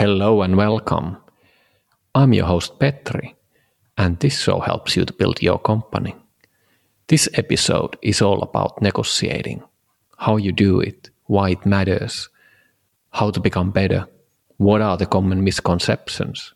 Hello 0.00 0.40
and 0.40 0.56
welcome. 0.56 1.18
I'm 2.14 2.32
your 2.32 2.46
host 2.46 2.78
Petri, 2.78 3.36
and 3.98 4.18
this 4.18 4.40
show 4.40 4.58
helps 4.58 4.96
you 4.96 5.04
to 5.04 5.12
build 5.12 5.42
your 5.42 5.58
company. 5.58 6.16
This 7.08 7.28
episode 7.34 7.98
is 8.00 8.22
all 8.22 8.40
about 8.40 8.80
negotiating 8.80 9.62
how 10.16 10.38
you 10.38 10.52
do 10.52 10.80
it, 10.80 11.10
why 11.26 11.50
it 11.50 11.66
matters, 11.66 12.30
how 13.10 13.30
to 13.30 13.40
become 13.40 13.72
better, 13.72 14.06
what 14.56 14.80
are 14.80 14.96
the 14.96 15.04
common 15.04 15.44
misconceptions, 15.44 16.54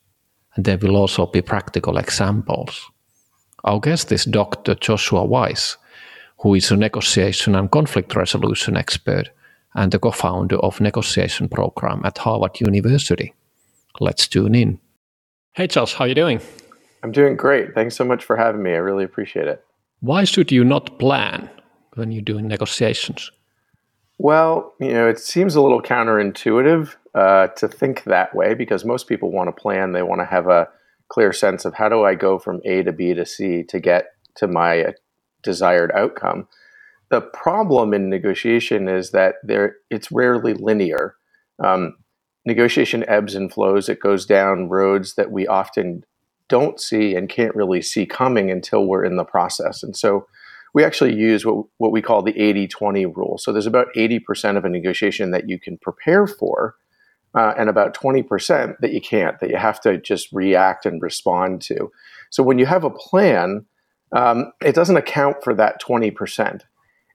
and 0.56 0.64
there 0.64 0.78
will 0.78 0.96
also 0.96 1.26
be 1.26 1.42
practical 1.42 1.98
examples. 1.98 2.90
Our 3.64 3.78
guest 3.78 4.10
is 4.10 4.24
Dr. 4.24 4.74
Joshua 4.74 5.22
Weiss, 5.22 5.76
who 6.38 6.54
is 6.54 6.70
a 6.70 6.76
negotiation 6.78 7.56
and 7.56 7.70
conflict 7.70 8.16
resolution 8.16 8.74
expert 8.74 9.28
and 9.74 9.92
the 9.92 9.98
co-founder 9.98 10.56
of 10.56 10.80
negotiation 10.80 11.48
program 11.48 12.02
at 12.04 12.18
Harvard 12.18 12.60
University. 12.60 13.34
Let's 14.00 14.28
tune 14.28 14.54
in. 14.54 14.78
Hey 15.52 15.66
Josh, 15.66 15.94
how 15.94 16.04
are 16.04 16.08
you 16.08 16.14
doing? 16.14 16.40
I'm 17.02 17.12
doing 17.12 17.36
great. 17.36 17.74
Thanks 17.74 17.96
so 17.96 18.04
much 18.04 18.24
for 18.24 18.36
having 18.36 18.62
me. 18.62 18.72
I 18.72 18.78
really 18.78 19.04
appreciate 19.04 19.46
it. 19.46 19.64
Why 20.00 20.24
should 20.24 20.50
you 20.50 20.64
not 20.64 20.98
plan 20.98 21.50
when 21.94 22.12
you're 22.12 22.22
doing 22.22 22.48
negotiations? 22.48 23.30
Well, 24.18 24.74
you 24.80 24.92
know, 24.92 25.08
it 25.08 25.18
seems 25.18 25.54
a 25.54 25.60
little 25.60 25.82
counterintuitive 25.82 26.94
uh, 27.14 27.48
to 27.48 27.68
think 27.68 28.04
that 28.04 28.34
way 28.34 28.54
because 28.54 28.84
most 28.84 29.08
people 29.08 29.30
want 29.30 29.48
to 29.48 29.60
plan. 29.60 29.92
They 29.92 30.02
want 30.02 30.20
to 30.20 30.26
have 30.26 30.48
a 30.48 30.68
clear 31.08 31.32
sense 31.32 31.64
of 31.64 31.74
how 31.74 31.88
do 31.88 32.04
I 32.04 32.14
go 32.14 32.38
from 32.38 32.60
A 32.64 32.82
to 32.82 32.92
B 32.92 33.14
to 33.14 33.26
C 33.26 33.62
to 33.64 33.80
get 33.80 34.12
to 34.36 34.48
my 34.48 34.94
desired 35.42 35.92
outcome. 35.92 36.48
The 37.14 37.20
problem 37.20 37.94
in 37.94 38.10
negotiation 38.10 38.88
is 38.88 39.12
that 39.12 39.36
there 39.44 39.76
it's 39.88 40.10
rarely 40.10 40.52
linear. 40.52 41.14
Um, 41.64 41.94
negotiation 42.44 43.08
ebbs 43.08 43.36
and 43.36 43.52
flows. 43.52 43.88
It 43.88 44.00
goes 44.00 44.26
down 44.26 44.68
roads 44.68 45.14
that 45.14 45.30
we 45.30 45.46
often 45.46 46.04
don't 46.48 46.80
see 46.80 47.14
and 47.14 47.28
can't 47.28 47.54
really 47.54 47.82
see 47.82 48.04
coming 48.04 48.50
until 48.50 48.88
we're 48.88 49.04
in 49.04 49.14
the 49.14 49.22
process. 49.22 49.84
And 49.84 49.96
so 49.96 50.26
we 50.74 50.82
actually 50.82 51.14
use 51.14 51.46
what, 51.46 51.66
what 51.78 51.92
we 51.92 52.02
call 52.02 52.20
the 52.20 52.36
80 52.36 52.66
20 52.66 53.06
rule. 53.06 53.38
So 53.38 53.52
there's 53.52 53.64
about 53.64 53.94
80% 53.96 54.56
of 54.56 54.64
a 54.64 54.68
negotiation 54.68 55.30
that 55.30 55.48
you 55.48 55.60
can 55.60 55.78
prepare 55.78 56.26
for, 56.26 56.74
uh, 57.36 57.54
and 57.56 57.68
about 57.68 57.94
20% 57.94 58.74
that 58.80 58.92
you 58.92 59.00
can't, 59.00 59.38
that 59.38 59.50
you 59.50 59.56
have 59.56 59.80
to 59.82 59.98
just 59.98 60.32
react 60.32 60.84
and 60.84 61.00
respond 61.00 61.62
to. 61.62 61.92
So 62.30 62.42
when 62.42 62.58
you 62.58 62.66
have 62.66 62.82
a 62.82 62.90
plan, 62.90 63.66
um, 64.10 64.50
it 64.64 64.74
doesn't 64.74 64.96
account 64.96 65.44
for 65.44 65.54
that 65.54 65.80
20%. 65.80 66.62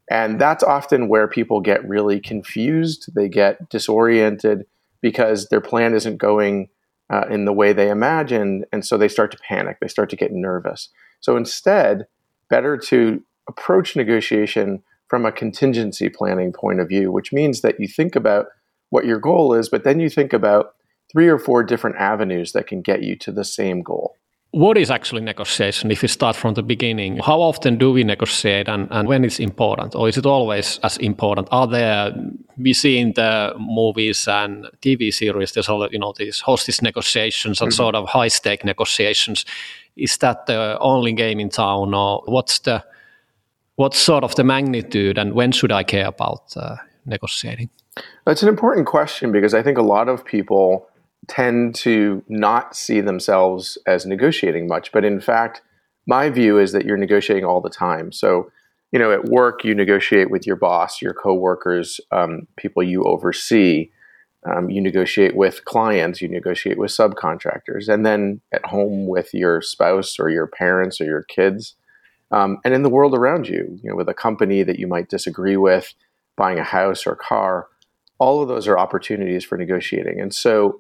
And 0.10 0.40
that's 0.42 0.64
often 0.64 1.08
where 1.08 1.28
people 1.28 1.62
get 1.62 1.88
really 1.88 2.20
confused. 2.20 3.14
They 3.16 3.30
get 3.30 3.70
disoriented 3.70 4.66
because 5.02 5.48
their 5.48 5.62
plan 5.62 5.94
isn't 5.94 6.18
going 6.18 6.70
uh, 7.12 7.26
in 7.30 7.46
the 7.46 7.54
way 7.54 7.74
they 7.74 7.90
imagined. 7.90 8.66
And 8.74 8.86
so 8.86 8.98
they 8.98 9.08
start 9.08 9.32
to 9.32 9.38
panic, 9.48 9.78
they 9.80 9.88
start 9.88 10.10
to 10.10 10.16
get 10.16 10.32
nervous. 10.32 10.90
So 11.20 11.38
instead, 11.38 12.08
better 12.50 12.78
to 12.78 13.24
approach 13.48 13.96
negotiation 13.96 14.84
from 15.08 15.26
a 15.26 15.32
contingency 15.32 16.10
planning 16.10 16.54
point 16.54 16.80
of 16.80 16.88
view, 16.88 17.12
which 17.12 17.34
means 17.34 17.62
that 17.62 17.80
you 17.80 17.88
think 17.88 18.16
about 18.16 18.48
what 18.90 19.06
your 19.06 19.20
goal 19.20 19.54
is, 19.54 19.70
but 19.70 19.84
then 19.84 20.00
you 20.00 20.10
think 20.10 20.34
about 20.34 20.76
three 21.12 21.28
or 21.28 21.40
four 21.40 21.64
different 21.64 21.98
avenues 21.98 22.52
that 22.52 22.68
can 22.68 22.82
get 22.82 23.04
you 23.04 23.16
to 23.16 23.32
the 23.32 23.44
same 23.44 23.82
goal 23.82 24.16
what 24.52 24.78
is 24.78 24.90
actually 24.90 25.22
negotiation 25.22 25.92
if 25.92 26.02
we 26.02 26.08
start 26.08 26.36
from 26.36 26.56
the 26.56 26.64
beginning? 26.64 27.18
How 27.18 27.40
often 27.40 27.78
do 27.78 27.92
we 27.92 28.04
negotiate 28.04 28.68
and, 28.68 28.88
and 28.90 29.08
when 29.08 29.24
it's 29.24 29.40
important? 29.40 29.96
Or 29.96 30.10
is 30.10 30.18
it 30.18 30.26
always 30.26 30.80
as 30.84 30.98
important? 30.98 31.48
Are 31.52 31.68
there 31.68 32.14
we 32.60 32.74
see 32.74 32.98
in 32.98 33.14
the 33.14 33.54
movies 33.58 34.28
and 34.28 34.68
tv 34.82 35.14
series 35.14 35.54
there's 35.54 35.70
all 35.70 35.88
you 35.92 36.00
know 36.00 36.14
these 36.18 36.42
hostage 36.42 36.82
negotiations 36.82 37.62
and 37.62 37.72
mm-hmm. 37.72 37.78
sort 37.78 37.96
of 37.96 38.08
high 38.10 38.28
stake 38.28 38.66
negotiations. 38.66 39.46
Is 39.96 40.18
that 40.18 40.46
the 40.46 40.78
only 40.80 41.14
game 41.14 41.40
in 41.40 41.50
town 41.50 41.94
or 41.94 42.22
what's 42.26 42.60
the 42.60 42.84
what's 43.76 43.98
sort 43.98 44.24
of 44.24 44.36
the 44.36 44.44
magnitude 44.44 45.18
and 45.18 45.34
when 45.34 45.52
should 45.52 45.72
i 45.72 45.84
care 45.84 46.08
about 46.08 46.44
uh, 46.58 46.76
negotiating? 47.06 47.70
That's 48.26 48.44
an 48.44 48.50
important 48.50 48.88
question 48.88 49.32
because 49.32 49.54
i 49.54 49.64
think 49.64 49.78
a 49.78 49.84
lot 49.84 50.10
of 50.10 50.26
people 50.26 50.90
tend 51.28 51.76
to 51.76 52.24
not 52.28 52.76
see 52.76 53.02
themselves 53.02 53.78
as 53.86 54.06
negotiating 54.06 54.68
much. 54.68 54.92
But 54.92 55.06
in 55.06 55.20
fact, 55.20 55.62
my 56.08 56.30
view 56.30 56.58
is 56.58 56.72
that 56.72 56.86
you're 56.86 56.98
negotiating 56.98 57.46
all 57.46 57.62
the 57.62 57.70
time. 57.70 58.12
So, 58.12 58.52
you 58.92 58.98
know, 58.98 59.12
at 59.12 59.26
work, 59.26 59.64
you 59.64 59.76
negotiate 59.76 60.32
with 60.32 60.48
your 60.48 60.56
boss, 60.56 61.02
your 61.02 61.14
coworkers, 61.14 62.00
um, 62.12 62.48
people 62.58 62.82
you 62.82 63.04
oversee. 63.04 63.90
Um, 64.50 64.70
you 64.70 64.82
negotiate 64.82 65.36
with 65.36 65.66
clients, 65.66 66.22
you 66.22 66.30
negotiate 66.30 66.78
with 66.78 66.92
subcontractors, 66.92 67.90
and 67.90 68.06
then 68.06 68.40
at 68.54 68.66
home 68.66 69.06
with 69.06 69.34
your 69.34 69.62
spouse 69.62 70.18
or 70.18 70.30
your 70.30 70.48
parents 70.48 71.02
or 71.02 71.04
your 71.04 71.24
kids, 71.24 71.76
um, 72.32 72.58
and 72.64 72.74
in 72.74 72.84
the 72.84 72.90
world 72.90 73.14
around 73.14 73.50
you, 73.50 73.80
you 73.84 73.90
know, 73.90 73.98
with 73.98 74.08
a 74.08 74.14
company 74.14 74.64
that 74.64 74.80
you 74.80 74.88
might 74.88 75.10
disagree 75.10 75.58
with, 75.58 75.94
buying 76.38 76.58
a 76.58 76.64
house 76.64 77.06
or 77.06 77.16
car. 77.16 77.68
All 78.18 78.42
of 78.42 78.48
those 78.48 78.66
are 78.66 78.80
opportunities 78.80 79.44
for 79.44 79.58
negotiating. 79.58 80.22
And 80.22 80.34
so, 80.34 80.80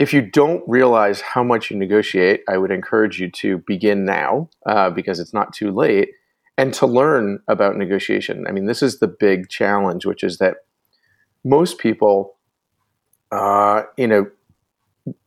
if 0.00 0.14
you 0.14 0.22
don't 0.22 0.64
realize 0.66 1.20
how 1.20 1.44
much 1.44 1.70
you 1.70 1.76
negotiate, 1.76 2.42
I 2.48 2.56
would 2.56 2.70
encourage 2.70 3.20
you 3.20 3.30
to 3.32 3.58
begin 3.66 4.06
now 4.06 4.48
uh, 4.64 4.88
because 4.88 5.20
it's 5.20 5.34
not 5.34 5.52
too 5.52 5.70
late 5.70 6.08
and 6.56 6.72
to 6.74 6.86
learn 6.86 7.40
about 7.48 7.76
negotiation. 7.76 8.46
I 8.48 8.52
mean, 8.52 8.64
this 8.64 8.82
is 8.82 8.98
the 8.98 9.06
big 9.06 9.50
challenge, 9.50 10.06
which 10.06 10.24
is 10.24 10.38
that 10.38 10.56
most 11.44 11.76
people, 11.76 12.38
uh, 13.30 13.82
you 13.98 14.06
know, 14.06 14.26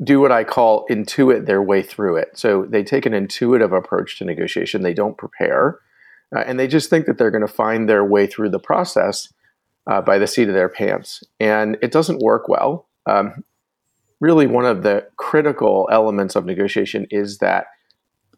do 0.03 0.19
what 0.19 0.31
I 0.31 0.43
call 0.43 0.87
intuit 0.87 1.45
their 1.45 1.61
way 1.61 1.83
through 1.83 2.17
it. 2.17 2.31
So 2.33 2.65
they 2.67 2.83
take 2.83 3.05
an 3.05 3.13
intuitive 3.13 3.73
approach 3.73 4.17
to 4.17 4.25
negotiation. 4.25 4.81
They 4.81 4.93
don't 4.95 5.17
prepare, 5.17 5.79
uh, 6.35 6.43
and 6.47 6.59
they 6.59 6.67
just 6.67 6.89
think 6.89 7.05
that 7.05 7.19
they're 7.19 7.31
going 7.31 7.45
to 7.45 7.47
find 7.47 7.87
their 7.87 8.03
way 8.03 8.25
through 8.25 8.49
the 8.49 8.59
process 8.59 9.31
uh, 9.85 10.01
by 10.01 10.17
the 10.17 10.27
seat 10.27 10.47
of 10.47 10.55
their 10.55 10.69
pants, 10.69 11.23
and 11.39 11.77
it 11.83 11.91
doesn't 11.91 12.21
work 12.21 12.47
well. 12.47 12.87
Um, 13.05 13.43
really 14.23 14.47
one 14.47 14.65
of 14.65 14.83
the 14.83 15.05
critical 15.17 15.89
elements 15.91 16.37
of 16.37 16.45
negotiation 16.45 17.05
is 17.11 17.39
that 17.39 17.65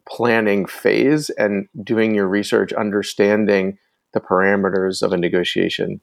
planning 0.09 0.65
phase 0.65 1.29
and 1.29 1.67
doing 1.83 2.15
your 2.15 2.27
research, 2.27 2.73
understanding 2.73 3.77
the 4.11 4.19
parameters 4.19 5.03
of 5.03 5.13
a 5.13 5.17
negotiation 5.17 6.01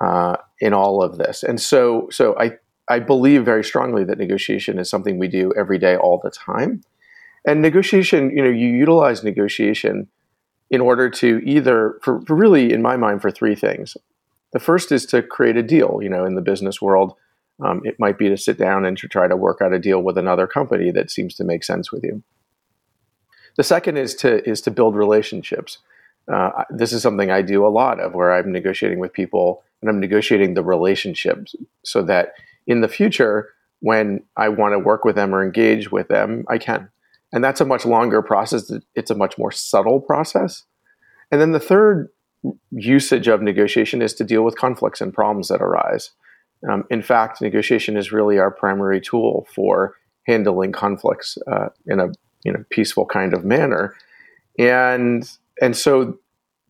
uh, 0.00 0.36
in 0.60 0.72
all 0.72 1.02
of 1.02 1.18
this. 1.18 1.42
And 1.42 1.60
so, 1.60 2.06
so 2.12 2.38
I, 2.38 2.52
I 2.88 3.00
believe 3.00 3.44
very 3.44 3.64
strongly 3.64 4.04
that 4.04 4.18
negotiation 4.18 4.78
is 4.78 4.88
something 4.88 5.18
we 5.18 5.26
do 5.26 5.52
every 5.58 5.78
day, 5.78 5.96
all 5.96 6.20
the 6.22 6.30
time. 6.30 6.82
And 7.44 7.60
negotiation, 7.60 8.30
you 8.36 8.44
know, 8.44 8.50
you 8.50 8.68
utilize 8.68 9.24
negotiation 9.24 10.06
in 10.70 10.80
order 10.80 11.10
to 11.10 11.40
either, 11.44 11.98
for, 12.02 12.20
for 12.22 12.36
really, 12.36 12.72
in 12.72 12.82
my 12.82 12.96
mind, 12.96 13.20
for 13.20 13.32
three 13.32 13.56
things. 13.56 13.96
The 14.52 14.60
first 14.60 14.92
is 14.92 15.06
to 15.06 15.22
create 15.22 15.56
a 15.56 15.62
deal. 15.62 15.98
You 16.00 16.08
know, 16.08 16.24
in 16.24 16.36
the 16.36 16.40
business 16.40 16.80
world, 16.80 17.14
um, 17.64 17.80
it 17.84 17.98
might 17.98 18.18
be 18.18 18.28
to 18.28 18.36
sit 18.36 18.58
down 18.58 18.84
and 18.84 18.96
to 18.98 19.08
try 19.08 19.28
to 19.28 19.36
work 19.36 19.60
out 19.62 19.72
a 19.72 19.78
deal 19.78 20.02
with 20.02 20.18
another 20.18 20.46
company 20.46 20.90
that 20.90 21.10
seems 21.10 21.34
to 21.36 21.44
make 21.44 21.64
sense 21.64 21.92
with 21.92 22.02
you. 22.02 22.22
The 23.56 23.62
second 23.64 23.98
is 23.98 24.14
to 24.16 24.48
is 24.48 24.60
to 24.62 24.70
build 24.70 24.96
relationships. 24.96 25.78
Uh, 26.32 26.64
this 26.70 26.92
is 26.92 27.02
something 27.02 27.30
I 27.30 27.42
do 27.42 27.66
a 27.66 27.68
lot 27.68 28.00
of, 28.00 28.14
where 28.14 28.32
I'm 28.32 28.52
negotiating 28.52 29.00
with 29.00 29.12
people 29.12 29.62
and 29.80 29.90
I'm 29.90 30.00
negotiating 30.00 30.54
the 30.54 30.62
relationships 30.62 31.54
so 31.84 32.02
that 32.02 32.34
in 32.66 32.80
the 32.80 32.88
future, 32.88 33.50
when 33.80 34.22
I 34.36 34.48
want 34.48 34.72
to 34.72 34.78
work 34.78 35.04
with 35.04 35.16
them 35.16 35.34
or 35.34 35.44
engage 35.44 35.90
with 35.90 36.08
them, 36.08 36.44
I 36.48 36.58
can. 36.58 36.88
And 37.32 37.42
that's 37.42 37.60
a 37.60 37.64
much 37.64 37.84
longer 37.84 38.22
process. 38.22 38.70
It's 38.94 39.10
a 39.10 39.16
much 39.16 39.36
more 39.36 39.50
subtle 39.50 40.00
process. 40.00 40.64
And 41.30 41.40
then 41.40 41.52
the 41.52 41.60
third 41.60 42.08
usage 42.70 43.26
of 43.26 43.42
negotiation 43.42 44.02
is 44.02 44.14
to 44.14 44.24
deal 44.24 44.42
with 44.42 44.56
conflicts 44.56 45.00
and 45.00 45.12
problems 45.12 45.48
that 45.48 45.62
arise. 45.62 46.10
Um, 46.70 46.84
in 46.90 47.02
fact, 47.02 47.40
negotiation 47.40 47.96
is 47.96 48.12
really 48.12 48.38
our 48.38 48.50
primary 48.50 49.00
tool 49.00 49.46
for 49.54 49.96
handling 50.26 50.72
conflicts 50.72 51.36
uh, 51.50 51.68
in 51.86 52.00
a 52.00 52.08
you 52.44 52.52
know 52.52 52.64
peaceful 52.70 53.06
kind 53.06 53.34
of 53.34 53.44
manner, 53.44 53.94
and 54.58 55.28
and 55.60 55.76
so 55.76 56.18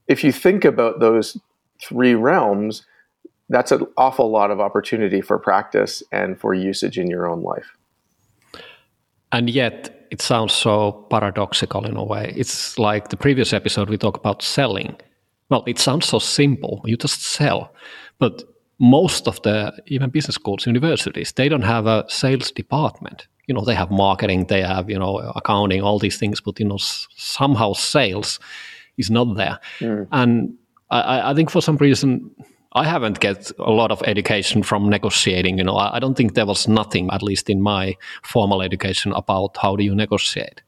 if 0.08 0.24
you 0.24 0.32
think 0.32 0.64
about 0.64 1.00
those 1.00 1.38
three 1.80 2.14
realms, 2.14 2.84
that's 3.48 3.72
an 3.72 3.86
awful 3.96 4.30
lot 4.30 4.50
of 4.50 4.60
opportunity 4.60 5.20
for 5.20 5.38
practice 5.38 6.02
and 6.12 6.40
for 6.40 6.54
usage 6.54 6.98
in 6.98 7.08
your 7.08 7.26
own 7.26 7.42
life. 7.42 7.76
And 9.32 9.48
yet, 9.48 10.06
it 10.10 10.20
sounds 10.20 10.52
so 10.52 11.06
paradoxical 11.10 11.86
in 11.86 11.96
a 11.96 12.04
way. 12.04 12.34
It's 12.36 12.78
like 12.78 13.08
the 13.08 13.16
previous 13.16 13.52
episode 13.52 13.88
we 13.88 13.96
talked 13.96 14.18
about 14.18 14.42
selling. 14.42 14.96
Well, 15.48 15.64
it 15.66 15.78
sounds 15.78 16.06
so 16.06 16.18
simple. 16.18 16.82
You 16.84 16.96
just 16.96 17.22
sell. 17.22 17.74
But 18.18 18.42
most 18.82 19.28
of 19.28 19.40
the 19.42 19.72
even 19.86 20.10
business 20.10 20.34
schools, 20.34 20.66
universities, 20.66 21.32
they 21.32 21.48
don't 21.48 21.62
have 21.62 21.86
a 21.86 22.04
sales 22.08 22.50
department. 22.50 23.28
You 23.46 23.54
know, 23.54 23.64
they 23.64 23.76
have 23.76 23.92
marketing, 23.92 24.46
they 24.46 24.62
have 24.62 24.90
you 24.90 24.98
know 24.98 25.18
accounting, 25.36 25.82
all 25.82 26.00
these 26.00 26.18
things, 26.18 26.40
but 26.40 26.58
you 26.58 26.66
know 26.66 26.78
somehow 26.78 27.74
sales 27.74 28.40
is 28.98 29.08
not 29.08 29.36
there. 29.36 29.60
Mm. 29.78 30.08
And 30.10 30.54
I, 30.90 31.30
I 31.30 31.34
think 31.34 31.50
for 31.50 31.62
some 31.62 31.76
reason 31.76 32.30
I 32.72 32.84
haven't 32.84 33.20
get 33.20 33.52
a 33.58 33.70
lot 33.70 33.92
of 33.92 34.02
education 34.02 34.64
from 34.64 34.88
negotiating. 34.88 35.58
You 35.58 35.64
know, 35.64 35.76
I, 35.76 35.96
I 35.96 35.98
don't 36.00 36.16
think 36.16 36.34
there 36.34 36.46
was 36.46 36.66
nothing, 36.66 37.08
at 37.12 37.22
least 37.22 37.48
in 37.48 37.60
my 37.60 37.96
formal 38.24 38.62
education, 38.62 39.12
about 39.12 39.56
how 39.58 39.76
do 39.76 39.84
you 39.84 39.94
negotiate. 39.94 40.60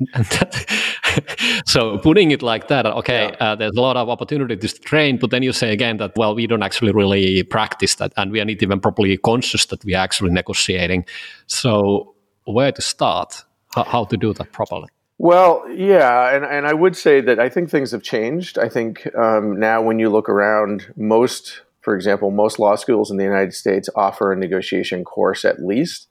So 1.66 1.98
putting 1.98 2.30
it 2.30 2.42
like 2.42 2.68
that, 2.68 2.86
okay, 2.86 3.30
yeah. 3.32 3.52
uh, 3.52 3.54
there's 3.56 3.76
a 3.76 3.80
lot 3.80 3.96
of 3.96 4.08
opportunity 4.08 4.56
to 4.56 4.68
train, 4.80 5.18
but 5.18 5.30
then 5.30 5.42
you 5.42 5.52
say 5.52 5.72
again 5.72 5.96
that 5.98 6.12
well, 6.16 6.34
we 6.34 6.46
don't 6.46 6.62
actually 6.62 6.92
really 6.92 7.42
practice 7.42 7.94
that, 7.96 8.12
and 8.16 8.30
we 8.30 8.40
are 8.40 8.44
not 8.44 8.62
even 8.62 8.80
properly 8.80 9.16
conscious 9.16 9.66
that 9.66 9.84
we 9.84 9.94
are 9.94 10.02
actually 10.04 10.30
negotiating. 10.30 11.04
So 11.46 12.14
where 12.44 12.72
to 12.72 12.82
start? 12.82 13.44
How, 13.74 13.84
how 13.84 14.04
to 14.04 14.16
do 14.16 14.32
that 14.34 14.52
properly? 14.52 14.88
Well, 15.18 15.64
yeah, 15.70 16.34
and, 16.34 16.44
and 16.44 16.66
I 16.66 16.74
would 16.74 16.96
say 16.96 17.20
that 17.22 17.38
I 17.38 17.48
think 17.48 17.70
things 17.70 17.90
have 17.92 18.02
changed. 18.02 18.58
I 18.58 18.68
think 18.68 19.08
um, 19.16 19.58
now 19.58 19.80
when 19.80 19.98
you 19.98 20.10
look 20.10 20.28
around, 20.28 20.92
most, 20.96 21.62
for 21.80 21.96
example, 21.96 22.30
most 22.30 22.58
law 22.58 22.76
schools 22.76 23.10
in 23.10 23.16
the 23.16 23.24
United 23.24 23.54
States 23.54 23.88
offer 23.96 24.32
a 24.32 24.36
negotiation 24.36 25.04
course 25.04 25.44
at 25.44 25.62
least. 25.62 26.08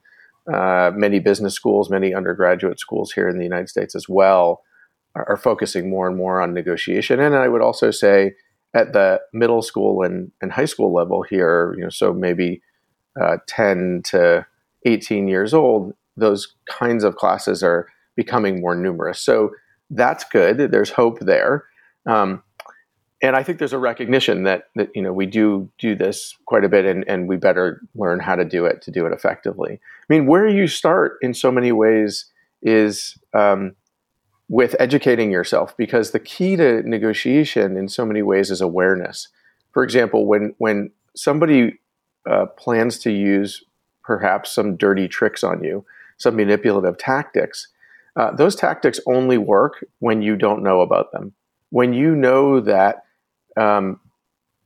Uh, 0.51 0.92
many 0.94 1.19
business 1.19 1.56
schools, 1.56 1.89
many 1.89 2.13
undergraduate 2.13 2.80
schools 2.80 3.12
here 3.12 3.27
in 3.27 3.38
the 3.38 3.44
United 3.44 3.68
States 3.68 3.95
as 3.95 4.07
well 4.07 4.62
are, 5.15 5.27
are, 5.30 5.38
focusing 5.38 5.89
more 5.89 6.07
and 6.07 6.15
more 6.15 6.39
on 6.39 6.53
negotiation. 6.53 7.19
And 7.19 7.33
I 7.36 7.47
would 7.47 7.63
also 7.63 7.89
say 7.89 8.33
at 8.75 8.94
the 8.94 9.21
middle 9.33 9.63
school 9.63 10.03
and, 10.03 10.31
and 10.42 10.51
high 10.51 10.65
school 10.65 10.94
level 10.94 11.24
here, 11.24 11.74
you 11.75 11.83
know, 11.83 11.89
so 11.89 12.13
maybe 12.13 12.62
uh, 13.19 13.38
10 13.47 14.03
to 14.06 14.45
18 14.86 15.27
years 15.27 15.51
old, 15.51 15.94
those 16.15 16.53
kinds 16.69 17.03
of 17.03 17.15
classes 17.15 17.63
are 17.63 17.88
becoming 18.15 18.62
more 18.62 18.75
numerous. 18.75 19.19
So 19.19 19.50
that's 19.89 20.25
good. 20.25 20.57
There's 20.71 20.92
hope 20.92 21.19
there. 21.21 21.65
Um, 22.06 22.44
and 23.25 23.36
I 23.36 23.42
think 23.42 23.57
there's 23.57 23.74
a 23.74 23.80
recognition 23.80 24.44
that, 24.44 24.69
that 24.75 24.89
you 24.94 25.01
know 25.01 25.12
we 25.12 25.25
do 25.25 25.68
do 25.80 25.95
this 25.95 26.38
quite 26.45 26.63
a 26.63 26.69
bit, 26.69 26.86
and, 26.86 27.04
and 27.07 27.27
we 27.27 27.38
better 27.38 27.81
learn 27.95 28.19
how 28.19 28.36
to 28.36 28.45
do 28.45 28.66
it 28.66 28.83
to 28.83 28.92
do 28.92 29.07
it 29.07 29.13
effectively. 29.13 29.80
I 29.81 30.13
mean, 30.13 30.27
where 30.27 30.48
you 30.48 30.68
start 30.68 31.18
in 31.22 31.33
so 31.33 31.51
many 31.51 31.72
ways 31.72 32.25
is 32.62 33.18
um, 33.33 33.75
with 34.48 34.75
educating 34.80 35.31
yourself, 35.31 35.75
because 35.75 36.12
the 36.12 36.19
key 36.19 36.56
to 36.56 36.83
negotiation 36.88 37.77
in 37.77 37.89
so 37.89 38.06
many 38.06 38.22
ways 38.22 38.51
is 38.51 38.62
awareness. 38.62 39.30
For 39.71 39.83
example, 39.83 40.28
when 40.28 40.54
when 40.60 40.92
somebody 41.16 41.80
uh, 42.30 42.45
plans 42.57 43.00
to 43.00 43.12
use 43.12 43.63
perhaps 44.04 44.51
some 44.51 44.78
dirty 44.78 45.07
tricks 45.07 45.44
on 45.44 45.63
you, 45.63 45.83
some 46.18 46.36
manipulative 46.36 47.00
tactics, 47.00 47.69
uh, 48.16 48.31
those 48.36 48.56
tactics 48.56 49.00
only 49.07 49.39
work 49.39 49.83
when 49.98 50.21
you 50.21 50.36
don't 50.36 50.62
know 50.62 50.81
about 50.81 51.12
them. 51.12 51.33
When 51.71 51.94
you 51.94 52.16
know 52.16 52.60
that 52.60 53.05
um, 53.57 54.00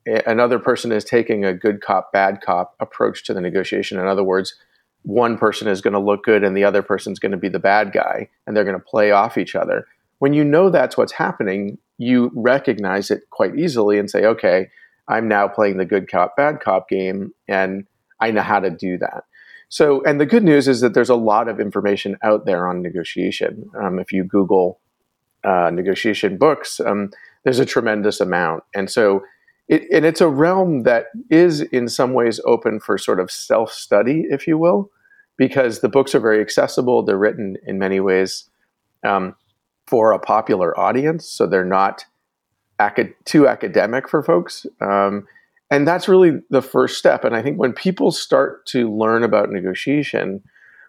another 0.05 0.59
person 0.59 0.91
is 0.91 1.03
taking 1.03 1.45
a 1.45 1.53
good 1.53 1.81
cop, 1.81 2.11
bad 2.11 2.41
cop 2.41 2.75
approach 2.79 3.23
to 3.25 3.33
the 3.33 3.41
negotiation, 3.41 3.99
in 3.99 4.07
other 4.07 4.23
words, 4.23 4.55
one 5.03 5.37
person 5.37 5.67
is 5.67 5.81
going 5.81 5.93
to 5.93 5.99
look 5.99 6.23
good 6.23 6.43
and 6.43 6.55
the 6.57 6.63
other 6.63 6.81
person's 6.81 7.19
going 7.19 7.31
to 7.31 7.37
be 7.37 7.49
the 7.49 7.59
bad 7.59 7.91
guy, 7.91 8.29
and 8.45 8.55
they're 8.55 8.65
going 8.65 8.77
to 8.77 8.83
play 8.83 9.11
off 9.11 9.37
each 9.37 9.55
other. 9.55 9.85
When 10.19 10.33
you 10.33 10.43
know 10.43 10.69
that's 10.69 10.97
what's 10.97 11.13
happening, 11.13 11.77
you 11.97 12.31
recognize 12.35 13.09
it 13.09 13.29
quite 13.29 13.55
easily 13.55 13.97
and 13.97 14.09
say, 14.09 14.25
okay, 14.25 14.69
I'm 15.07 15.27
now 15.27 15.47
playing 15.47 15.77
the 15.77 15.85
good 15.85 16.09
cop, 16.09 16.35
bad 16.35 16.59
cop 16.59 16.89
game, 16.89 17.33
and 17.47 17.85
I 18.19 18.31
know 18.31 18.41
how 18.41 18.59
to 18.59 18.69
do 18.69 18.97
that. 18.97 19.23
So, 19.69 20.03
and 20.03 20.19
the 20.19 20.25
good 20.25 20.43
news 20.43 20.67
is 20.67 20.81
that 20.81 20.93
there's 20.93 21.09
a 21.09 21.15
lot 21.15 21.47
of 21.47 21.59
information 21.59 22.17
out 22.23 22.45
there 22.45 22.67
on 22.67 22.81
negotiation. 22.81 23.69
Um, 23.79 23.99
if 23.99 24.11
you 24.11 24.23
Google 24.23 24.79
uh, 25.43 25.69
negotiation 25.71 26.37
books, 26.37 26.79
um, 26.79 27.11
there's 27.43 27.59
a 27.59 27.65
tremendous 27.65 28.19
amount. 28.19 28.63
And 28.75 28.89
so, 28.89 29.21
it, 29.67 29.83
and 29.91 30.05
it's 30.05 30.21
a 30.21 30.27
realm 30.27 30.83
that 30.83 31.05
is 31.29 31.61
in 31.61 31.87
some 31.87 32.13
ways 32.13 32.39
open 32.45 32.79
for 32.79 32.97
sort 32.97 33.19
of 33.19 33.31
self 33.31 33.71
study, 33.71 34.25
if 34.29 34.47
you 34.47 34.57
will, 34.57 34.89
because 35.37 35.79
the 35.79 35.89
books 35.89 36.15
are 36.15 36.19
very 36.19 36.41
accessible. 36.41 37.03
They're 37.03 37.17
written 37.17 37.57
in 37.65 37.79
many 37.79 37.99
ways 37.99 38.49
um, 39.03 39.35
for 39.87 40.11
a 40.11 40.19
popular 40.19 40.77
audience, 40.79 41.27
so 41.27 41.47
they're 41.47 41.65
not 41.65 42.05
too 43.25 43.47
academic 43.47 44.07
for 44.07 44.23
folks. 44.23 44.65
Um, 44.81 45.27
and 45.71 45.87
that's 45.87 46.07
really 46.07 46.41
the 46.49 46.61
first 46.61 46.97
step. 46.97 47.23
And 47.23 47.35
I 47.35 47.41
think 47.41 47.59
when 47.59 47.73
people 47.73 48.11
start 48.11 48.65
to 48.67 48.91
learn 48.91 49.23
about 49.23 49.51
negotiation, 49.51 50.41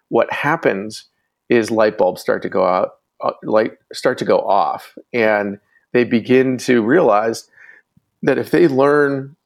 what 0.09 0.33
happens 0.33 1.05
is 1.49 1.71
light 1.71 1.99
bulbs 1.99 2.21
start 2.21 2.43
to 2.43 2.49
go 2.49 2.65
out, 2.65 2.93
uh, 3.21 3.33
light 3.43 3.73
start 3.93 4.19
to 4.19 4.25
go 4.25 4.39
off, 4.39 4.97
and 5.13 5.59
they 5.93 6.05
begin 6.05 6.59
to 6.59 6.83
realize 6.83 7.49
that 8.23 8.39
if 8.39 8.51
they 8.51 8.69
learn 8.69 9.37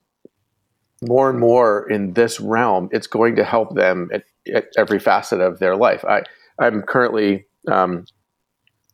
more 1.03 1.31
and 1.31 1.39
more 1.39 1.89
in 1.91 2.15
this 2.15 2.41
realm, 2.41 2.89
it's 2.93 3.07
going 3.07 3.37
to 3.37 3.45
help 3.45 3.75
them 3.75 4.11
at, 4.13 4.25
at 4.53 4.69
every 4.77 4.99
facet 4.99 5.41
of 5.41 5.59
their 5.59 5.77
life. 5.77 6.05
I, 6.05 6.23
I'm 6.59 6.83
currently 6.83 7.47
um, 7.71 8.07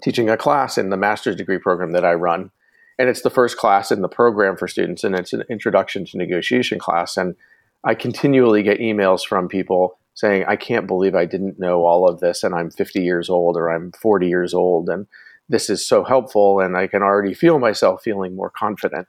teaching 0.03 0.29
a 0.29 0.37
class 0.37 0.79
in 0.79 0.91
the 0.91 0.97
master's 0.97 1.37
degree 1.37 1.59
program 1.59 1.93
that 1.93 2.05
I 2.05 2.15
run 2.15 2.51
and 3.01 3.09
it's 3.09 3.23
the 3.23 3.31
first 3.31 3.57
class 3.57 3.91
in 3.91 4.03
the 4.03 4.11
program 4.11 4.59
for 4.59 4.69
students, 4.69 5.05
and 5.05 5.15
it's 5.15 5.33
an 5.33 5.43
introduction 5.49 6.05
to 6.05 6.19
negotiation 6.19 6.79
class. 6.79 7.17
And 7.17 7.35
I 7.83 7.95
continually 7.95 8.63
get 8.63 8.79
emails 8.79 9.25
from 9.25 9.49
people 9.49 9.99
saying, 10.13 10.45
I 10.47 10.57
can't 10.57 10.87
believe 10.87 11.15
I 11.15 11.25
didn't 11.25 11.59
know 11.59 11.87
all 11.87 12.07
of 12.07 12.21
this, 12.21 12.45
and 12.45 12.55
I'm 12.55 12.71
50 12.71 13.01
years 13.01 13.31
old 13.31 13.57
or 13.57 13.71
I'm 13.71 13.93
40 13.93 14.29
years 14.29 14.53
old, 14.53 14.91
and 14.91 15.07
this 15.51 15.69
is 15.69 15.87
so 15.87 16.05
helpful, 16.05 16.61
and 16.61 16.77
I 16.77 16.87
can 16.87 17.03
already 17.03 17.35
feel 17.35 17.59
myself 17.59 18.03
feeling 18.03 18.35
more 18.35 18.51
confident. 18.51 19.07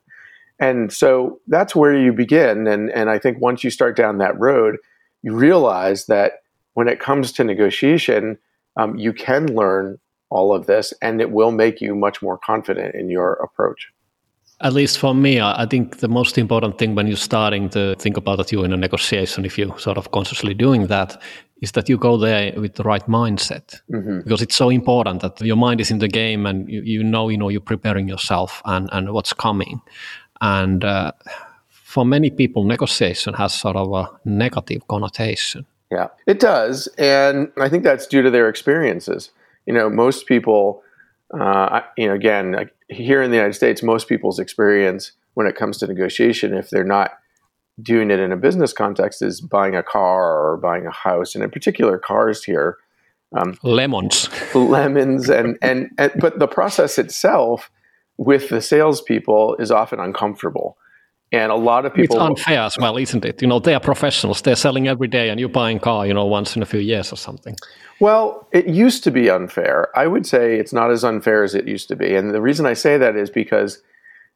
And 0.59 0.91
so 0.91 1.39
that's 1.47 1.75
where 1.75 1.97
you 1.97 2.11
begin. 2.11 2.67
And, 2.67 2.91
and 2.91 3.09
I 3.09 3.17
think 3.17 3.39
once 3.39 3.63
you 3.63 3.69
start 3.69 3.95
down 3.95 4.17
that 4.17 4.39
road, 4.39 4.77
you 5.23 5.33
realize 5.33 6.07
that 6.07 6.43
when 6.73 6.87
it 6.87 6.99
comes 6.99 7.31
to 7.33 7.43
negotiation, 7.43 8.37
um, 8.77 8.95
you 8.97 9.13
can 9.13 9.55
learn 9.55 9.97
all 10.29 10.53
of 10.53 10.65
this, 10.65 10.93
and 11.01 11.21
it 11.21 11.31
will 11.31 11.51
make 11.51 11.81
you 11.81 11.95
much 11.95 12.21
more 12.21 12.37
confident 12.37 12.95
in 12.95 13.09
your 13.09 13.33
approach. 13.33 13.89
At 14.61 14.73
least 14.73 14.99
for 14.99 15.15
me, 15.15 15.41
I 15.41 15.65
think 15.65 15.97
the 15.97 16.07
most 16.07 16.37
important 16.37 16.77
thing 16.77 16.95
when 16.95 17.07
you're 17.07 17.17
starting 17.17 17.69
to 17.69 17.95
think 17.95 18.15
about 18.15 18.37
that 18.37 18.51
you're 18.51 18.63
in 18.63 18.73
a 18.73 18.77
negotiation, 18.77 19.43
if 19.43 19.57
you're 19.57 19.77
sort 19.79 19.97
of 19.97 20.11
consciously 20.11 20.53
doing 20.53 20.87
that, 20.87 21.19
is 21.61 21.71
that 21.73 21.87
you 21.87 21.97
go 21.97 22.17
there 22.17 22.59
with 22.59 22.73
the 22.75 22.83
right 22.83 23.05
mindset. 23.07 23.79
Mm-hmm. 23.91 24.21
because 24.21 24.41
it's 24.41 24.55
so 24.55 24.69
important 24.69 25.21
that 25.21 25.39
your 25.41 25.55
mind 25.55 25.79
is 25.79 25.91
in 25.91 25.99
the 25.99 26.07
game 26.07 26.45
and 26.45 26.67
you, 26.69 26.81
you 26.81 27.03
know 27.03 27.29
you 27.29 27.37
know 27.37 27.49
you're 27.49 27.61
preparing 27.61 28.09
yourself 28.09 28.61
and 28.65 28.89
and 28.91 29.11
what's 29.11 29.33
coming. 29.33 29.81
And 30.41 30.83
uh, 30.83 31.11
for 31.69 32.05
many 32.05 32.31
people 32.31 32.63
negotiation 32.63 33.35
has 33.35 33.53
sort 33.53 33.75
of 33.75 33.93
a 33.93 34.09
negative 34.25 34.87
connotation. 34.87 35.65
Yeah 35.91 36.07
it 36.25 36.39
does. 36.39 36.87
And 36.97 37.51
i 37.57 37.69
think 37.69 37.83
that's 37.83 38.07
due 38.07 38.21
to 38.21 38.31
their 38.31 38.49
experiences. 38.49 39.31
You 39.67 39.73
know, 39.73 39.89
most 39.89 40.25
people, 40.25 40.81
uh, 41.39 41.81
you 41.95 42.07
know, 42.07 42.15
again, 42.15 42.69
here 42.89 43.21
in 43.21 43.29
the 43.29 43.37
United 43.37 43.53
States, 43.53 43.83
most 43.83 44.07
people's 44.09 44.39
experience 44.39 45.11
when 45.35 45.47
it 45.47 45.55
comes 45.55 45.77
to 45.77 45.87
negotiation, 45.87 46.53
if 46.53 46.69
they're 46.69 46.83
not 46.83 47.20
doing 47.81 48.11
it 48.11 48.19
in 48.19 48.31
a 48.31 48.37
business 48.37 48.73
context, 48.73 49.21
is 49.21 49.41
buying 49.41 49.75
a 49.75 49.83
car 49.83 50.39
or 50.39 50.57
buying 50.57 50.85
a 50.85 50.91
house, 50.91 51.35
and 51.35 51.43
in 51.43 51.51
particular, 51.51 51.97
cars 51.97 52.43
here. 52.43 52.77
Um, 53.33 53.57
lemons, 53.63 54.29
lemons, 54.53 55.29
and, 55.29 55.57
and 55.61 55.89
and 55.97 56.11
but 56.19 56.39
the 56.39 56.47
process 56.47 56.97
itself 56.97 57.71
with 58.17 58.49
the 58.49 58.61
salespeople 58.61 59.55
is 59.55 59.71
often 59.71 59.99
uncomfortable. 59.99 60.77
And 61.33 61.49
a 61.49 61.55
lot 61.55 61.85
of 61.85 61.93
people. 61.93 62.17
It's 62.17 62.39
unfair 62.39 62.59
as 62.59 62.77
well, 62.77 62.97
isn't 62.97 63.23
it? 63.23 63.41
You 63.41 63.47
know, 63.47 63.59
they 63.59 63.73
are 63.73 63.79
professionals. 63.79 64.41
They're 64.41 64.57
selling 64.57 64.89
every 64.89 65.07
day, 65.07 65.29
and 65.29 65.39
you're 65.39 65.47
buying 65.47 65.79
car, 65.79 66.05
you 66.05 66.13
know, 66.13 66.25
once 66.25 66.57
in 66.57 66.61
a 66.61 66.65
few 66.65 66.81
years 66.81 67.13
or 67.13 67.15
something. 67.15 67.55
Well, 68.01 68.47
it 68.51 68.67
used 68.67 69.03
to 69.05 69.11
be 69.11 69.29
unfair. 69.29 69.87
I 69.95 70.07
would 70.07 70.25
say 70.25 70.59
it's 70.59 70.73
not 70.73 70.91
as 70.91 71.05
unfair 71.05 71.43
as 71.43 71.55
it 71.55 71.67
used 71.67 71.87
to 71.87 71.95
be. 71.95 72.15
And 72.15 72.33
the 72.33 72.41
reason 72.41 72.65
I 72.65 72.73
say 72.73 72.97
that 72.97 73.15
is 73.15 73.29
because 73.29 73.81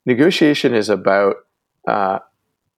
negotiation 0.06 0.74
is 0.74 0.88
about 0.88 1.36
uh, 1.88 2.20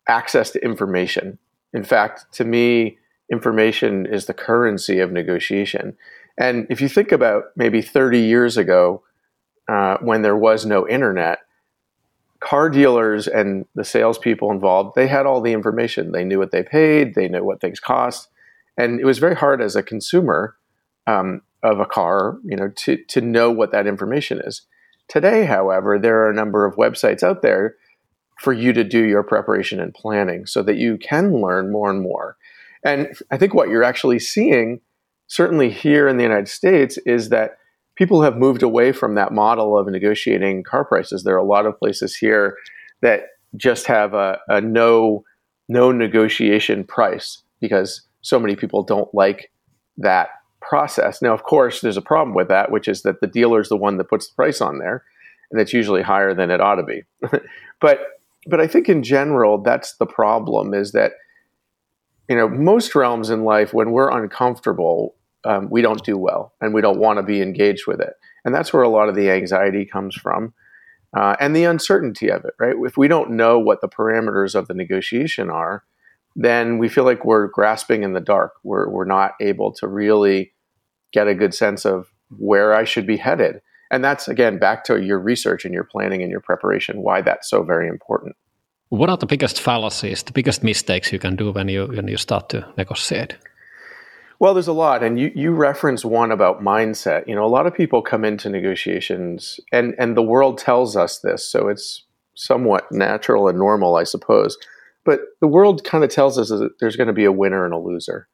access 0.07 0.51
to 0.51 0.63
information. 0.63 1.37
In 1.73 1.83
fact, 1.83 2.25
to 2.33 2.45
me, 2.45 2.97
information 3.31 4.05
is 4.05 4.25
the 4.25 4.33
currency 4.33 4.99
of 4.99 5.11
negotiation. 5.11 5.97
And 6.37 6.67
if 6.69 6.81
you 6.81 6.87
think 6.87 7.11
about 7.11 7.45
maybe 7.55 7.81
30 7.81 8.19
years 8.19 8.57
ago, 8.57 9.03
uh, 9.67 9.97
when 10.01 10.21
there 10.21 10.37
was 10.37 10.65
no 10.65 10.87
internet, 10.87 11.39
car 12.39 12.69
dealers 12.69 13.27
and 13.27 13.65
the 13.75 13.83
salespeople 13.83 14.51
involved, 14.51 14.95
they 14.95 15.07
had 15.07 15.25
all 15.25 15.41
the 15.41 15.53
information. 15.53 16.11
They 16.11 16.23
knew 16.23 16.39
what 16.39 16.51
they 16.51 16.63
paid, 16.63 17.15
they 17.15 17.27
knew 17.27 17.43
what 17.43 17.59
things 17.59 17.79
cost. 17.79 18.29
And 18.77 18.99
it 18.99 19.05
was 19.05 19.17
very 19.17 19.35
hard 19.35 19.61
as 19.61 19.75
a 19.75 19.83
consumer 19.83 20.55
um, 21.07 21.41
of 21.63 21.79
a 21.79 21.85
car, 21.85 22.37
you 22.45 22.55
know, 22.55 22.69
to, 22.69 23.03
to 23.05 23.21
know 23.21 23.51
what 23.51 23.71
that 23.71 23.87
information 23.87 24.39
is. 24.43 24.61
Today, 25.07 25.45
however, 25.45 25.97
there 25.97 26.21
are 26.21 26.29
a 26.29 26.35
number 26.35 26.65
of 26.65 26.75
websites 26.75 27.23
out 27.23 27.41
there 27.41 27.75
for 28.39 28.53
you 28.53 28.73
to 28.73 28.83
do 28.83 29.03
your 29.03 29.23
preparation 29.23 29.79
and 29.79 29.93
planning 29.93 30.45
so 30.45 30.61
that 30.63 30.77
you 30.77 30.97
can 30.97 31.41
learn 31.41 31.71
more 31.71 31.89
and 31.89 32.01
more. 32.01 32.37
And 32.83 33.15
I 33.31 33.37
think 33.37 33.53
what 33.53 33.69
you're 33.69 33.83
actually 33.83 34.19
seeing, 34.19 34.81
certainly 35.27 35.69
here 35.69 36.07
in 36.07 36.17
the 36.17 36.23
United 36.23 36.47
States, 36.47 36.97
is 37.05 37.29
that 37.29 37.57
people 37.95 38.21
have 38.21 38.37
moved 38.37 38.63
away 38.63 38.91
from 38.91 39.15
that 39.15 39.33
model 39.33 39.77
of 39.77 39.87
negotiating 39.87 40.63
car 40.63 40.85
prices. 40.85 41.23
There 41.23 41.35
are 41.35 41.39
a 41.39 41.43
lot 41.43 41.65
of 41.65 41.79
places 41.79 42.15
here 42.15 42.55
that 43.01 43.23
just 43.55 43.87
have 43.87 44.13
a, 44.13 44.39
a 44.47 44.61
no 44.61 45.23
no 45.69 45.91
negotiation 45.91 46.85
price 46.85 47.43
because 47.59 48.03
so 48.21 48.39
many 48.39 48.55
people 48.55 48.83
don't 48.83 49.13
like 49.13 49.51
that 49.97 50.29
process. 50.61 51.21
Now, 51.21 51.33
of 51.33 51.43
course, 51.43 51.81
there's 51.81 51.97
a 51.97 52.01
problem 52.01 52.35
with 52.35 52.47
that, 52.47 52.71
which 52.71 52.87
is 52.87 53.01
that 53.01 53.19
the 53.19 53.27
dealer 53.27 53.59
is 53.59 53.69
the 53.69 53.75
one 53.75 53.97
that 53.97 54.09
puts 54.09 54.29
the 54.29 54.35
price 54.35 54.61
on 54.61 54.79
there, 54.79 55.03
and 55.51 55.59
it's 55.59 55.73
usually 55.73 56.01
higher 56.01 56.33
than 56.33 56.51
it 56.51 56.61
ought 56.61 56.75
to 56.75 56.83
be. 56.83 57.03
but 57.81 57.99
but 58.47 58.61
I 58.61 58.67
think 58.67 58.89
in 58.89 59.03
general, 59.03 59.61
that's 59.61 59.95
the 59.97 60.05
problem 60.05 60.73
is 60.73 60.91
that 60.93 61.13
you 62.29 62.35
know 62.35 62.47
most 62.47 62.95
realms 62.95 63.29
in 63.29 63.43
life 63.43 63.73
when 63.73 63.91
we're 63.91 64.09
uncomfortable, 64.09 65.15
um, 65.45 65.69
we 65.69 65.81
don't 65.81 66.03
do 66.03 66.17
well, 66.17 66.53
and 66.61 66.73
we 66.73 66.81
don't 66.81 66.99
want 66.99 67.17
to 67.17 67.23
be 67.23 67.41
engaged 67.41 67.87
with 67.87 67.99
it, 67.99 68.13
and 68.45 68.53
that's 68.53 68.73
where 68.73 68.83
a 68.83 68.89
lot 68.89 69.09
of 69.09 69.15
the 69.15 69.29
anxiety 69.31 69.85
comes 69.85 70.15
from. 70.15 70.53
Uh, 71.15 71.35
and 71.39 71.55
the 71.55 71.63
uncertainty 71.63 72.29
of 72.29 72.43
it, 72.43 72.53
right? 72.59 72.75
If 72.83 72.97
we 72.97 73.07
don't 73.07 73.31
know 73.31 73.57
what 73.57 73.79
the 73.79 73.87
parameters 73.87 74.55
of 74.55 74.67
the 74.67 74.73
negotiation 74.73 75.49
are, 75.49 75.83
then 76.35 76.77
we 76.77 76.89
feel 76.89 77.05
like 77.05 77.25
we're 77.25 77.47
grasping 77.47 78.03
in 78.03 78.13
the 78.13 78.19
dark. 78.19 78.53
We're, 78.63 78.89
we're 78.89 79.05
not 79.05 79.31
able 79.41 79.73
to 79.75 79.87
really 79.87 80.53
get 81.11 81.27
a 81.27 81.33
good 81.33 81.53
sense 81.53 81.85
of 81.85 82.13
where 82.29 82.73
I 82.73 82.83
should 82.83 83.07
be 83.07 83.17
headed. 83.17 83.61
And 83.91 84.03
that's, 84.03 84.27
again, 84.27 84.59
back 84.59 84.83
to 84.85 85.01
your 85.01 85.19
research 85.19 85.65
and 85.65 85.73
your 85.73 85.83
planning 85.83 86.21
and 86.21 86.31
your 86.31 86.41
preparation, 86.41 87.01
why 87.01 87.21
that's 87.21 87.49
so 87.49 87.63
very 87.63 87.87
important. 87.87 88.35
What 88.89 89.09
are 89.09 89.17
the 89.17 89.25
biggest 89.25 89.59
fallacies, 89.61 90.23
the 90.23 90.31
biggest 90.31 90.63
mistakes 90.63 91.11
you 91.11 91.19
can 91.19 91.35
do 91.35 91.51
when 91.51 91.67
you, 91.67 91.87
when 91.87 92.07
you 92.07 92.17
start 92.17 92.49
to 92.49 92.67
negotiate? 92.77 93.35
Well, 94.39 94.53
there's 94.53 94.67
a 94.67 94.73
lot. 94.73 95.03
And 95.03 95.19
you, 95.19 95.31
you 95.35 95.51
reference 95.51 96.05
one 96.05 96.31
about 96.31 96.61
mindset. 96.61 97.27
You 97.27 97.35
know, 97.35 97.45
a 97.45 97.47
lot 97.47 97.65
of 97.65 97.73
people 97.73 98.01
come 98.01 98.23
into 98.23 98.49
negotiations, 98.49 99.59
and, 99.71 99.95
and 99.97 100.15
the 100.15 100.21
world 100.21 100.57
tells 100.57 100.95
us 100.95 101.19
this. 101.19 101.49
So 101.49 101.67
it's 101.67 102.05
somewhat 102.35 102.91
natural 102.91 103.47
and 103.47 103.57
normal, 103.57 103.95
I 103.95 104.03
suppose 104.03 104.57
but 105.07 105.21
the 105.39 105.47
world 105.47 105.85
kind 105.85 106.03
of 106.03 106.09
tells 106.09 106.37
us 106.37 106.49
that 106.49 106.79
there's 106.81 106.97
going 106.97 107.07
to 107.07 107.13
be 107.13 107.23
a 107.23 107.31
winner 107.31 107.63
and 107.63 107.73
a 107.73 107.77
loser. 107.77 108.27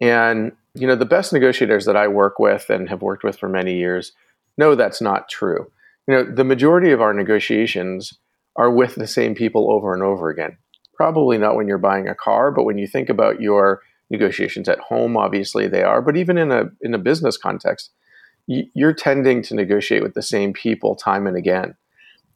And, 0.00 0.52
you 0.72 0.86
know, 0.86 0.96
the 0.96 1.04
best 1.04 1.30
negotiators 1.30 1.84
that 1.84 1.94
I 1.94 2.08
work 2.08 2.38
with 2.38 2.70
and 2.70 2.88
have 2.88 3.02
worked 3.02 3.22
with 3.22 3.38
for 3.38 3.50
many 3.50 3.76
years 3.76 4.12
know 4.58 4.74
that's 4.74 5.00
not 5.00 5.28
true. 5.28 5.70
You 6.08 6.14
know, 6.14 6.24
the 6.24 6.44
majority 6.44 6.90
of 6.90 7.00
our 7.00 7.12
negotiations 7.12 8.18
are 8.56 8.70
with 8.70 8.94
the 8.94 9.06
same 9.06 9.34
people 9.34 9.70
over 9.70 9.92
and 9.92 10.02
over 10.02 10.28
again. 10.30 10.56
Probably 10.94 11.36
not 11.36 11.56
when 11.56 11.68
you're 11.68 11.78
buying 11.78 12.08
a 12.08 12.14
car, 12.14 12.50
but 12.50 12.64
when 12.64 12.78
you 12.78 12.86
think 12.86 13.08
about 13.08 13.40
your 13.40 13.82
negotiations 14.08 14.68
at 14.68 14.78
home, 14.78 15.16
obviously 15.16 15.66
they 15.68 15.82
are. 15.82 16.00
But 16.00 16.16
even 16.16 16.38
in 16.38 16.50
a 16.52 16.70
in 16.80 16.94
a 16.94 16.98
business 16.98 17.36
context, 17.36 17.90
you're 18.46 18.92
tending 18.92 19.42
to 19.42 19.54
negotiate 19.54 20.02
with 20.02 20.14
the 20.14 20.22
same 20.22 20.52
people 20.52 20.94
time 20.94 21.26
and 21.26 21.36
again. 21.36 21.74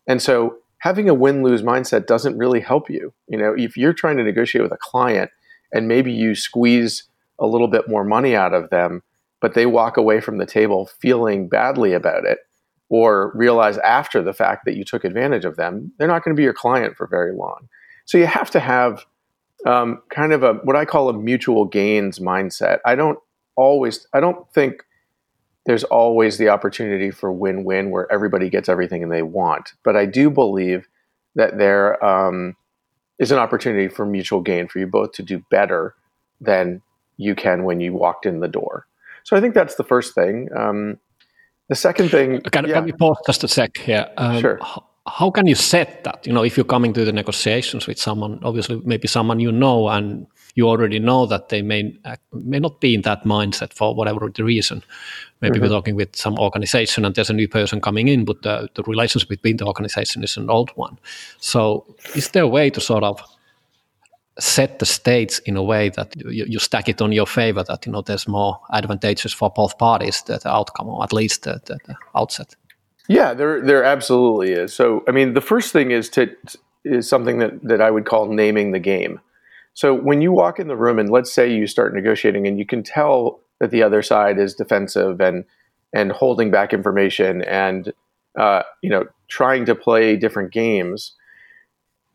And 0.07 0.21
so 0.21 0.57
having 0.79 1.09
a 1.09 1.15
win 1.15 1.43
lose 1.43 1.62
mindset 1.62 2.07
doesn't 2.07 2.37
really 2.37 2.61
help 2.61 2.91
you. 2.91 3.12
You 3.29 3.39
know, 3.39 3.55
if 3.57 3.77
you're 3.77 3.93
trying 3.93 4.17
to 4.17 4.25
negotiate 4.25 4.62
with 4.62 4.73
a 4.73 4.79
client 4.79 5.31
and 5.73 5.87
maybe 5.87 6.12
you 6.12 6.35
squeeze 6.35 7.05
a 7.39 7.47
little 7.47 7.69
bit 7.69 7.89
more 7.89 8.05
money 8.05 8.35
out 8.35 8.53
of 8.53 8.71
them, 8.71 9.03
but 9.40 9.54
they 9.54 9.66
walk 9.66 9.97
away 9.97 10.20
from 10.20 10.38
the 10.38 10.47
table 10.47 10.87
feeling 11.00 11.49
badly 11.49 11.92
about 11.92 12.25
it 12.25 12.38
or 12.88 13.32
realize 13.35 13.78
after 13.78 14.23
the 14.23 14.32
fact 14.32 14.64
that 14.64 14.76
you 14.76 14.85
took 14.85 15.04
advantage 15.04 15.44
of 15.44 15.56
them, 15.56 15.92
they're 15.97 16.09
not 16.09 16.25
going 16.25 16.35
to 16.35 16.38
be 16.38 16.42
your 16.42 16.52
client 16.52 16.97
for 16.97 17.06
very 17.06 17.35
long. 17.35 17.68
So 18.04 18.18
you 18.18 18.26
have 18.26 18.50
to 18.50 18.61
have 18.61 19.04
um, 19.64 20.02
kind 20.11 20.32
of 20.32 20.42
a 20.42 20.54
what 20.54 20.76
I 20.76 20.85
call 20.85 21.09
a 21.09 21.12
mutual 21.12 21.64
gains 21.64 22.18
mindset. 22.18 22.78
I 22.85 22.97
don't 22.97 23.18
always, 23.56 24.06
I 24.12 24.20
don't 24.20 24.50
think 24.52 24.82
there's 25.66 25.85
always 25.85 26.38
the 26.38 26.49
opportunity 26.49 27.11
for 27.11 27.30
win-win 27.32 27.90
where 27.90 28.11
everybody 28.11 28.49
gets 28.49 28.68
everything 28.68 29.09
they 29.09 29.23
want. 29.23 29.75
But 29.85 29.97
I 29.97 30.06
do 30.06 30.30
believe 30.30 30.88
that 31.37 31.59
there 31.59 32.02
um, 32.04 32.56
is 33.18 33.30
an 33.30 33.38
opportunity 33.38 33.87
for 33.87 34.04
mutual 34.04 34.40
gain 34.40 34.66
for 34.66 34.78
you 34.80 34.87
both 34.87 35.12
to 35.12 35.23
do 35.23 35.44
better 35.50 35.94
than 36.40 36.82
you 37.18 37.35
can 37.35 37.64
when 37.64 37.80
you 37.80 37.92
walked 37.92 38.26
in 38.26 38.40
the 38.40 38.49
door. 38.49 38.87
So 39.25 39.37
I 39.37 39.41
think 39.41 39.55
that's 39.55 39.77
the 39.77 39.85
first 39.85 40.15
thing. 40.15 40.49
Um, 40.57 40.99
the 41.69 41.77
second 41.77 42.11
thing, 42.11 42.41
can, 42.41 42.67
yeah. 42.67 42.75
can 42.75 42.85
we 42.85 42.93
pause 42.93 43.19
just 43.27 43.45
a 43.45 43.49
sec 43.49 43.77
here? 43.79 44.09
Um, 44.17 44.41
sure 44.41 44.59
how 45.07 45.31
can 45.31 45.47
you 45.47 45.55
set 45.55 46.05
that? 46.05 46.27
You 46.27 46.33
know, 46.33 46.45
if 46.45 46.57
you're 46.57 46.65
coming 46.65 46.93
to 46.93 47.05
the 47.05 47.12
negotiations 47.12 47.87
with 47.87 47.99
someone, 47.99 48.39
obviously 48.43 48.81
maybe 48.85 49.09
someone 49.09 49.41
you 49.41 49.50
know 49.50 49.89
and 49.89 50.27
you 50.55 50.69
already 50.69 50.99
know 50.99 51.27
that 51.27 51.49
they 51.49 51.62
may 51.62 51.97
uh, 52.05 52.17
may 52.33 52.59
not 52.59 52.81
be 52.81 52.95
in 52.95 53.03
that 53.03 53.25
mindset 53.25 53.73
for 53.73 53.95
whatever 53.95 54.29
the 54.29 54.45
reason. 54.45 54.83
Maybe 55.41 55.55
mm-hmm. 55.55 55.62
we're 55.62 55.69
talking 55.69 55.97
with 55.97 56.15
some 56.17 56.39
organization 56.39 57.05
and 57.05 57.15
there's 57.15 57.31
a 57.31 57.35
new 57.35 57.49
person 57.49 57.81
coming 57.81 58.09
in, 58.09 58.25
but 58.25 58.43
the, 58.43 58.69
the 58.75 58.83
relationship 58.83 59.29
between 59.29 59.57
the 59.57 59.67
organization 59.67 60.23
is 60.23 60.37
an 60.37 60.50
old 60.50 60.71
one. 60.71 60.99
So, 61.39 61.87
is 62.15 62.29
there 62.31 62.43
a 62.43 62.49
way 62.49 62.69
to 62.71 62.81
sort 62.81 63.05
of 63.05 63.23
set 64.40 64.78
the 64.78 64.87
states 64.87 65.38
in 65.40 65.56
a 65.56 65.62
way 65.62 65.90
that 65.90 66.14
you, 66.16 66.44
you 66.49 66.59
stack 66.59 66.88
it 66.88 67.00
on 67.00 67.12
your 67.12 67.26
favor 67.26 67.62
that 67.64 67.87
you 67.87 67.92
know 67.92 68.02
there's 68.02 68.26
more 68.26 68.61
advantageous 68.73 69.32
for 69.32 69.50
both 69.50 69.78
parties 69.78 70.23
that 70.23 70.42
the 70.42 70.50
outcome 70.50 70.88
or 70.88 71.02
at 71.04 71.12
least 71.12 71.42
the, 71.42 71.61
the, 71.66 71.78
the 71.87 71.94
outset? 72.14 72.56
Yeah, 73.09 73.35
there 73.35 73.61
there 73.61 73.85
absolutely 73.85 74.52
is. 74.52 74.73
So 74.73 75.04
I 75.09 75.12
mean, 75.12 75.35
the 75.35 75.40
first 75.40 75.73
thing 75.73 75.90
is 75.90 76.09
to 76.11 76.35
is 76.85 77.09
something 77.09 77.38
that 77.38 77.62
that 77.62 77.80
I 77.80 77.90
would 77.90 78.06
call 78.06 78.26
naming 78.32 78.73
the 78.73 78.78
game. 78.78 79.20
So 79.75 79.94
when 79.94 80.20
you 80.20 80.32
walk 80.32 80.59
in 80.59 80.68
the 80.68 80.76
room 80.76 80.99
and 80.99 81.11
let's 81.11 81.32
say 81.32 81.52
you 81.52 81.66
start 81.66 81.94
negotiating 81.94 82.47
and 82.47 82.59
you 82.59 82.66
can 82.66 82.82
tell 82.82 83.40
that 83.61 83.70
the 83.70 83.82
other 83.82 84.02
side 84.02 84.38
is 84.38 84.54
defensive 84.54 85.20
and 85.20 85.44
and 85.92 86.12
holding 86.12 86.50
back 86.50 86.73
information 86.73 87.42
and 87.42 87.92
uh, 88.38 88.62
you 88.82 88.90
know 88.90 89.06
trying 89.28 89.64
to 89.66 89.75
play 89.75 90.16
different 90.16 90.52
games. 90.52 91.12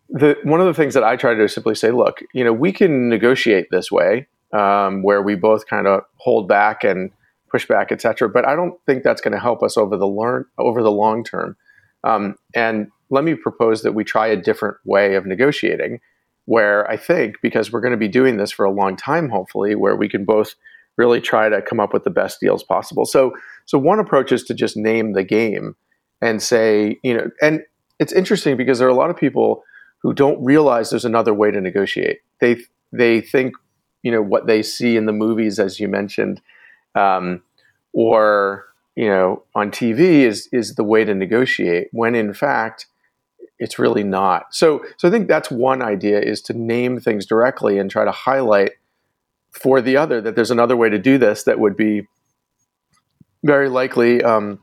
The 0.10 0.38
one 0.44 0.60
of 0.62 0.68
the 0.68 0.74
things 0.74 0.94
that 0.94 1.04
I 1.04 1.16
try 1.16 1.32
to 1.32 1.38
do 1.38 1.46
is 1.46 1.54
simply 1.54 1.76
say, 1.76 1.92
look, 1.92 2.20
you 2.34 2.44
know, 2.44 2.54
we 2.54 2.72
can 2.72 3.10
negotiate 3.10 3.68
this 3.72 3.92
way, 3.92 4.28
um, 4.54 5.04
where 5.04 5.22
we 5.22 5.36
both 5.36 5.68
kind 5.68 5.88
of 5.88 6.02
hold 6.18 6.48
back 6.48 6.84
and 6.84 7.12
pushback, 7.54 7.92
et 7.92 8.02
cetera. 8.02 8.30
But 8.30 8.48
I 8.48 8.56
don't 8.56 8.80
think 8.86 9.04
that's 9.04 9.22
going 9.22 9.34
to 9.34 9.40
help 9.40 9.64
us 9.64 9.78
over 9.78 9.98
the 9.98 10.08
learn 10.08 10.46
over 10.58 10.84
the 10.84 10.92
long 10.92 11.24
term. 11.24 11.58
Um, 12.04 12.36
and 12.54 12.92
let 13.10 13.24
me 13.24 13.34
propose 13.34 13.82
that 13.82 13.94
we 13.94 14.04
try 14.04 14.28
a 14.28 14.36
different 14.36 14.78
way 14.86 15.16
of 15.16 15.26
negotiating, 15.26 16.00
where 16.46 16.90
I 16.90 16.98
think 16.98 17.38
because 17.42 17.72
we're 17.72 17.82
going 17.82 17.92
to 17.92 17.98
be 17.98 18.08
doing 18.08 18.38
this 18.38 18.52
for 18.52 18.66
a 18.66 18.72
long 18.72 18.96
time, 18.96 19.30
hopefully, 19.30 19.74
where 19.76 19.96
we 19.96 20.08
can 20.08 20.26
both 20.26 20.56
really 20.98 21.20
try 21.20 21.50
to 21.50 21.62
come 21.62 21.80
up 21.80 21.94
with 21.94 22.04
the 22.04 22.10
best 22.10 22.40
deals 22.40 22.64
possible. 22.64 23.06
So, 23.06 23.34
so 23.66 23.78
one 23.78 24.00
approach 24.00 24.32
is 24.32 24.44
to 24.46 24.54
just 24.54 24.78
name 24.78 25.14
the 25.14 25.24
game 25.24 25.76
and 26.22 26.42
say, 26.42 27.00
you 27.04 27.16
know, 27.16 27.30
and 27.42 27.62
it's 28.00 28.14
interesting 28.14 28.56
because 28.56 28.80
there 28.80 28.88
are 28.88 28.92
a 28.92 28.96
lot 28.96 29.10
of 29.10 29.18
people 29.18 29.64
who 30.06 30.14
don't 30.14 30.42
realize 30.44 30.92
there's 30.92 31.04
another 31.04 31.34
way 31.34 31.50
to 31.50 31.60
negotiate. 31.60 32.20
They 32.40 32.58
they 32.92 33.22
think, 33.22 33.56
you 34.04 34.12
know, 34.12 34.22
what 34.22 34.46
they 34.46 34.62
see 34.62 34.98
in 34.98 35.08
the 35.08 35.12
movies, 35.12 35.58
as 35.58 35.80
you 35.80 35.88
mentioned, 35.88 36.42
um, 36.94 37.42
or 37.92 38.66
you 38.96 39.08
know 39.08 39.42
on 39.56 39.72
TV 39.72 40.22
is 40.22 40.48
is 40.52 40.76
the 40.76 40.84
way 40.84 41.06
to 41.06 41.16
negotiate 41.16 41.88
when 41.92 42.14
in 42.14 42.36
fact 42.36 42.86
it's 43.58 43.80
really 43.80 44.04
not. 44.04 44.54
So 44.54 44.86
so 44.98 45.08
I 45.08 45.12
think 45.12 45.28
that's 45.28 45.50
one 45.50 45.82
idea 45.82 46.22
is 46.22 46.40
to 46.44 46.54
name 46.54 47.00
things 47.00 47.26
directly 47.26 47.80
and 47.80 47.90
try 47.90 48.06
to 48.06 48.12
highlight 48.12 48.74
for 49.50 49.82
the 49.82 49.98
other 49.98 50.22
that 50.22 50.36
there's 50.36 50.52
another 50.52 50.78
way 50.78 50.92
to 50.92 51.00
do 51.00 51.18
this 51.18 51.42
that 51.46 51.60
would 51.60 51.76
be 51.76 52.08
very 53.44 53.70
likely 53.70 54.22
um, 54.22 54.60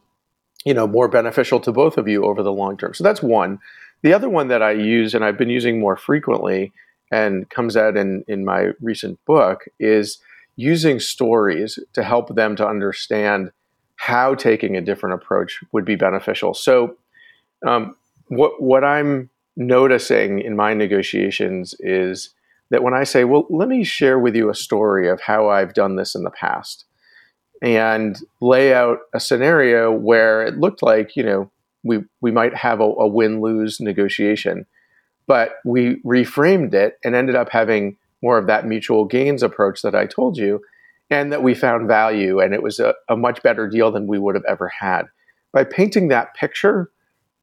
you 0.64 0.72
know 0.72 0.86
more 0.86 1.08
beneficial 1.08 1.58
to 1.58 1.72
both 1.72 1.98
of 1.98 2.06
you 2.06 2.24
over 2.24 2.44
the 2.44 2.52
long 2.52 2.76
term. 2.76 2.94
So 2.94 3.02
that's 3.02 3.24
one. 3.24 3.58
The 4.02 4.12
other 4.12 4.28
one 4.28 4.48
that 4.48 4.62
I 4.62 4.72
use 4.72 5.14
and 5.14 5.24
I've 5.24 5.38
been 5.38 5.50
using 5.50 5.78
more 5.78 5.96
frequently 5.96 6.72
and 7.10 7.48
comes 7.50 7.76
out 7.76 7.96
in 7.96 8.24
in 8.26 8.44
my 8.44 8.70
recent 8.80 9.24
book 9.26 9.64
is 9.78 10.18
using 10.56 11.00
stories 11.00 11.78
to 11.92 12.02
help 12.02 12.34
them 12.34 12.56
to 12.56 12.66
understand 12.66 13.50
how 13.96 14.34
taking 14.34 14.76
a 14.76 14.80
different 14.80 15.14
approach 15.14 15.60
would 15.72 15.84
be 15.84 15.94
beneficial. 15.94 16.54
So, 16.54 16.96
um, 17.64 17.96
what 18.28 18.60
what 18.60 18.82
I'm 18.82 19.30
noticing 19.56 20.40
in 20.40 20.56
my 20.56 20.74
negotiations 20.74 21.74
is 21.78 22.30
that 22.70 22.82
when 22.82 22.94
I 22.94 23.04
say, 23.04 23.24
"Well, 23.24 23.46
let 23.50 23.68
me 23.68 23.84
share 23.84 24.18
with 24.18 24.34
you 24.34 24.50
a 24.50 24.54
story 24.54 25.08
of 25.08 25.20
how 25.20 25.48
I've 25.48 25.74
done 25.74 25.96
this 25.96 26.14
in 26.14 26.24
the 26.24 26.30
past," 26.30 26.86
and 27.60 28.18
lay 28.40 28.74
out 28.74 28.98
a 29.14 29.20
scenario 29.20 29.92
where 29.92 30.42
it 30.42 30.58
looked 30.58 30.82
like 30.82 31.14
you 31.14 31.22
know 31.22 31.50
we 31.82 32.00
we 32.20 32.30
might 32.30 32.54
have 32.54 32.80
a, 32.80 32.84
a 32.84 33.06
win 33.06 33.40
lose 33.40 33.80
negotiation, 33.80 34.66
but 35.26 35.54
we 35.64 36.00
reframed 36.02 36.74
it 36.74 36.98
and 37.04 37.14
ended 37.14 37.36
up 37.36 37.48
having 37.50 37.96
more 38.22 38.38
of 38.38 38.46
that 38.46 38.66
mutual 38.66 39.04
gains 39.04 39.42
approach 39.42 39.82
that 39.82 39.94
I 39.94 40.06
told 40.06 40.36
you, 40.36 40.60
and 41.10 41.32
that 41.32 41.42
we 41.42 41.54
found 41.54 41.88
value, 41.88 42.40
and 42.40 42.54
it 42.54 42.62
was 42.62 42.78
a, 42.78 42.94
a 43.08 43.16
much 43.16 43.42
better 43.42 43.68
deal 43.68 43.90
than 43.90 44.06
we 44.06 44.18
would 44.18 44.34
have 44.34 44.44
ever 44.48 44.68
had. 44.68 45.02
By 45.52 45.64
painting 45.64 46.08
that 46.08 46.34
picture, 46.34 46.90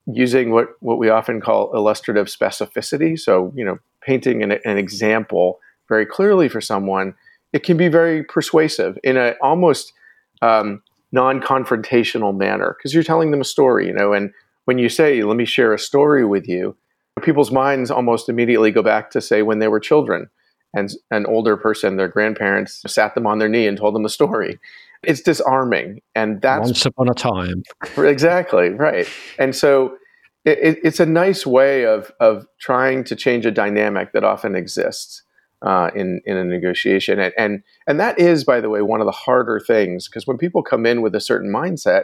using 0.07 0.51
what, 0.51 0.69
what 0.79 0.97
we 0.97 1.09
often 1.09 1.41
call 1.41 1.75
illustrative 1.75 2.27
specificity, 2.27 3.19
so 3.19 3.53
you 3.55 3.65
know, 3.65 3.79
painting 4.01 4.41
an, 4.41 4.53
an 4.65 4.77
example 4.77 5.59
very 5.87 6.05
clearly 6.05 6.47
for 6.47 6.61
someone, 6.61 7.13
it 7.51 7.63
can 7.63 7.77
be 7.77 7.87
very 7.87 8.23
persuasive 8.23 8.97
in 9.03 9.17
an 9.17 9.35
almost 9.41 9.93
um, 10.41 10.81
non-confrontational 11.11 12.35
manner 12.35 12.75
because 12.77 12.93
you're 12.93 13.03
telling 13.03 13.31
them 13.31 13.41
a 13.41 13.45
story, 13.45 13.87
you 13.87 13.93
know. 13.93 14.13
And 14.13 14.31
when 14.65 14.77
you 14.77 14.89
say, 14.89 15.23
"Let 15.23 15.37
me 15.37 15.45
share 15.45 15.73
a 15.73 15.79
story 15.79 16.25
with 16.25 16.47
you," 16.47 16.75
people's 17.21 17.51
minds 17.51 17.91
almost 17.91 18.29
immediately 18.29 18.71
go 18.71 18.81
back 18.81 19.11
to 19.11 19.21
say 19.21 19.41
when 19.41 19.59
they 19.59 19.67
were 19.67 19.79
children 19.79 20.29
and 20.73 20.91
an 21.11 21.25
older 21.25 21.57
person, 21.57 21.97
their 21.97 22.07
grandparents 22.07 22.83
sat 22.87 23.15
them 23.15 23.25
on 23.25 23.39
their 23.39 23.49
knee 23.49 23.67
and 23.67 23.77
told 23.77 23.95
them 23.95 24.05
a 24.05 24.09
story. 24.09 24.59
It's 25.01 25.21
disarming, 25.21 26.01
and 26.13 26.41
that's 26.41 26.67
once 26.67 26.85
upon 26.85 27.09
a 27.09 27.13
time. 27.13 27.63
exactly 27.97 28.69
right. 28.69 29.07
And 29.37 29.55
so 29.55 29.97
it, 30.45 30.79
it's 30.83 30.99
a 30.99 31.05
nice 31.05 31.45
way 31.45 31.85
of 31.85 32.11
of 32.19 32.45
trying 32.59 33.03
to 33.05 33.15
change 33.15 33.45
a 33.45 33.51
dynamic 33.51 34.11
that 34.11 34.23
often 34.23 34.55
exists 34.55 35.23
uh, 35.61 35.89
in 35.95 36.21
in 36.25 36.37
a 36.37 36.43
negotiation, 36.43 37.19
and, 37.19 37.33
and 37.37 37.63
and 37.87 37.99
that 37.99 38.19
is, 38.19 38.43
by 38.43 38.61
the 38.61 38.69
way, 38.69 38.81
one 38.81 39.01
of 39.01 39.05
the 39.05 39.11
harder 39.11 39.59
things 39.59 40.07
because 40.07 40.25
when 40.25 40.37
people 40.37 40.63
come 40.63 40.85
in 40.85 41.01
with 41.01 41.13
a 41.15 41.19
certain 41.19 41.51
mindset, 41.51 42.03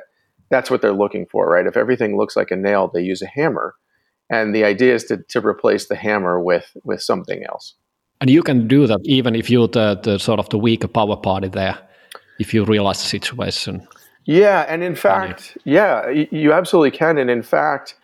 that's 0.50 0.70
what 0.70 0.82
they're 0.82 0.94
looking 0.94 1.26
for, 1.26 1.50
right? 1.50 1.66
If 1.66 1.78
everything 1.78 2.18
looks 2.18 2.36
like 2.36 2.52
a 2.52 2.56
nail, 2.56 2.90
they 2.94 3.02
use 3.02 3.22
a 3.22 3.28
hammer, 3.28 3.76
and 4.30 4.54
the 4.54 4.64
idea 4.64 4.96
is 4.96 5.06
to 5.06 5.18
to 5.30 5.46
replace 5.46 5.88
the 5.88 5.96
hammer 5.96 6.40
with 6.40 6.76
with 6.84 7.02
something 7.02 7.44
else. 7.44 7.76
And 8.22 8.30
you 8.30 8.44
can 8.44 8.68
do 8.68 8.88
that 8.88 9.00
even 9.04 9.36
if 9.36 9.50
you're 9.50 9.68
the, 9.68 10.00
the 10.02 10.18
sort 10.20 10.40
of 10.40 10.50
the 10.50 10.58
weaker 10.58 10.88
power 10.88 11.18
party 11.18 11.50
there, 11.50 11.78
if 12.40 12.54
you 12.54 12.64
realize 12.64 13.02
the 13.02 13.08
situation. 13.08 13.86
Yeah, 14.26 14.66
and 14.68 14.84
in 14.84 14.96
fact, 14.96 15.58
yeah, 15.66 16.10
you 16.10 16.52
absolutely 16.52 16.98
can. 16.98 17.18
And 17.18 17.30
in 17.30 17.44
fact, 17.44 17.96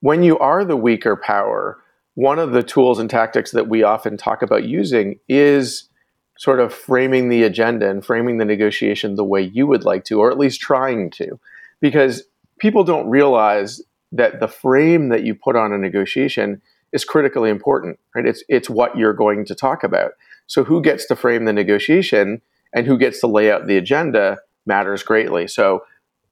when 0.00 0.22
you 0.22 0.38
are 0.38 0.64
the 0.64 0.76
weaker 0.76 1.16
power, 1.16 1.78
one 2.20 2.38
of 2.38 2.52
the 2.52 2.62
tools 2.62 2.98
and 2.98 3.08
tactics 3.08 3.52
that 3.52 3.68
we 3.68 3.82
often 3.82 4.18
talk 4.18 4.42
about 4.42 4.64
using 4.64 5.18
is 5.26 5.88
sort 6.36 6.60
of 6.60 6.72
framing 6.72 7.30
the 7.30 7.44
agenda 7.44 7.88
and 7.88 8.04
framing 8.04 8.36
the 8.36 8.44
negotiation 8.44 9.14
the 9.14 9.24
way 9.24 9.40
you 9.40 9.66
would 9.66 9.84
like 9.84 10.04
to, 10.04 10.20
or 10.20 10.30
at 10.30 10.38
least 10.38 10.60
trying 10.60 11.08
to. 11.08 11.40
Because 11.80 12.24
people 12.58 12.84
don't 12.84 13.08
realize 13.08 13.80
that 14.12 14.38
the 14.38 14.48
frame 14.48 15.08
that 15.08 15.22
you 15.22 15.34
put 15.34 15.56
on 15.56 15.72
a 15.72 15.78
negotiation 15.78 16.60
is 16.92 17.06
critically 17.06 17.48
important, 17.48 17.98
right? 18.14 18.26
It's 18.26 18.44
it's 18.50 18.68
what 18.68 18.98
you're 18.98 19.14
going 19.14 19.46
to 19.46 19.54
talk 19.54 19.82
about. 19.82 20.12
So 20.46 20.62
who 20.62 20.82
gets 20.82 21.06
to 21.06 21.16
frame 21.16 21.46
the 21.46 21.54
negotiation 21.54 22.42
and 22.74 22.86
who 22.86 22.98
gets 22.98 23.20
to 23.20 23.28
lay 23.28 23.50
out 23.50 23.66
the 23.66 23.78
agenda 23.78 24.40
matters 24.66 25.02
greatly. 25.02 25.48
So 25.48 25.84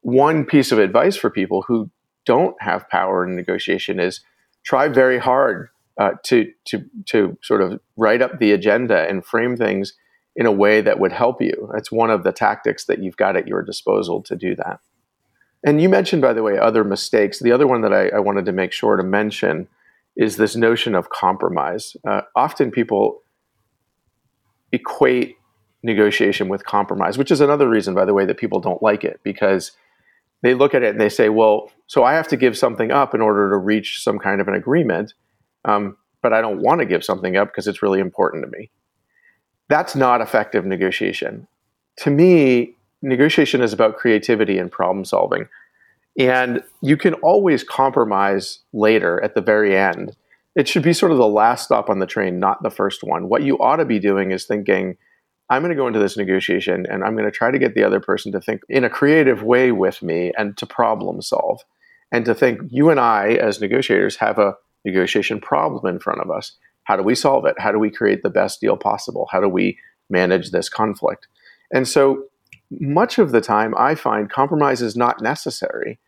one 0.02 0.44
piece 0.44 0.70
of 0.70 0.78
advice 0.78 1.16
for 1.16 1.30
people 1.30 1.62
who 1.62 1.88
don't 2.26 2.60
have 2.60 2.90
power 2.90 3.24
in 3.24 3.36
negotiation 3.36 3.98
is 3.98 4.20
try 4.64 4.88
very 4.88 5.18
hard 5.18 5.70
uh, 5.98 6.12
to 6.24 6.50
to 6.66 6.84
to 7.06 7.36
sort 7.42 7.60
of 7.60 7.80
write 7.96 8.22
up 8.22 8.38
the 8.38 8.52
agenda 8.52 9.08
and 9.08 9.24
frame 9.24 9.56
things 9.56 9.94
in 10.36 10.46
a 10.46 10.52
way 10.52 10.80
that 10.80 11.00
would 11.00 11.12
help 11.12 11.42
you. 11.42 11.70
It's 11.76 11.90
one 11.90 12.10
of 12.10 12.22
the 12.22 12.32
tactics 12.32 12.84
that 12.84 13.02
you've 13.02 13.16
got 13.16 13.36
at 13.36 13.48
your 13.48 13.62
disposal 13.62 14.22
to 14.22 14.36
do 14.36 14.54
that. 14.54 14.78
And 15.64 15.82
you 15.82 15.88
mentioned, 15.88 16.22
by 16.22 16.32
the 16.32 16.44
way, 16.44 16.56
other 16.56 16.84
mistakes. 16.84 17.40
The 17.40 17.50
other 17.50 17.66
one 17.66 17.80
that 17.80 17.92
I, 17.92 18.08
I 18.10 18.20
wanted 18.20 18.46
to 18.46 18.52
make 18.52 18.72
sure 18.72 18.96
to 18.96 19.02
mention 19.02 19.66
is 20.16 20.36
this 20.36 20.54
notion 20.54 20.94
of 20.94 21.10
compromise. 21.10 21.96
Uh, 22.06 22.22
often 22.36 22.70
people 22.70 23.22
equate 24.70 25.36
negotiation 25.82 26.48
with 26.48 26.64
compromise, 26.64 27.18
which 27.18 27.30
is 27.30 27.40
another 27.40 27.68
reason, 27.68 27.94
by 27.94 28.04
the 28.04 28.14
way, 28.14 28.24
that 28.24 28.36
people 28.36 28.60
don't 28.60 28.82
like 28.82 29.04
it 29.04 29.20
because 29.22 29.72
they 30.42 30.54
look 30.54 30.74
at 30.74 30.82
it 30.82 30.90
and 30.90 31.00
they 31.00 31.08
say, 31.08 31.28
well, 31.28 31.70
so 31.86 32.04
I 32.04 32.14
have 32.14 32.28
to 32.28 32.36
give 32.36 32.56
something 32.56 32.90
up 32.90 33.14
in 33.14 33.20
order 33.20 33.50
to 33.50 33.56
reach 33.56 34.02
some 34.02 34.18
kind 34.18 34.40
of 34.40 34.48
an 34.48 34.54
agreement, 34.54 35.14
um, 35.68 35.96
but 36.22 36.32
I 36.32 36.40
don't 36.40 36.60
want 36.60 36.80
to 36.80 36.86
give 36.86 37.04
something 37.04 37.36
up 37.36 37.48
because 37.48 37.68
it's 37.68 37.82
really 37.82 38.00
important 38.00 38.44
to 38.44 38.58
me. 38.58 38.70
That's 39.68 39.94
not 39.94 40.20
effective 40.20 40.64
negotiation. 40.64 41.46
To 41.98 42.10
me, 42.10 42.74
negotiation 43.02 43.60
is 43.60 43.72
about 43.72 43.96
creativity 43.96 44.58
and 44.58 44.72
problem 44.72 45.04
solving. 45.04 45.48
And 46.18 46.62
you 46.82 46.96
can 46.96 47.14
always 47.14 47.62
compromise 47.62 48.60
later 48.72 49.22
at 49.22 49.34
the 49.34 49.40
very 49.40 49.76
end. 49.76 50.16
It 50.56 50.66
should 50.66 50.82
be 50.82 50.92
sort 50.92 51.12
of 51.12 51.18
the 51.18 51.28
last 51.28 51.66
stop 51.66 51.88
on 51.88 52.00
the 52.00 52.06
train, 52.06 52.40
not 52.40 52.62
the 52.62 52.70
first 52.70 53.04
one. 53.04 53.28
What 53.28 53.42
you 53.42 53.58
ought 53.58 53.76
to 53.76 53.84
be 53.84 54.00
doing 54.00 54.32
is 54.32 54.44
thinking, 54.44 54.96
I'm 55.50 55.62
going 55.62 55.70
to 55.70 55.76
go 55.76 55.86
into 55.86 56.00
this 56.00 56.16
negotiation 56.16 56.86
and 56.90 57.04
I'm 57.04 57.12
going 57.12 57.24
to 57.24 57.30
try 57.30 57.50
to 57.50 57.58
get 57.58 57.74
the 57.74 57.84
other 57.84 58.00
person 58.00 58.32
to 58.32 58.40
think 58.40 58.62
in 58.68 58.84
a 58.84 58.90
creative 58.90 59.42
way 59.42 59.70
with 59.70 60.02
me 60.02 60.32
and 60.36 60.56
to 60.56 60.66
problem 60.66 61.22
solve. 61.22 61.60
And 62.10 62.24
to 62.24 62.34
think 62.34 62.60
you 62.70 62.90
and 62.90 62.98
I, 62.98 63.34
as 63.34 63.60
negotiators, 63.60 64.16
have 64.16 64.38
a 64.38 64.54
negotiation 64.84 65.40
problem 65.40 65.86
in 65.86 66.00
front 66.00 66.20
of 66.20 66.30
us. 66.30 66.56
How 66.84 66.96
do 66.96 67.02
we 67.02 67.14
solve 67.14 67.44
it? 67.46 67.54
How 67.58 67.72
do 67.72 67.78
we 67.78 67.90
create 67.90 68.22
the 68.22 68.30
best 68.30 68.60
deal 68.60 68.76
possible? 68.76 69.28
How 69.30 69.40
do 69.40 69.48
we 69.48 69.78
manage 70.08 70.50
this 70.50 70.68
conflict? 70.68 71.28
And 71.72 71.86
so 71.86 72.24
much 72.70 73.18
of 73.18 73.32
the 73.32 73.40
time, 73.40 73.74
I 73.76 73.94
find 73.94 74.30
compromise 74.30 74.82
is 74.82 74.96
not 74.96 75.20
necessary 75.20 75.98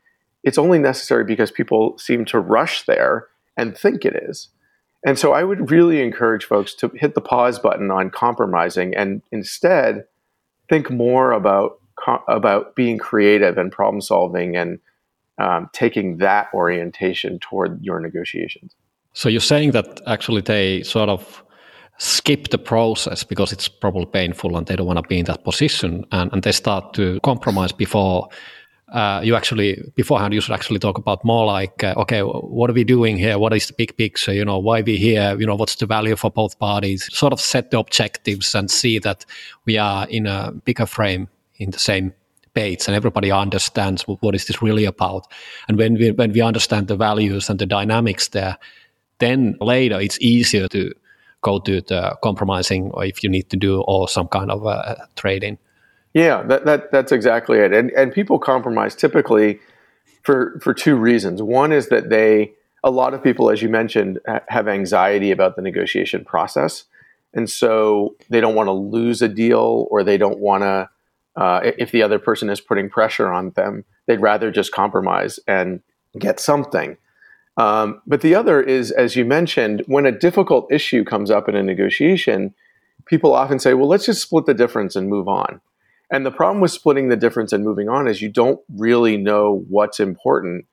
it's 0.42 0.59
only 0.59 0.78
necessary 0.78 1.24
because 1.24 1.50
people 1.50 1.96
seem 1.98 2.24
to 2.26 2.38
rush 2.38 2.85
there 2.87 3.26
and 3.56 3.76
think 3.76 4.04
it 4.04 4.16
is. 4.16 4.48
And 5.04 5.18
so 5.18 5.33
I 5.33 5.44
would 5.44 5.70
really 5.70 6.02
encourage 6.02 6.44
folks 6.44 6.74
to 6.76 6.90
hit 6.94 7.14
the 7.14 7.20
pause 7.20 7.59
button 7.59 7.90
on 7.90 8.11
compromising 8.11 8.94
and 8.94 9.22
instead 9.33 10.04
think 10.68 10.90
more 10.90 11.33
about 11.33 11.78
about 12.28 12.74
being 12.74 12.96
creative 12.96 13.59
and 13.59 13.70
problem 13.70 14.00
solving 14.00 14.56
and 14.56 14.78
um, 15.40 15.68
taking 15.72 16.18
that 16.18 16.48
orientation 16.55 17.38
toward 17.38 17.83
your 17.83 18.00
negotiations. 18.00 18.74
So 19.12 19.29
you're 19.29 19.40
saying 19.40 19.72
that 19.72 20.00
actually 20.07 20.42
they 20.42 20.83
sort 20.83 21.09
of 21.09 21.42
skip 21.98 22.48
the 22.48 22.59
process 22.59 23.24
because 23.24 23.53
it's 23.53 23.68
probably 23.68 24.07
painful 24.07 24.57
and 24.57 24.66
they 24.66 24.76
don't 24.76 24.87
want 24.87 24.98
to 24.98 25.09
be 25.09 25.18
in 25.18 25.26
that 25.26 25.44
position 25.44 26.05
and, 26.12 26.33
and 26.33 26.42
they 26.42 26.53
start 26.53 26.94
to 26.94 27.20
compromise 27.20 27.72
before 27.72 28.29
uh, 28.92 29.20
you 29.22 29.37
actually 29.37 29.81
beforehand 29.94 30.35
you 30.35 30.40
should 30.40 30.55
actually 30.55 30.79
talk 30.79 30.98
about 30.98 31.24
more 31.24 31.46
like 31.46 31.85
uh, 31.85 31.94
okay 31.96 32.22
what 32.22 32.68
are 32.68 32.72
we 32.72 32.83
doing 32.85 33.16
here? 33.16 33.38
What 33.38 33.53
is 33.53 33.66
the 33.68 33.74
big 33.74 33.96
picture? 33.96 34.33
You 34.33 34.44
know 34.44 34.59
why 34.59 34.83
we 34.83 34.96
here? 34.96 35.37
You 35.38 35.46
know 35.46 35.55
what's 35.55 35.76
the 35.76 35.87
value 35.87 36.16
for 36.16 36.31
both 36.31 36.59
parties? 36.59 37.09
Sort 37.12 37.33
of 37.33 37.40
set 37.40 37.70
the 37.70 37.79
objectives 37.79 38.55
and 38.55 38.70
see 38.70 38.98
that 38.98 39.24
we 39.64 39.79
are 39.79 40.09
in 40.09 40.26
a 40.26 40.53
bigger 40.64 40.87
frame 40.87 41.29
in 41.59 41.70
the 41.70 41.79
same 41.79 42.14
and 42.56 42.96
everybody 42.96 43.30
understands 43.30 44.02
what, 44.02 44.34
is 44.34 44.46
this 44.46 44.60
really 44.60 44.84
about 44.84 45.26
and 45.68 45.78
when 45.78 45.94
we 45.94 46.10
when 46.10 46.32
we 46.32 46.40
understand 46.40 46.88
the 46.88 46.96
values 46.96 47.48
and 47.48 47.58
the 47.58 47.66
dynamics 47.66 48.28
there 48.28 48.58
then 49.18 49.56
later 49.60 50.00
it's 50.00 50.18
easier 50.20 50.66
to 50.68 50.92
go 51.42 51.58
to 51.58 51.80
the 51.82 52.16
compromising 52.22 52.90
or 52.90 53.04
if 53.04 53.22
you 53.22 53.30
need 53.30 53.48
to 53.48 53.56
do 53.56 53.80
or 53.82 54.08
some 54.08 54.28
kind 54.28 54.50
of 54.50 54.66
uh, 54.66 54.96
trading 55.16 55.56
yeah, 56.12 56.42
that, 56.42 56.64
that 56.64 56.92
that's 56.92 57.12
exactly 57.12 57.58
it. 57.58 57.72
And 57.72 57.90
and 57.92 58.12
people 58.12 58.38
compromise 58.38 58.94
typically 58.94 59.60
for 60.22 60.58
for 60.60 60.74
two 60.74 60.96
reasons. 60.96 61.42
One 61.42 61.72
is 61.72 61.88
that 61.88 62.10
they 62.10 62.52
a 62.82 62.90
lot 62.90 63.14
of 63.14 63.22
people, 63.22 63.50
as 63.50 63.62
you 63.62 63.68
mentioned, 63.68 64.18
have 64.48 64.66
anxiety 64.66 65.30
about 65.30 65.56
the 65.56 65.62
negotiation 65.62 66.24
process, 66.24 66.84
and 67.32 67.48
so 67.48 68.16
they 68.28 68.40
don't 68.40 68.54
want 68.54 68.66
to 68.66 68.72
lose 68.72 69.22
a 69.22 69.28
deal, 69.28 69.86
or 69.90 70.02
they 70.02 70.18
don't 70.18 70.38
want 70.38 70.62
to. 70.62 70.88
Uh, 71.37 71.61
if 71.79 71.90
the 71.90 72.03
other 72.03 72.19
person 72.19 72.51
is 72.51 72.61
putting 72.61 72.90
pressure 72.90 73.33
on 73.33 73.51
them, 73.51 73.85
they'd 74.07 74.21
rather 74.21 74.51
just 74.51 74.73
compromise 74.73 75.38
and 75.47 75.81
get 76.19 76.40
something. 76.40 76.97
Um, 77.57 78.01
but 78.07 78.21
the 78.21 78.35
other 78.35 78.62
is, 78.62 78.90
as 78.90 79.16
you 79.16 79.25
mentioned, 79.25 79.83
when 79.87 80.07
a 80.07 80.19
difficult 80.19 80.73
issue 80.73 81.05
comes 81.05 81.31
up 81.31 81.49
in 81.49 81.55
a 81.55 81.62
negotiation, 81.62 82.55
people 83.07 83.35
often 83.35 83.59
say, 83.59 83.75
"Well, 83.75 83.88
let's 83.88 84.07
just 84.07 84.23
split 84.23 84.47
the 84.47 84.55
difference 84.55 84.97
and 84.97 85.09
move 85.09 85.29
on." 85.29 85.61
And 86.11 86.27
the 86.27 86.31
problem 86.31 86.61
with 86.61 86.73
splitting 86.73 87.09
the 87.09 87.16
difference 87.16 87.53
and 87.53 87.64
moving 87.64 87.88
on 87.88 88.09
is 88.09 88.21
you 88.21 88.29
don't 88.29 88.61
really 88.77 89.16
know 89.16 89.64
what's 89.69 90.01
important 90.01 90.64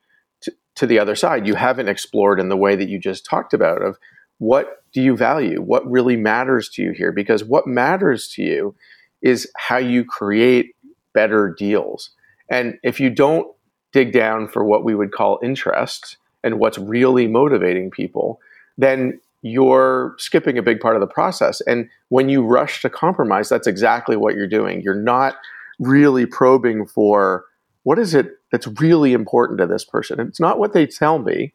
to, 0.42 0.52
to 0.76 0.86
the 0.86 0.98
other 0.98 1.14
side. 1.14 1.46
You 1.46 1.54
haven't 1.54 1.88
explored 1.88 2.40
in 2.40 2.48
the 2.48 2.56
way 2.56 2.74
that 2.74 2.88
you 2.88 2.98
just 2.98 3.24
talked 3.24 3.54
about 3.54 3.82
of 3.82 3.98
what 4.38 4.82
do 4.92 5.02
you 5.02 5.16
value? 5.16 5.60
What 5.60 5.88
really 5.88 6.16
matters 6.16 6.68
to 6.70 6.82
you 6.82 6.92
here? 6.92 7.12
Because 7.12 7.44
what 7.44 7.66
matters 7.66 8.28
to 8.34 8.42
you 8.42 8.74
is 9.22 9.50
how 9.56 9.78
you 9.78 10.04
create 10.04 10.74
better 11.12 11.54
deals. 11.58 12.10
And 12.50 12.78
if 12.82 13.00
you 13.00 13.10
don't 13.10 13.46
dig 13.92 14.12
down 14.12 14.48
for 14.48 14.64
what 14.64 14.84
we 14.84 14.94
would 14.94 15.12
call 15.12 15.38
interest 15.42 16.16
and 16.44 16.58
what's 16.58 16.78
really 16.78 17.26
motivating 17.26 17.90
people, 17.90 18.40
then 18.76 19.20
you're 19.42 20.14
skipping 20.18 20.58
a 20.58 20.62
big 20.62 20.80
part 20.80 20.96
of 20.96 21.00
the 21.00 21.06
process. 21.06 21.60
And 21.62 21.88
when 22.08 22.28
you 22.28 22.42
rush 22.42 22.82
to 22.82 22.90
compromise, 22.90 23.48
that's 23.48 23.66
exactly 23.66 24.16
what 24.16 24.34
you're 24.34 24.48
doing. 24.48 24.82
You're 24.82 24.94
not 24.94 25.36
really 25.78 26.26
probing 26.26 26.86
for 26.86 27.44
what 27.84 27.98
is 27.98 28.14
it 28.14 28.32
that's 28.50 28.66
really 28.80 29.12
important 29.12 29.58
to 29.58 29.66
this 29.66 29.84
person. 29.84 30.20
It's 30.20 30.40
not 30.40 30.58
what 30.58 30.72
they 30.72 30.86
tell 30.86 31.18
me. 31.18 31.52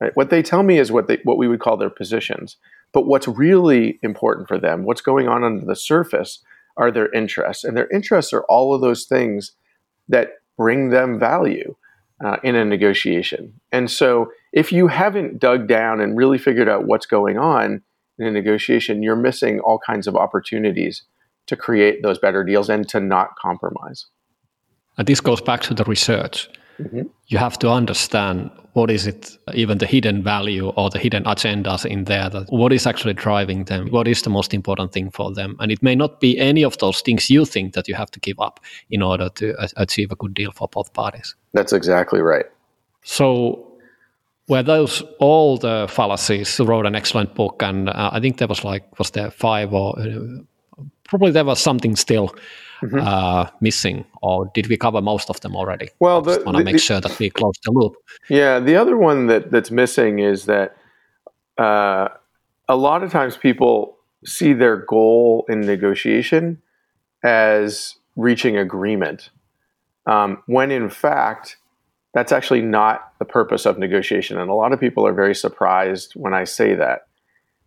Right? 0.00 0.16
What 0.16 0.30
they 0.30 0.42
tell 0.42 0.62
me 0.62 0.78
is 0.78 0.92
what 0.92 1.08
they 1.08 1.18
what 1.24 1.38
we 1.38 1.48
would 1.48 1.60
call 1.60 1.76
their 1.76 1.90
positions. 1.90 2.56
But 2.92 3.06
what's 3.06 3.28
really 3.28 3.98
important 4.02 4.48
for 4.48 4.58
them, 4.58 4.84
what's 4.84 5.00
going 5.00 5.28
on 5.28 5.44
under 5.44 5.66
the 5.66 5.76
surface, 5.76 6.42
are 6.78 6.90
their 6.90 7.12
interests. 7.12 7.64
And 7.64 7.76
their 7.76 7.88
interests 7.88 8.32
are 8.32 8.44
all 8.44 8.74
of 8.74 8.80
those 8.80 9.04
things 9.04 9.52
that 10.08 10.28
bring 10.56 10.90
them 10.90 11.18
value 11.18 11.74
uh, 12.24 12.36
in 12.42 12.54
a 12.54 12.64
negotiation. 12.64 13.60
And 13.70 13.90
so, 13.90 14.32
if 14.52 14.72
you 14.72 14.88
haven't 14.88 15.38
dug 15.38 15.68
down 15.68 16.00
and 16.00 16.16
really 16.16 16.38
figured 16.38 16.68
out 16.68 16.86
what's 16.86 17.06
going 17.06 17.38
on 17.38 17.82
in 18.18 18.26
a 18.26 18.30
negotiation, 18.30 19.02
you're 19.02 19.16
missing 19.16 19.60
all 19.60 19.78
kinds 19.78 20.06
of 20.06 20.16
opportunities 20.16 21.02
to 21.46 21.56
create 21.56 22.02
those 22.02 22.18
better 22.18 22.42
deals 22.44 22.68
and 22.68 22.88
to 22.88 23.00
not 23.00 23.36
compromise. 23.36 24.06
And 24.96 25.06
this 25.06 25.20
goes 25.20 25.40
back 25.40 25.60
to 25.62 25.74
the 25.74 25.84
research. 25.84 26.48
mm-hmm. 26.80 27.02
you 27.26 27.38
have 27.38 27.58
to 27.60 27.68
understand 27.70 28.50
what 28.78 28.90
is 28.90 29.08
it, 29.08 29.36
even 29.54 29.78
the 29.78 29.86
hidden 29.86 30.22
value 30.22 30.68
or 30.76 30.88
the 30.88 31.00
hidden 31.00 31.24
agendas 31.24 31.84
in 31.84 32.04
there, 32.04 32.30
that 32.30 32.46
what 32.50 32.72
is 32.72 32.86
actually 32.86 33.12
driving 33.12 33.64
them, 33.64 33.88
what 33.90 34.06
is 34.06 34.22
the 34.22 34.30
most 34.30 34.54
important 34.54 34.92
thing 34.92 35.10
for 35.10 35.32
them. 35.34 35.56
And 35.58 35.72
it 35.72 35.82
may 35.82 35.96
not 35.96 36.20
be 36.20 36.38
any 36.38 36.62
of 36.64 36.78
those 36.78 37.00
things 37.00 37.28
you 37.28 37.44
think 37.44 37.74
that 37.74 37.88
you 37.88 37.96
have 37.96 38.10
to 38.12 38.20
give 38.20 38.38
up 38.38 38.60
in 38.88 39.02
order 39.02 39.30
to 39.30 39.54
achieve 39.76 40.12
a 40.12 40.16
good 40.16 40.32
deal 40.32 40.52
for 40.52 40.68
both 40.68 40.92
parties. 40.92 41.34
That's 41.54 41.72
exactly 41.72 42.20
right. 42.20 42.46
So 43.02 43.66
were 44.46 44.62
those 44.62 45.02
all 45.18 45.58
the 45.58 45.86
fallacies 45.90 46.60
wrote 46.60 46.86
an 46.86 46.94
excellent 46.94 47.34
book 47.34 47.62
and 47.62 47.90
uh, 47.90 48.10
i 48.14 48.18
think 48.18 48.38
there 48.38 48.48
was 48.48 48.64
like 48.64 48.98
was 48.98 49.10
there 49.10 49.30
five 49.30 49.74
or 49.74 49.98
uh, 50.00 50.82
probably 51.04 51.30
there 51.30 51.44
was 51.44 51.60
something 51.60 51.94
still 51.96 52.34
mm-hmm. 52.82 52.98
uh, 52.98 53.48
missing 53.60 54.04
or 54.22 54.50
did 54.54 54.66
we 54.68 54.76
cover 54.76 55.00
most 55.00 55.30
of 55.30 55.40
them 55.40 55.56
already 55.56 55.88
well 56.00 56.20
i 56.20 56.34
just 56.34 56.44
want 56.44 56.56
to 56.56 56.64
make 56.64 56.74
the, 56.74 56.78
sure 56.78 57.00
that 57.00 57.18
we 57.18 57.30
close 57.30 57.54
the 57.64 57.70
loop 57.70 57.94
yeah 58.28 58.58
the 58.60 58.76
other 58.76 58.96
one 58.96 59.26
that 59.26 59.50
that's 59.50 59.70
missing 59.70 60.18
is 60.18 60.46
that 60.46 60.76
uh, 61.58 62.08
a 62.68 62.76
lot 62.76 63.02
of 63.02 63.10
times 63.10 63.36
people 63.36 63.96
see 64.24 64.52
their 64.52 64.76
goal 64.76 65.44
in 65.48 65.60
negotiation 65.60 66.60
as 67.22 67.96
reaching 68.16 68.56
agreement 68.56 69.30
um, 70.06 70.42
when 70.46 70.70
in 70.70 70.88
fact 70.88 71.56
that's 72.14 72.32
actually 72.32 72.62
not 72.62 73.12
the 73.18 73.24
purpose 73.24 73.66
of 73.66 73.78
negotiation. 73.78 74.38
And 74.38 74.50
a 74.50 74.54
lot 74.54 74.72
of 74.72 74.80
people 74.80 75.06
are 75.06 75.12
very 75.12 75.34
surprised 75.34 76.12
when 76.14 76.34
I 76.34 76.44
say 76.44 76.74
that. 76.74 77.07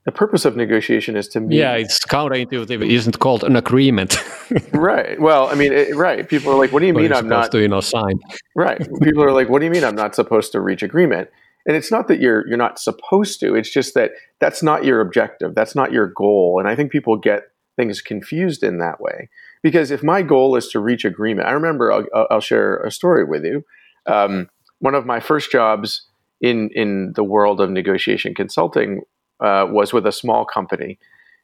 The 0.06 0.12
purpose 0.12 0.46
of 0.46 0.56
negotiation 0.56 1.16
is 1.16 1.28
to 1.30 1.40
meet. 1.40 1.58
Yeah, 1.58 1.74
it's 1.74 2.04
counterintuitive. 2.06 2.84
It 2.84 2.92
isn't 2.92 3.20
called 3.20 3.44
an 3.44 3.56
agreement. 3.56 4.18
right. 4.74 5.20
Well, 5.22 5.48
I 5.48 5.54
mean, 5.54 5.72
it, 5.72 5.96
right. 5.96 6.28
People 6.28 6.52
are 6.52 6.58
like, 6.58 6.72
"What 6.72 6.80
do 6.80 6.88
you 6.88 6.94
mean 6.94 7.14
I'm 7.14 7.28
not?" 7.28 7.52
To, 7.52 7.62
you 7.62 7.68
know, 7.68 7.82
sign. 7.82 8.20
Right. 8.56 8.80
People 9.04 9.24
are 9.24 9.32
like, 9.32 9.48
"What 9.50 9.60
do 9.60 9.66
you 9.66 9.72
mean 9.72 9.84
I'm 9.84 9.96
not 9.96 10.16
supposed 10.16 10.52
to 10.54 10.60
reach 10.60 10.82
agreement?" 10.82 11.30
And 11.68 11.78
it's 11.78 11.92
not 11.92 12.08
that 12.08 12.20
you're 12.20 12.48
you're 12.48 12.58
not 12.58 12.80
supposed 12.80 13.40
to. 13.42 13.54
It's 13.54 13.72
just 13.72 13.94
that 13.94 14.12
that's 14.40 14.64
not 14.64 14.86
your 14.86 15.02
objective. 15.02 15.54
That's 15.54 15.76
not 15.76 15.92
your 15.92 16.08
goal. 16.08 16.58
And 16.60 16.68
I 16.68 16.76
think 16.76 16.92
people 16.92 17.18
get 17.18 17.44
things 17.76 18.02
confused 18.02 18.64
in 18.64 18.80
that 18.80 19.00
way. 19.00 19.30
Because 19.62 19.92
if 19.92 20.02
my 20.02 20.24
goal 20.24 20.56
is 20.56 20.68
to 20.70 20.80
reach 20.80 21.06
agreement, 21.06 21.48
I 21.48 21.52
remember 21.52 21.92
I'll, 21.92 22.28
I'll 22.32 22.42
share 22.42 22.78
a 22.78 22.92
story 22.92 23.24
with 23.24 23.44
you. 23.44 23.64
Um, 24.08 24.50
one 24.80 24.96
of 24.96 25.06
my 25.06 25.20
first 25.20 25.52
jobs 25.52 26.08
in 26.42 26.72
in 26.74 27.14
the 27.16 27.24
world 27.24 27.62
of 27.62 27.70
negotiation 27.70 28.34
consulting 28.34 29.02
uh, 29.42 29.68
was 29.70 29.94
with 29.94 30.06
a 30.06 30.12
small 30.12 30.46
company, 30.46 31.00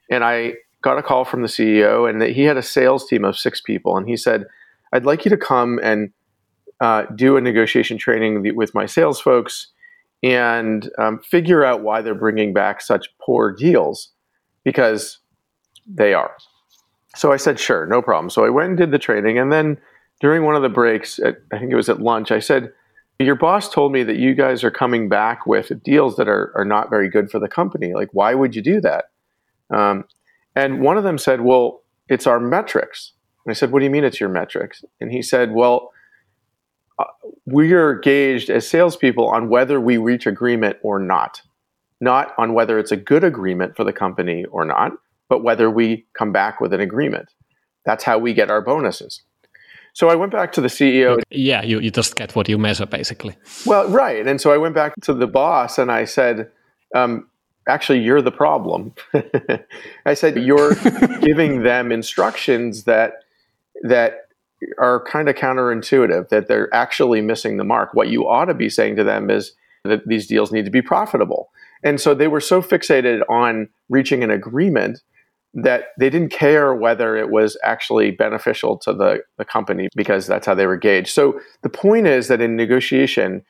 and 0.10 0.24
I 0.24 0.54
got 0.82 0.98
a 0.98 1.04
call 1.04 1.26
from 1.26 1.42
the 1.42 1.48
CEO, 1.48 2.10
and 2.10 2.22
he 2.22 2.44
had 2.44 2.58
a 2.58 2.62
sales 2.62 3.08
team 3.08 3.26
of 3.26 3.38
six 3.38 3.62
people, 3.62 3.98
and 3.98 4.08
he 4.08 4.18
said, 4.18 4.46
"I'd 4.94 5.06
like 5.06 5.26
you 5.26 5.30
to 5.30 5.38
come 5.38 5.80
and 5.82 6.12
uh, 6.80 7.04
do 7.16 7.38
a 7.38 7.42
negotiation 7.42 7.98
training 7.98 8.56
with 8.56 8.74
my 8.74 8.86
sales 8.86 9.20
folks." 9.20 9.68
And 10.24 10.90
um, 10.98 11.20
figure 11.20 11.64
out 11.64 11.84
why 11.84 12.02
they're 12.02 12.16
bringing 12.16 12.52
back 12.52 12.82
such 12.82 13.08
poor 13.22 13.52
deals 13.52 14.10
because 14.64 15.20
they 15.88 16.14
are. 16.14 16.36
So 17.16 17.32
I 17.32 17.38
said, 17.38 17.60
sure, 17.60 17.88
no 17.88 18.02
problem. 18.02 18.30
So 18.30 18.46
I 18.46 18.50
went 18.50 18.70
and 18.70 18.78
did 18.78 18.92
the 18.92 19.00
training. 19.00 19.40
And 19.40 19.52
then 19.52 19.78
during 20.20 20.44
one 20.44 20.56
of 20.56 20.62
the 20.62 20.70
breaks, 20.70 21.20
at, 21.20 21.38
I 21.52 21.58
think 21.58 21.72
it 21.72 21.76
was 21.76 21.90
at 21.90 22.02
lunch, 22.02 22.32
I 22.32 22.40
said, 22.40 22.72
Your 23.20 23.36
boss 23.36 23.70
told 23.70 23.92
me 23.92 24.04
that 24.04 24.18
you 24.18 24.36
guys 24.36 24.64
are 24.64 24.72
coming 24.72 25.10
back 25.10 25.48
with 25.48 25.72
deals 25.84 26.18
that 26.18 26.28
are, 26.28 26.52
are 26.56 26.66
not 26.66 26.90
very 26.90 27.10
good 27.10 27.32
for 27.32 27.40
the 27.40 27.48
company. 27.48 27.94
Like, 27.94 28.10
why 28.12 28.36
would 28.36 28.56
you 28.56 28.62
do 28.62 28.80
that? 28.82 29.06
Um, 29.72 30.06
and 30.56 30.82
one 30.82 30.98
of 30.98 31.04
them 31.04 31.18
said, 31.18 31.42
Well, 31.42 31.84
it's 32.08 32.28
our 32.28 32.40
metrics. 32.40 33.14
And 33.46 33.52
I 33.52 33.54
said, 33.54 33.72
What 33.72 33.80
do 33.80 33.86
you 33.86 33.92
mean 33.92 34.04
it's 34.04 34.20
your 34.20 34.30
metrics? 34.30 34.84
And 35.02 35.12
he 35.12 35.22
said, 35.22 35.52
Well, 35.52 35.92
uh, 37.00 37.06
we 37.46 37.74
are 37.74 37.96
gauged 38.00 38.50
as 38.50 38.68
salespeople 38.68 39.28
on 39.28 39.50
whether 39.50 39.80
we 39.80 39.98
reach 39.98 40.28
agreement 40.28 40.78
or 40.82 41.00
not, 41.00 41.42
not 42.00 42.34
on 42.38 42.54
whether 42.54 42.78
it's 42.78 42.92
a 42.92 42.98
good 42.98 43.24
agreement 43.24 43.76
for 43.76 43.84
the 43.84 43.94
company 43.94 44.46
or 44.46 44.64
not, 44.64 44.92
but 45.30 45.44
whether 45.44 45.70
we 45.70 46.06
come 46.14 46.32
back 46.32 46.62
with 46.62 46.74
an 46.74 46.82
agreement. 46.82 47.30
That's 47.86 48.04
how 48.04 48.18
we 48.18 48.34
get 48.34 48.52
our 48.52 48.62
bonuses. 48.62 49.24
So 49.98 50.10
I 50.10 50.16
went 50.16 50.32
back 50.32 50.52
to 50.52 50.62
the 50.62 50.68
CEO. 50.68 51.20
Yeah, 51.32 51.64
you, 51.64 51.80
you 51.80 51.90
just 51.90 52.16
get 52.16 52.36
what 52.36 52.48
you 52.48 52.60
measure, 52.60 52.86
basically. 52.86 53.36
Well, 53.66 53.90
right. 53.90 54.28
And 54.28 54.40
so 54.40 54.52
I 54.52 54.58
went 54.58 54.76
back 54.76 54.94
to 55.02 55.12
the 55.12 55.26
boss 55.26 55.80
and 55.80 55.92
I 55.92 56.06
said, 56.06 56.52
um, 56.94 57.28
actually, 57.68 58.02
you're 58.02 58.22
the 58.22 58.32
problem. 58.32 58.94
I 60.06 60.14
said, 60.14 60.38
you're 60.38 60.76
giving 61.22 61.64
them 61.64 61.92
instructions 61.92 62.84
that 62.84 63.24
that 63.82 64.28
are 64.78 65.04
kind 65.06 65.30
of 65.30 65.36
counterintuitive, 65.36 66.30
that 66.30 66.48
they're 66.48 66.72
actually 66.76 67.22
missing 67.22 67.58
the 67.58 67.64
mark. 67.64 67.96
What 67.96 68.10
you 68.10 68.28
ought 68.28 68.46
to 68.46 68.54
be 68.54 68.70
saying 68.70 68.98
to 68.98 69.04
them 69.04 69.32
is 69.32 69.54
that 69.84 70.08
these 70.08 70.28
deals 70.28 70.52
need 70.52 70.66
to 70.66 70.72
be 70.72 70.84
profitable. 70.84 71.50
And 71.84 72.00
so 72.00 72.14
they 72.14 72.28
were 72.28 72.42
so 72.42 72.62
fixated 72.62 73.22
on 73.28 73.68
reaching 73.90 74.24
an 74.24 74.30
agreement 74.30 75.00
that 75.58 75.86
they 75.98 76.10
didn't 76.10 76.30
care 76.30 76.74
whether 76.76 77.18
it 77.18 77.32
was 77.32 77.58
actually 77.64 78.12
beneficial 78.12 78.78
to 78.78 78.94
the, 78.94 79.24
the 79.40 79.46
company 79.46 79.90
because 79.96 80.28
that's 80.28 80.46
how 80.46 80.54
they 80.54 80.68
were 80.68 80.78
gauged. 80.78 81.10
So 81.10 81.40
the 81.64 81.70
point 81.70 82.06
is 82.06 82.28
that 82.28 82.42
in 82.42 82.56
negotiation, 82.56 83.44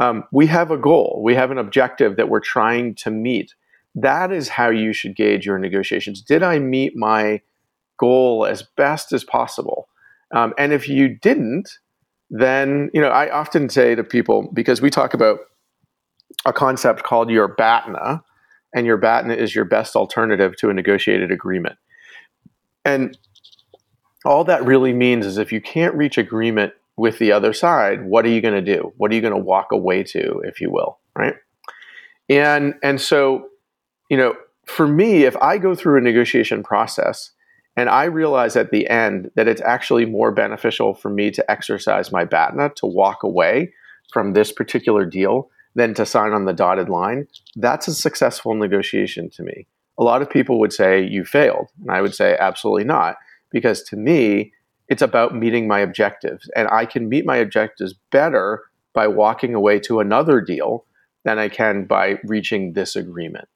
um, 0.00 0.24
we 0.32 0.46
have 0.46 0.70
a 0.70 0.78
goal, 0.78 1.20
we 1.22 1.34
have 1.34 1.50
an 1.50 1.58
objective 1.58 2.16
that 2.16 2.30
we're 2.30 2.40
trying 2.40 2.94
to 2.96 3.10
meet. 3.10 3.54
That 3.94 4.32
is 4.32 4.48
how 4.48 4.70
you 4.70 4.94
should 4.94 5.14
gauge 5.14 5.44
your 5.44 5.58
negotiations. 5.58 6.22
Did 6.22 6.42
I 6.42 6.58
meet 6.58 6.96
my 6.96 7.42
goal 7.98 8.46
as 8.46 8.62
best 8.74 9.12
as 9.12 9.22
possible? 9.22 9.88
Um, 10.34 10.54
and 10.56 10.72
if 10.72 10.88
you 10.88 11.08
didn't, 11.08 11.68
then 12.30 12.90
you 12.92 13.00
know 13.00 13.08
I 13.08 13.30
often 13.30 13.68
say 13.68 13.94
to 13.94 14.02
people 14.02 14.50
because 14.52 14.82
we 14.82 14.90
talk 14.90 15.14
about 15.14 15.38
a 16.44 16.52
concept 16.52 17.04
called 17.04 17.30
your 17.30 17.54
BATNA, 17.54 18.22
and 18.76 18.86
your 18.86 18.98
BATNA 18.98 19.34
is 19.34 19.54
your 19.54 19.64
best 19.64 19.96
alternative 19.96 20.54
to 20.58 20.68
a 20.68 20.74
negotiated 20.74 21.32
agreement. 21.32 21.76
And 22.84 23.16
all 24.26 24.44
that 24.44 24.66
really 24.66 24.92
means 24.92 25.24
is 25.24 25.38
if 25.38 25.50
you 25.50 25.62
can't 25.62 25.94
reach 25.94 26.18
agreement 26.18 26.74
with 26.96 27.18
the 27.18 27.32
other 27.32 27.54
side, 27.54 28.04
what 28.04 28.26
are 28.26 28.28
you 28.28 28.42
going 28.42 28.62
to 28.64 28.74
do? 28.74 28.92
What 28.98 29.10
are 29.10 29.14
you 29.14 29.22
going 29.22 29.32
to 29.32 29.40
walk 29.40 29.68
away 29.72 30.02
to, 30.04 30.42
if 30.44 30.60
you 30.60 30.70
will, 30.70 30.98
right? 31.16 31.34
And 32.28 32.74
and 32.82 33.00
so, 33.00 33.48
you 34.10 34.16
know, 34.18 34.34
for 34.66 34.86
me, 34.86 35.24
if 35.24 35.36
I 35.38 35.56
go 35.56 35.74
through 35.74 35.96
a 35.98 36.02
negotiation 36.02 36.62
process 36.62 37.30
and 37.76 37.88
I 37.88 38.04
realize 38.04 38.56
at 38.56 38.72
the 38.72 38.88
end 38.88 39.30
that 39.36 39.48
it's 39.48 39.62
actually 39.62 40.04
more 40.04 40.32
beneficial 40.32 40.94
for 40.94 41.08
me 41.08 41.30
to 41.30 41.50
exercise 41.50 42.12
my 42.12 42.26
BATNA 42.26 42.74
to 42.76 42.86
walk 42.86 43.22
away 43.22 43.72
from 44.12 44.34
this 44.34 44.52
particular 44.52 45.06
deal 45.06 45.50
than 45.76 45.92
to 45.94 46.06
sign 46.06 46.32
on 46.32 46.46
the 46.46 46.54
dotted 46.54 46.88
line, 46.88 47.28
that's 47.54 47.86
a 47.86 47.94
successful 47.94 48.54
negotiation 48.54 49.30
to 49.30 49.42
me. 49.42 49.66
A 49.98 50.02
lot 50.02 50.22
of 50.22 50.30
people 50.30 50.58
would 50.58 50.72
say 50.72 51.04
you 51.04 51.24
failed, 51.24 51.68
and 51.82 51.90
I 51.90 52.00
would 52.00 52.14
say 52.14 52.36
absolutely 52.40 52.84
not, 52.84 53.16
because 53.50 53.82
to 53.84 53.96
me, 53.96 54.52
it's 54.88 55.02
about 55.02 55.36
meeting 55.36 55.68
my 55.68 55.80
objectives, 55.80 56.50
and 56.56 56.66
I 56.72 56.86
can 56.86 57.08
meet 57.08 57.26
my 57.26 57.36
objectives 57.36 57.94
better 58.10 58.62
by 58.94 59.06
walking 59.06 59.54
away 59.54 59.78
to 59.80 60.00
another 60.00 60.40
deal 60.40 60.86
than 61.24 61.38
I 61.38 61.48
can 61.50 61.84
by 61.84 62.18
reaching 62.24 62.72
this 62.72 62.96
agreement. 62.96 63.48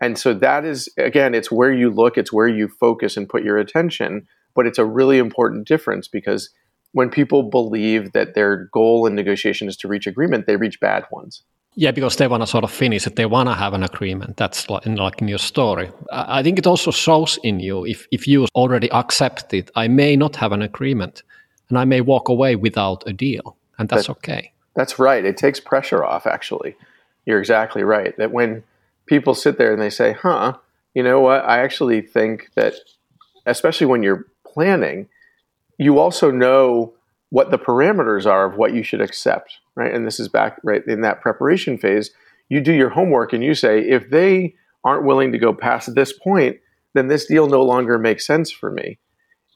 And 0.00 0.16
so 0.16 0.32
that 0.34 0.64
is 0.64 0.88
again, 0.96 1.34
it's 1.34 1.50
where 1.50 1.72
you 1.72 1.90
look, 1.90 2.16
it's 2.16 2.32
where 2.32 2.48
you 2.48 2.68
focus 2.68 3.16
and 3.16 3.28
put 3.28 3.42
your 3.42 3.58
attention, 3.58 4.26
but 4.54 4.66
it's 4.66 4.78
a 4.78 4.84
really 4.84 5.18
important 5.18 5.66
difference 5.66 6.06
because 6.06 6.50
when 6.92 7.10
people 7.10 7.50
believe 7.50 8.12
that 8.12 8.34
their 8.34 8.68
goal 8.72 9.06
in 9.06 9.16
negotiation 9.16 9.66
is 9.66 9.76
to 9.78 9.88
reach 9.88 10.06
agreement, 10.06 10.46
they 10.46 10.56
reach 10.56 10.78
bad 10.78 11.04
ones. 11.10 11.42
Yeah, 11.76 11.90
because 11.90 12.16
they 12.16 12.28
want 12.28 12.42
to 12.42 12.46
sort 12.46 12.64
of 12.64 12.70
finish 12.70 13.06
it. 13.06 13.16
They 13.16 13.26
want 13.26 13.48
to 13.48 13.54
have 13.54 13.74
an 13.74 13.82
agreement. 13.82 14.36
That's 14.36 14.70
like 14.70 14.86
in, 14.86 14.94
like 14.94 15.20
in 15.20 15.28
your 15.28 15.38
story. 15.38 15.90
I 16.12 16.42
think 16.42 16.58
it 16.58 16.66
also 16.66 16.90
shows 16.90 17.38
in 17.42 17.58
you 17.58 17.84
if, 17.84 18.06
if 18.12 18.28
you 18.28 18.46
already 18.54 18.90
accept 18.92 19.52
it, 19.52 19.70
I 19.74 19.88
may 19.88 20.14
not 20.16 20.36
have 20.36 20.52
an 20.52 20.62
agreement 20.62 21.22
and 21.68 21.78
I 21.78 21.84
may 21.84 22.00
walk 22.00 22.28
away 22.28 22.54
without 22.54 23.02
a 23.06 23.12
deal. 23.12 23.56
And 23.78 23.88
that's 23.88 24.06
that, 24.06 24.12
okay. 24.12 24.52
That's 24.76 24.98
right. 24.98 25.24
It 25.24 25.36
takes 25.36 25.58
pressure 25.58 26.04
off, 26.04 26.26
actually. 26.26 26.76
You're 27.26 27.40
exactly 27.40 27.82
right. 27.82 28.16
That 28.18 28.30
when 28.30 28.62
people 29.06 29.34
sit 29.34 29.58
there 29.58 29.72
and 29.72 29.82
they 29.82 29.90
say, 29.90 30.12
huh, 30.12 30.56
you 30.94 31.02
know 31.02 31.20
what? 31.20 31.44
I 31.44 31.58
actually 31.58 32.02
think 32.02 32.50
that, 32.54 32.74
especially 33.46 33.88
when 33.88 34.02
you're 34.04 34.26
planning, 34.46 35.08
you 35.78 35.98
also 35.98 36.30
know 36.30 36.92
what 37.30 37.50
the 37.50 37.58
parameters 37.58 38.26
are 38.26 38.44
of 38.44 38.56
what 38.56 38.74
you 38.74 38.84
should 38.84 39.00
accept, 39.00 39.58
right? 39.76 39.92
And 39.92 40.06
this 40.06 40.20
is 40.20 40.28
back 40.28 40.58
right 40.62 40.82
in 40.86 41.00
that 41.02 41.20
preparation 41.20 41.78
phase. 41.78 42.10
You 42.48 42.60
do 42.60 42.72
your 42.72 42.90
homework 42.90 43.32
and 43.32 43.42
you 43.42 43.54
say, 43.54 43.80
if 43.80 44.10
they 44.10 44.54
aren't 44.84 45.04
willing 45.04 45.32
to 45.32 45.38
go 45.38 45.54
past 45.54 45.94
this 45.94 46.12
point, 46.12 46.58
then 46.94 47.08
this 47.08 47.26
deal 47.26 47.48
no 47.48 47.62
longer 47.62 47.98
makes 47.98 48.26
sense 48.26 48.50
for 48.50 48.70
me. 48.70 48.98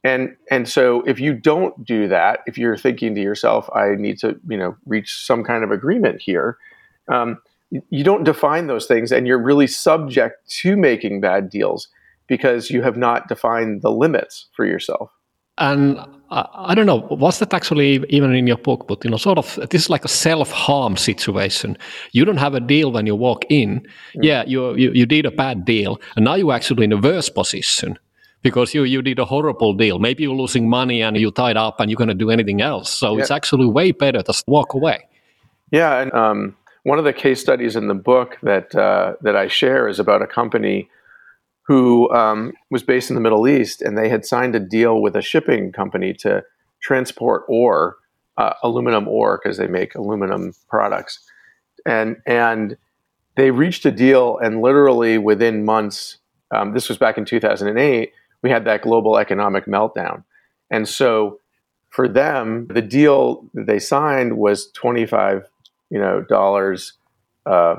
And 0.05 0.37
and 0.51 0.69
so 0.69 1.03
if 1.03 1.19
you 1.19 1.35
don't 1.35 1.85
do 1.85 2.09
that, 2.09 2.41
if 2.47 2.57
you're 2.57 2.77
thinking 2.77 3.15
to 3.15 3.21
yourself, 3.21 3.69
I 3.75 3.95
need 3.97 4.19
to 4.21 4.39
you 4.49 4.57
know 4.57 4.77
reach 4.87 5.25
some 5.25 5.43
kind 5.43 5.65
of 5.65 5.71
agreement 5.71 6.23
here, 6.23 6.57
um, 7.09 7.39
you 7.71 8.05
don't 8.05 8.25
define 8.25 8.69
those 8.69 8.87
things, 8.87 9.11
and 9.11 9.27
you're 9.27 9.43
really 9.43 9.67
subject 9.67 10.49
to 10.61 10.77
making 10.77 11.21
bad 11.21 11.51
deals 11.51 11.89
because 12.29 12.71
you 12.71 12.83
have 12.83 12.97
not 12.97 13.29
defined 13.29 13.83
the 13.83 13.91
limits 13.91 14.47
for 14.55 14.65
yourself. 14.65 15.11
And 15.59 15.99
I, 16.31 16.49
I, 16.53 16.75
don't 16.75 16.87
know, 16.87 17.07
was 17.11 17.39
that 17.39 17.55
actually 17.55 18.05
even 18.09 18.35
in 18.35 18.47
your 18.47 18.59
book? 18.59 18.87
But 18.87 19.05
you 19.05 19.11
know, 19.11 19.17
sort 19.17 19.39
of, 19.39 19.59
this 19.71 19.83
is 19.83 19.91
like 19.91 20.05
a 20.05 20.09
self-harm 20.09 20.97
situation. 20.97 21.77
You 22.13 22.25
don't 22.25 22.37
have 22.37 22.55
a 22.55 22.61
deal 22.61 22.93
when 22.93 23.07
you 23.07 23.15
walk 23.15 23.45
in. 23.49 23.81
Mm. 23.81 24.25
Yeah, 24.25 24.45
you, 24.47 24.75
you 24.77 24.93
you 24.93 25.07
did 25.07 25.27
a 25.27 25.31
bad 25.31 25.65
deal, 25.65 26.01
and 26.17 26.25
now 26.25 26.35
you're 26.35 26.53
actually 26.53 26.85
in 26.85 26.93
a 26.93 26.97
worse 26.97 27.29
position 27.31 27.99
because 28.43 28.75
you 28.75 28.85
you 28.85 29.03
did 29.03 29.19
a 29.19 29.25
horrible 29.25 29.73
deal. 29.75 29.99
Maybe 29.99 30.23
you're 30.25 30.37
losing 30.37 30.69
money 30.69 31.03
and 31.03 31.17
you 31.17 31.31
tied 31.31 31.57
up 31.57 31.81
and 31.81 31.91
you're 31.91 31.97
going 31.97 32.09
to 32.09 32.15
do 32.15 32.31
anything 32.31 32.61
else. 32.61 32.91
So 32.91 33.15
yeah. 33.15 33.23
it's 33.23 33.31
actually 33.31 33.67
way 33.67 33.93
better 33.93 34.23
to 34.23 34.45
walk 34.47 34.75
away. 34.75 35.07
Yeah, 35.71 36.01
and 36.01 36.13
um, 36.13 36.57
one 36.85 36.99
of 36.99 37.05
the 37.05 37.13
case 37.13 37.41
studies 37.41 37.77
in 37.77 37.89
the 37.89 37.95
book 37.95 38.39
that 38.43 38.75
uh, 38.75 39.15
that 39.23 39.37
I 39.37 39.49
share 39.49 39.89
is 39.89 39.99
about 39.99 40.23
a 40.23 40.27
company 40.27 40.89
who 41.69 42.11
um, 42.15 42.55
was 42.71 42.83
based 42.83 43.11
in 43.11 43.15
the 43.15 43.21
Middle 43.21 43.47
East, 43.47 43.83
and 43.83 43.97
they 43.97 44.09
had 44.09 44.25
signed 44.25 44.55
a 44.55 44.61
deal 44.61 45.03
with 45.03 45.15
a 45.15 45.21
shipping 45.21 45.71
company 45.71 46.15
to 46.15 46.43
transport 46.81 47.45
ore, 47.47 47.99
uh, 48.39 48.55
aluminum 48.63 49.07
ore, 49.07 49.39
because 49.41 49.59
they 49.59 49.67
make 49.67 49.95
aluminum 49.95 50.55
products, 50.71 51.21
and 51.85 52.17
and 52.27 52.79
they 53.37 53.51
reached 53.51 53.85
a 53.85 53.91
deal, 53.91 54.39
and 54.39 54.63
literally 54.63 55.19
within 55.19 55.65
months, 55.65 56.17
um, 56.51 56.73
this 56.73 56.89
was 56.89 56.97
back 56.97 57.19
in 57.19 57.27
2008, 57.27 58.13
we 58.43 58.51
had 58.51 58.65
that 58.65 58.81
global 58.81 59.19
economic 59.19 59.67
meltdown, 59.67 60.25
and 60.71 60.89
so 60.89 61.39
for 61.91 62.09
them, 62.09 62.67
the 62.69 62.83
deal 62.83 63.45
that 63.53 63.67
they 63.67 63.79
signed 63.79 64.39
was 64.39 64.71
25, 64.73 65.45
you 65.91 65.99
know, 65.99 66.23
dollars 66.23 66.95
uh, 67.45 67.77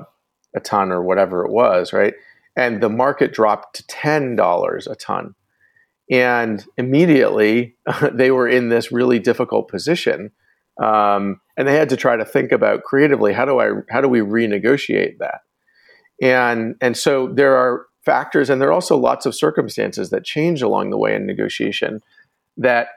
a 0.55 0.59
ton 0.59 0.91
or 0.91 1.01
whatever 1.01 1.43
it 1.45 1.51
was, 1.51 1.91
right? 1.93 2.13
And 2.59 2.81
the 2.81 2.89
market 2.89 3.31
dropped 3.31 3.77
to 3.77 3.83
$10 3.83 4.87
a 4.91 4.95
ton. 4.95 5.33
And 6.11 6.65
immediately 6.77 7.77
they 8.11 8.31
were 8.31 8.49
in 8.49 8.67
this 8.67 8.91
really 8.91 9.17
difficult 9.17 9.69
position. 9.69 10.31
Um, 10.83 11.39
and 11.55 11.65
they 11.65 11.75
had 11.75 11.87
to 11.89 11.97
try 11.97 12.17
to 12.17 12.25
think 12.25 12.51
about 12.51 12.83
creatively 12.83 13.31
how 13.31 13.45
do 13.45 13.59
I 13.59 13.71
how 13.89 14.01
do 14.01 14.07
we 14.07 14.19
renegotiate 14.19 15.17
that? 15.19 15.41
And 16.21 16.75
and 16.81 16.97
so 16.97 17.27
there 17.27 17.55
are 17.55 17.85
factors 18.05 18.49
and 18.49 18.61
there 18.61 18.69
are 18.69 18.73
also 18.73 18.97
lots 18.97 19.25
of 19.25 19.35
circumstances 19.35 20.09
that 20.09 20.25
change 20.25 20.61
along 20.61 20.89
the 20.89 20.97
way 20.97 21.15
in 21.15 21.25
negotiation 21.25 22.01
that 22.57 22.89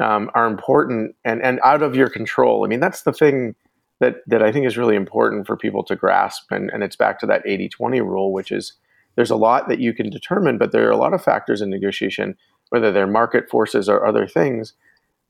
um, 0.00 0.30
are 0.34 0.46
important 0.46 1.14
and, 1.24 1.42
and 1.42 1.58
out 1.64 1.82
of 1.82 1.96
your 1.96 2.10
control. 2.10 2.64
I 2.64 2.68
mean, 2.68 2.80
that's 2.80 3.02
the 3.02 3.12
thing 3.12 3.54
that, 4.00 4.16
that 4.26 4.42
I 4.42 4.52
think 4.52 4.66
is 4.66 4.76
really 4.76 4.96
important 4.96 5.46
for 5.46 5.56
people 5.56 5.82
to 5.84 5.96
grasp. 5.96 6.50
And, 6.50 6.70
and 6.70 6.82
it's 6.82 6.96
back 6.96 7.18
to 7.20 7.26
that 7.26 7.42
80 7.46 7.70
20 7.70 8.00
rule, 8.02 8.32
which 8.32 8.52
is 8.52 8.74
there's 9.16 9.30
a 9.30 9.36
lot 9.36 9.68
that 9.68 9.80
you 9.80 9.92
can 9.92 10.10
determine, 10.10 10.58
but 10.58 10.72
there 10.72 10.86
are 10.86 10.92
a 10.92 10.96
lot 10.96 11.14
of 11.14 11.22
factors 11.22 11.60
in 11.60 11.70
negotiation, 11.70 12.36
whether 12.68 12.92
they're 12.92 13.06
market 13.06 13.48
forces 13.50 13.88
or 13.88 14.06
other 14.06 14.26
things, 14.26 14.74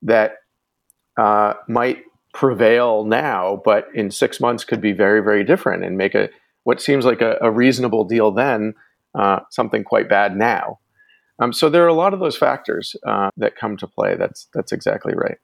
that 0.01 0.35
uh, 1.17 1.53
might 1.67 2.03
prevail 2.33 3.03
now, 3.03 3.61
but 3.65 3.87
in 3.95 4.11
six 4.11 4.39
months 4.39 4.63
could 4.63 4.81
be 4.81 4.91
very, 4.91 5.21
very 5.21 5.43
different 5.43 5.83
and 5.83 5.97
make 5.97 6.13
a 6.13 6.29
what 6.65 6.81
seems 6.81 7.05
like 7.05 7.21
a, 7.21 7.37
a 7.41 7.49
reasonable 7.49 8.03
deal 8.03 8.31
then 8.31 8.73
uh, 9.15 9.39
something 9.49 9.83
quite 9.83 10.09
bad 10.09 10.35
now. 10.35 10.79
Um, 11.39 11.53
so 11.53 11.69
there 11.69 11.83
are 11.83 11.87
a 11.87 11.93
lot 11.93 12.13
of 12.13 12.19
those 12.19 12.37
factors 12.37 12.95
uh, 13.05 13.29
that 13.37 13.55
come 13.55 13.77
to 13.77 13.87
play. 13.87 14.15
That's 14.15 14.47
that's 14.53 14.71
exactly 14.71 15.13
right. 15.15 15.37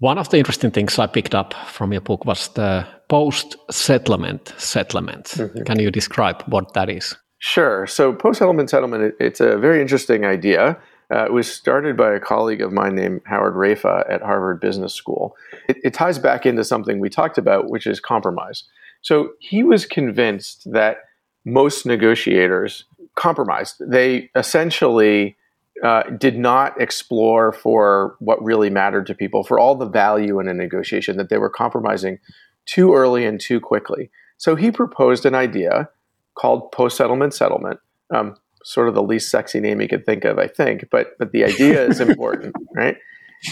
One 0.00 0.18
of 0.18 0.28
the 0.28 0.38
interesting 0.38 0.70
things 0.70 0.98
I 0.98 1.06
picked 1.06 1.34
up 1.34 1.54
from 1.66 1.92
your 1.92 2.00
book 2.00 2.24
was 2.24 2.48
the 2.48 2.86
post-settlement 3.08 4.52
settlement. 4.58 5.26
Mm-hmm. 5.26 5.62
Can 5.64 5.78
you 5.78 5.90
describe 5.90 6.42
what 6.46 6.74
that 6.74 6.90
is? 6.90 7.16
Sure. 7.46 7.86
So 7.86 8.14
post 8.14 8.38
settlement 8.38 8.70
settlement, 8.70 9.14
it's 9.20 9.38
a 9.38 9.58
very 9.58 9.82
interesting 9.82 10.24
idea. 10.24 10.78
Uh, 11.12 11.26
it 11.26 11.32
was 11.34 11.46
started 11.46 11.94
by 11.94 12.14
a 12.14 12.18
colleague 12.18 12.62
of 12.62 12.72
mine 12.72 12.94
named 12.94 13.20
Howard 13.26 13.52
Raiffa 13.52 14.10
at 14.10 14.22
Harvard 14.22 14.62
Business 14.62 14.94
School. 14.94 15.36
It, 15.68 15.76
it 15.84 15.92
ties 15.92 16.18
back 16.18 16.46
into 16.46 16.64
something 16.64 17.00
we 17.00 17.10
talked 17.10 17.36
about, 17.36 17.68
which 17.68 17.86
is 17.86 18.00
compromise. 18.00 18.64
So 19.02 19.32
he 19.40 19.62
was 19.62 19.84
convinced 19.84 20.72
that 20.72 21.00
most 21.44 21.84
negotiators 21.84 22.86
compromised. 23.14 23.74
They 23.78 24.30
essentially 24.34 25.36
uh, 25.84 26.04
did 26.16 26.38
not 26.38 26.80
explore 26.80 27.52
for 27.52 28.16
what 28.20 28.42
really 28.42 28.70
mattered 28.70 29.06
to 29.08 29.14
people, 29.14 29.44
for 29.44 29.58
all 29.58 29.74
the 29.74 29.84
value 29.84 30.40
in 30.40 30.48
a 30.48 30.54
negotiation, 30.54 31.18
that 31.18 31.28
they 31.28 31.36
were 31.36 31.50
compromising 31.50 32.20
too 32.64 32.94
early 32.94 33.26
and 33.26 33.38
too 33.38 33.60
quickly. 33.60 34.10
So 34.38 34.56
he 34.56 34.70
proposed 34.70 35.26
an 35.26 35.34
idea 35.34 35.90
called 36.34 36.72
post 36.72 36.96
settlement 36.96 37.34
settlement. 37.34 37.80
Um, 38.14 38.36
sort 38.64 38.88
of 38.88 38.94
the 38.94 39.02
least 39.02 39.30
sexy 39.30 39.60
name 39.60 39.80
you 39.80 39.88
could 39.88 40.06
think 40.06 40.24
of, 40.24 40.38
I 40.38 40.46
think, 40.46 40.88
but 40.90 41.18
but 41.18 41.32
the 41.32 41.44
idea 41.44 41.86
is 41.86 42.00
important, 42.00 42.54
right? 42.74 42.96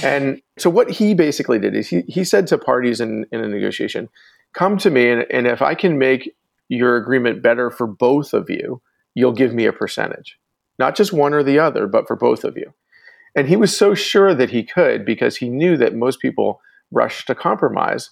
And 0.02 0.40
so 0.58 0.70
what 0.70 0.90
he 0.90 1.14
basically 1.14 1.58
did 1.58 1.74
is 1.74 1.88
he, 1.88 2.02
he 2.08 2.24
said 2.24 2.46
to 2.46 2.58
parties 2.58 3.00
in, 3.00 3.26
in 3.30 3.42
a 3.42 3.48
negotiation, 3.48 4.08
come 4.54 4.78
to 4.78 4.90
me 4.90 5.10
and, 5.10 5.26
and 5.30 5.46
if 5.46 5.60
I 5.60 5.74
can 5.74 5.98
make 5.98 6.34
your 6.68 6.96
agreement 6.96 7.42
better 7.42 7.70
for 7.70 7.86
both 7.86 8.32
of 8.32 8.48
you, 8.48 8.80
you'll 9.14 9.32
give 9.32 9.52
me 9.52 9.66
a 9.66 9.72
percentage. 9.72 10.38
Not 10.78 10.96
just 10.96 11.12
one 11.12 11.34
or 11.34 11.42
the 11.42 11.58
other, 11.58 11.86
but 11.86 12.06
for 12.06 12.16
both 12.16 12.44
of 12.44 12.56
you. 12.56 12.72
And 13.34 13.48
he 13.48 13.56
was 13.56 13.76
so 13.76 13.94
sure 13.94 14.34
that 14.34 14.50
he 14.50 14.62
could 14.62 15.04
because 15.04 15.36
he 15.36 15.48
knew 15.48 15.76
that 15.76 15.94
most 15.94 16.20
people 16.20 16.60
rush 16.90 17.26
to 17.26 17.34
compromise. 17.34 18.10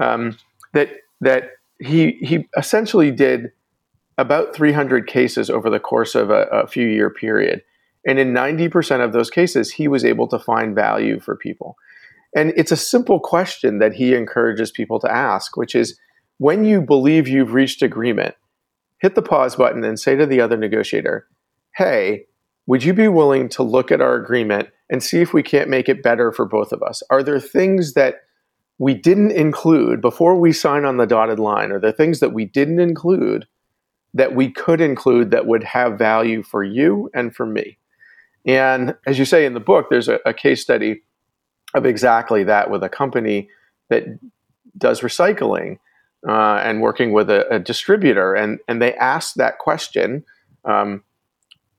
Um, 0.00 0.38
that 0.72 0.90
that 1.20 1.50
he 1.80 2.12
he 2.20 2.46
essentially 2.56 3.10
did 3.10 3.50
about 4.18 4.54
300 4.54 5.06
cases 5.06 5.48
over 5.48 5.70
the 5.70 5.80
course 5.80 6.14
of 6.14 6.30
a, 6.30 6.42
a 6.48 6.66
few 6.66 6.86
year 6.86 7.08
period. 7.08 7.62
And 8.06 8.18
in 8.18 8.32
90% 8.32 9.02
of 9.02 9.12
those 9.12 9.30
cases, 9.30 9.72
he 9.72 9.88
was 9.88 10.04
able 10.04 10.28
to 10.28 10.38
find 10.38 10.74
value 10.74 11.20
for 11.20 11.36
people. 11.36 11.76
And 12.34 12.52
it's 12.56 12.72
a 12.72 12.76
simple 12.76 13.20
question 13.20 13.78
that 13.78 13.94
he 13.94 14.14
encourages 14.14 14.70
people 14.70 15.00
to 15.00 15.10
ask, 15.10 15.56
which 15.56 15.74
is 15.74 15.98
when 16.38 16.64
you 16.64 16.82
believe 16.82 17.28
you've 17.28 17.54
reached 17.54 17.80
agreement, 17.80 18.34
hit 19.00 19.14
the 19.14 19.22
pause 19.22 19.56
button 19.56 19.84
and 19.84 19.98
say 19.98 20.16
to 20.16 20.26
the 20.26 20.40
other 20.40 20.56
negotiator, 20.56 21.26
hey, 21.76 22.26
would 22.66 22.84
you 22.84 22.92
be 22.92 23.08
willing 23.08 23.48
to 23.50 23.62
look 23.62 23.90
at 23.90 24.00
our 24.00 24.14
agreement 24.14 24.68
and 24.90 25.02
see 25.02 25.20
if 25.20 25.32
we 25.32 25.42
can't 25.42 25.70
make 25.70 25.88
it 25.88 26.02
better 26.02 26.32
for 26.32 26.44
both 26.44 26.72
of 26.72 26.82
us? 26.82 27.02
Are 27.08 27.22
there 27.22 27.40
things 27.40 27.94
that 27.94 28.16
we 28.78 28.94
didn't 28.94 29.32
include 29.32 30.00
before 30.00 30.38
we 30.38 30.52
sign 30.52 30.84
on 30.84 30.96
the 30.96 31.06
dotted 31.06 31.38
line? 31.38 31.72
Are 31.72 31.80
there 31.80 31.92
things 31.92 32.20
that 32.20 32.32
we 32.32 32.44
didn't 32.44 32.80
include 32.80 33.46
that 34.18 34.34
we 34.34 34.50
could 34.50 34.80
include 34.80 35.30
that 35.30 35.46
would 35.46 35.62
have 35.62 35.96
value 35.96 36.42
for 36.42 36.64
you 36.64 37.08
and 37.14 37.34
for 37.34 37.46
me. 37.46 37.78
And 38.44 38.96
as 39.06 39.16
you 39.16 39.24
say 39.24 39.46
in 39.46 39.54
the 39.54 39.60
book, 39.60 39.86
there's 39.90 40.08
a, 40.08 40.18
a 40.26 40.34
case 40.34 40.60
study 40.60 41.02
of 41.72 41.86
exactly 41.86 42.42
that 42.44 42.68
with 42.68 42.82
a 42.82 42.88
company 42.88 43.48
that 43.90 44.04
does 44.76 45.02
recycling 45.02 45.78
uh, 46.28 46.60
and 46.64 46.82
working 46.82 47.12
with 47.12 47.30
a, 47.30 47.46
a, 47.48 47.60
distributor. 47.60 48.34
And, 48.34 48.58
and 48.66 48.82
they 48.82 48.92
asked 48.94 49.36
that 49.36 49.58
question 49.58 50.24
um, 50.64 51.04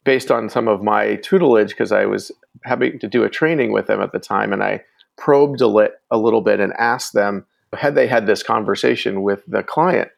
based 0.05 0.31
on 0.31 0.47
some 0.47 0.69
of 0.69 0.81
my 0.81 1.17
tutelage 1.17 1.69
because 1.69 1.91
I 1.91 2.05
was 2.05 2.31
having 2.63 2.99
to 2.99 3.07
do 3.07 3.23
a 3.23 3.29
training 3.29 3.73
with 3.73 3.87
them 3.87 4.01
at 4.01 4.13
the 4.13 4.19
time. 4.19 4.53
And 4.53 4.63
I 4.63 4.81
probed 5.17 5.59
a, 5.59 5.67
lit, 5.67 5.95
a 6.09 6.17
little 6.17 6.41
bit 6.41 6.61
and 6.61 6.71
asked 6.77 7.11
them 7.11 7.45
had 7.73 7.95
they 7.95 8.07
had 8.07 8.27
this 8.27 8.43
conversation 8.43 9.23
with 9.23 9.43
the 9.45 9.61
client 9.61 10.09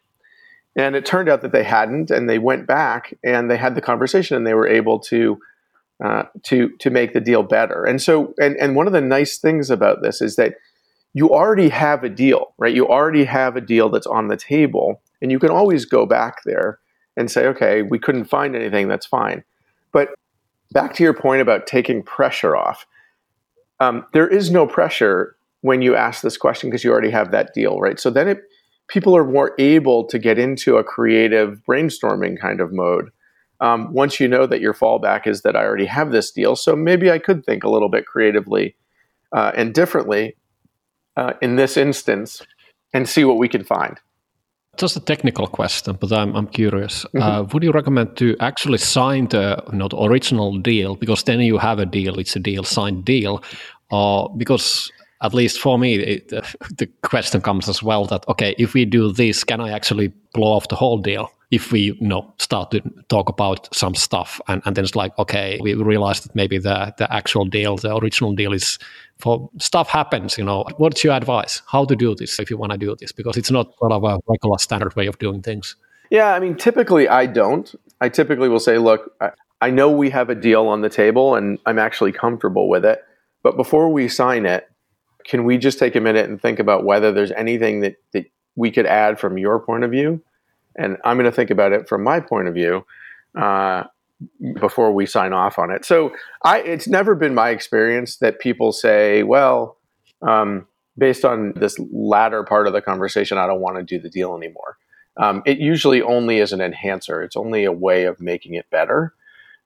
and 0.76 0.96
it 0.96 1.06
turned 1.06 1.30
out 1.30 1.42
that 1.42 1.52
they 1.52 1.64
hadn't, 1.64 2.12
and 2.12 2.30
they 2.30 2.40
went 2.40 2.68
back 2.68 3.18
and 3.24 3.50
they 3.50 3.58
had 3.58 3.76
the 3.76 3.82
conversation, 3.82 4.38
and 4.38 4.48
they 4.48 4.54
were 4.54 4.68
able 4.68 5.00
to 5.00 5.40
uh, 6.04 6.24
to 6.44 6.70
to 6.80 6.90
make 6.90 7.14
the 7.14 7.22
deal 7.22 7.44
better. 7.44 7.84
And 7.86 8.02
so, 8.02 8.34
and 8.40 8.56
and 8.58 8.76
one 8.76 8.88
of 8.88 8.94
the 8.94 9.02
nice 9.02 9.38
things 9.38 9.70
about 9.70 10.02
this 10.02 10.22
is 10.22 10.36
that 10.38 10.56
you 11.14 11.30
already 11.30 11.70
have 11.70 12.04
a 12.04 12.10
deal, 12.10 12.54
right? 12.58 12.74
You 12.74 12.88
already 12.88 13.26
have 13.26 13.56
a 13.56 13.62
deal 13.62 13.90
that's 13.90 14.08
on 14.08 14.28
the 14.28 14.38
table, 14.38 15.02
and 15.22 15.32
you 15.32 15.40
can 15.40 15.50
always 15.50 15.86
go 15.86 16.06
back 16.06 16.44
there 16.46 16.80
and 17.18 17.30
say, 17.30 17.46
okay, 17.48 17.82
we 17.82 18.00
couldn't 18.00 18.26
find 18.26 18.56
anything. 18.56 18.88
That's 18.88 19.06
fine. 19.06 19.44
But 19.92 20.10
back 20.72 20.94
to 20.96 21.04
your 21.04 21.14
point 21.14 21.42
about 21.42 21.68
taking 21.68 22.02
pressure 22.02 22.56
off, 22.56 22.88
um, 23.82 24.06
there 24.14 24.28
is 24.28 24.52
no 24.52 24.66
pressure 24.66 25.36
when 25.62 25.82
you 25.82 25.96
ask 25.96 26.22
this 26.22 26.38
question 26.38 26.70
because 26.70 26.84
you 26.84 26.92
already 26.92 27.10
have 27.10 27.32
that 27.32 27.54
deal, 27.54 27.80
right? 27.80 28.00
So 28.00 28.10
then 28.10 28.28
it 28.28 28.42
people 28.92 29.16
are 29.16 29.24
more 29.24 29.54
able 29.58 30.04
to 30.04 30.20
get 30.20 30.38
into 30.38 30.76
a 30.76 30.84
creative 30.84 31.62
brainstorming 31.68 32.40
kind 32.40 32.60
of 32.60 32.74
mode 32.74 33.10
um, 33.62 33.94
once 33.94 34.20
you 34.20 34.28
know 34.28 34.46
that 34.46 34.60
your 34.60 34.74
fallback 34.74 35.26
is 35.26 35.44
that 35.44 35.56
I 35.56 35.64
already 35.64 35.86
have 35.86 36.12
this 36.12 36.32
deal. 36.32 36.56
So 36.56 36.76
maybe 36.76 37.10
I 37.10 37.20
could 37.20 37.46
think 37.46 37.64
a 37.64 37.70
little 37.70 37.90
bit 37.90 38.06
creatively 38.06 38.76
uh, 39.32 39.52
and 39.56 39.74
differently 39.74 40.36
uh, 41.16 41.34
in 41.42 41.56
this 41.56 41.78
instance 41.78 42.42
and 42.94 43.08
see 43.08 43.24
what 43.24 43.38
we 43.38 43.48
can 43.48 43.64
find. 43.64 43.98
Just 44.78 44.98
a 44.98 45.00
technical 45.00 45.48
question, 45.48 45.98
but 46.00 46.12
I'm, 46.12 46.36
I'm 46.36 46.48
curious. 46.48 47.06
Mm-hmm. 47.06 47.22
Uh, 47.22 47.44
would 47.44 47.64
you 47.64 47.72
recommend 47.72 48.18
to 48.18 48.36
actually 48.40 48.78
sign 48.78 49.28
the 49.28 49.62
not 49.72 49.94
original 49.98 50.58
deal 50.58 50.96
because 50.96 51.24
then 51.24 51.40
you 51.40 51.58
have 51.58 51.80
a 51.80 51.86
deal? 51.86 52.20
It's 52.20 52.36
a 52.36 52.40
deal, 52.40 52.64
signed 52.64 53.06
deal, 53.06 53.44
or 53.90 54.34
because 54.38 54.92
at 55.22 55.34
least 55.34 55.60
for 55.60 55.78
me, 55.78 55.96
it, 55.96 56.30
the 56.78 56.88
question 57.04 57.42
comes 57.42 57.70
as 57.70 57.84
well 57.84 58.06
that 58.06 58.28
okay, 58.28 58.56
if 58.58 58.74
we 58.74 58.86
do 58.86 59.12
this, 59.12 59.44
can 59.44 59.62
I 59.62 59.72
actually 59.72 60.14
blow 60.34 60.52
off 60.54 60.68
the 60.68 60.76
whole 60.76 60.98
deal? 60.98 61.32
if 61.52 61.74
we 61.74 61.98
you 62.00 62.08
know 62.08 62.34
start 62.40 62.72
to 62.72 62.82
talk 63.10 63.30
about 63.30 63.74
some 63.76 63.94
stuff? 63.94 64.42
And, 64.48 64.62
and 64.66 64.76
then 64.76 64.86
it's 64.86 64.96
like 64.96 65.18
okay 65.20 65.60
we 65.62 65.74
realize 65.74 66.22
that 66.22 66.34
maybe 66.34 66.58
the 66.58 66.94
the 66.98 67.14
actual 67.14 67.46
deal 67.46 67.76
the 67.76 67.96
original 67.96 68.34
deal 68.34 68.54
is 68.54 68.80
for 69.20 69.50
stuff 69.60 69.90
happens 69.90 70.38
you 70.38 70.46
know. 70.46 70.66
What's 70.78 71.04
your 71.04 71.14
advice? 71.14 71.62
How 71.68 71.86
to 71.86 71.96
do 71.96 72.16
this 72.16 72.40
if 72.40 72.50
you 72.50 72.58
want 72.58 72.72
to 72.72 72.78
do 72.78 72.96
this? 72.96 73.12
Because 73.12 73.38
it's 73.38 73.52
not 73.52 73.78
sort 73.78 73.92
of 73.92 74.04
a 74.04 74.18
regular 74.28 74.58
standard 74.58 74.96
way 74.96 75.08
of 75.08 75.20
doing 75.20 75.42
things. 75.42 75.76
Yeah 76.10 76.34
i 76.34 76.40
mean 76.40 76.56
typically 76.56 77.08
i 77.08 77.26
don't. 77.26 77.76
I 78.00 78.10
typically 78.10 78.50
will 78.50 78.60
say 78.60 78.78
look 78.78 79.14
I, 79.22 79.32
I 79.60 79.70
know 79.70 79.92
we 79.92 80.10
have 80.10 80.30
a 80.30 80.36
deal 80.36 80.68
on 80.68 80.82
the 80.82 80.90
table 80.90 81.36
and 81.36 81.60
i'm 81.66 81.80
actually 81.80 82.12
comfortable 82.12 82.68
with 82.70 82.86
it 82.86 83.04
but 83.44 83.58
before 83.58 83.90
we 83.90 84.08
sign 84.08 84.46
it 84.46 84.71
can 85.26 85.44
we 85.44 85.58
just 85.58 85.80
take 85.80 85.96
a 85.96 86.02
minute 86.02 86.30
and 86.30 86.42
think 86.42 86.60
about 86.60 86.84
whether 86.84 87.12
there's 87.12 87.32
anything 87.32 87.82
that, 87.82 87.96
that 88.14 88.26
we 88.56 88.72
could 88.72 88.86
add 88.86 89.20
from 89.20 89.38
your 89.38 89.60
point 89.60 89.84
of 89.84 89.92
view 89.92 90.22
and 90.76 90.98
I'm 91.04 91.18
going 91.18 91.30
to 91.30 91.36
think 91.36 91.50
about 91.50 91.74
it 91.74 91.88
from 91.88 92.04
my 92.04 92.20
point 92.20 92.48
of 92.48 92.54
view 92.54 92.86
uh, 93.40 93.84
before 94.60 94.92
we 94.92 95.06
sign 95.06 95.34
off 95.34 95.60
on 95.60 95.72
it. 95.72 95.86
So 95.86 96.12
I, 96.44 96.60
it's 96.60 96.88
never 96.88 97.16
been 97.16 97.34
my 97.34 97.50
experience 97.50 98.18
that 98.18 98.40
people 98.40 98.72
say, 98.72 99.24
well, 99.24 99.78
um, 100.22 100.68
based 100.98 101.26
on 101.26 101.54
this 101.56 101.78
latter 101.92 102.44
part 102.44 102.68
of 102.68 102.74
the 102.74 102.82
conversation, 102.82 103.38
I 103.38 103.48
don't 103.48 103.62
want 103.62 103.78
to 103.78 103.84
do 103.84 104.00
the 104.00 104.10
deal 104.10 104.36
anymore. 104.36 104.78
Um, 105.18 105.42
it 105.46 105.60
usually 105.60 106.02
only 106.02 106.40
is 106.40 106.54
an 106.54 106.62
enhancer. 106.62 107.22
It's 107.22 107.36
only 107.36 107.66
a 107.66 107.72
way 107.72 108.06
of 108.06 108.22
making 108.22 108.54
it 108.54 108.70
better. 108.70 109.14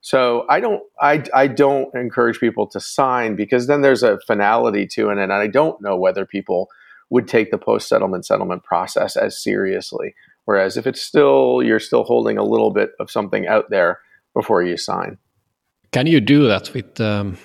So 0.06 0.46
I 0.48 0.60
don't, 0.60 0.84
I, 1.00 1.24
I 1.34 1.48
don't 1.48 1.92
encourage 1.96 2.38
people 2.38 2.68
to 2.68 2.78
sign 2.78 3.34
because 3.34 3.66
then 3.66 3.80
there's 3.80 4.04
a 4.04 4.20
finality 4.24 4.86
to 4.92 5.10
it, 5.10 5.18
and 5.18 5.32
I 5.32 5.48
don't 5.48 5.82
know 5.82 5.96
whether 5.96 6.24
people 6.24 6.68
would 7.10 7.26
take 7.26 7.50
the 7.50 7.58
post 7.58 7.88
settlement 7.88 8.24
settlement 8.24 8.62
process 8.62 9.16
as 9.16 9.42
seriously. 9.42 10.14
Whereas 10.44 10.76
if 10.76 10.86
it's 10.86 11.02
still, 11.02 11.60
you're 11.60 11.80
still 11.80 12.04
holding 12.04 12.38
a 12.38 12.44
little 12.44 12.70
bit 12.70 12.92
of 13.00 13.10
something 13.10 13.48
out 13.48 13.68
there 13.68 13.98
before 14.32 14.62
you 14.62 14.76
sign. 14.76 15.18
Can 15.90 16.06
you 16.06 16.20
do 16.20 16.46
that 16.46 16.72
with, 16.72 17.00
um, 17.00 17.36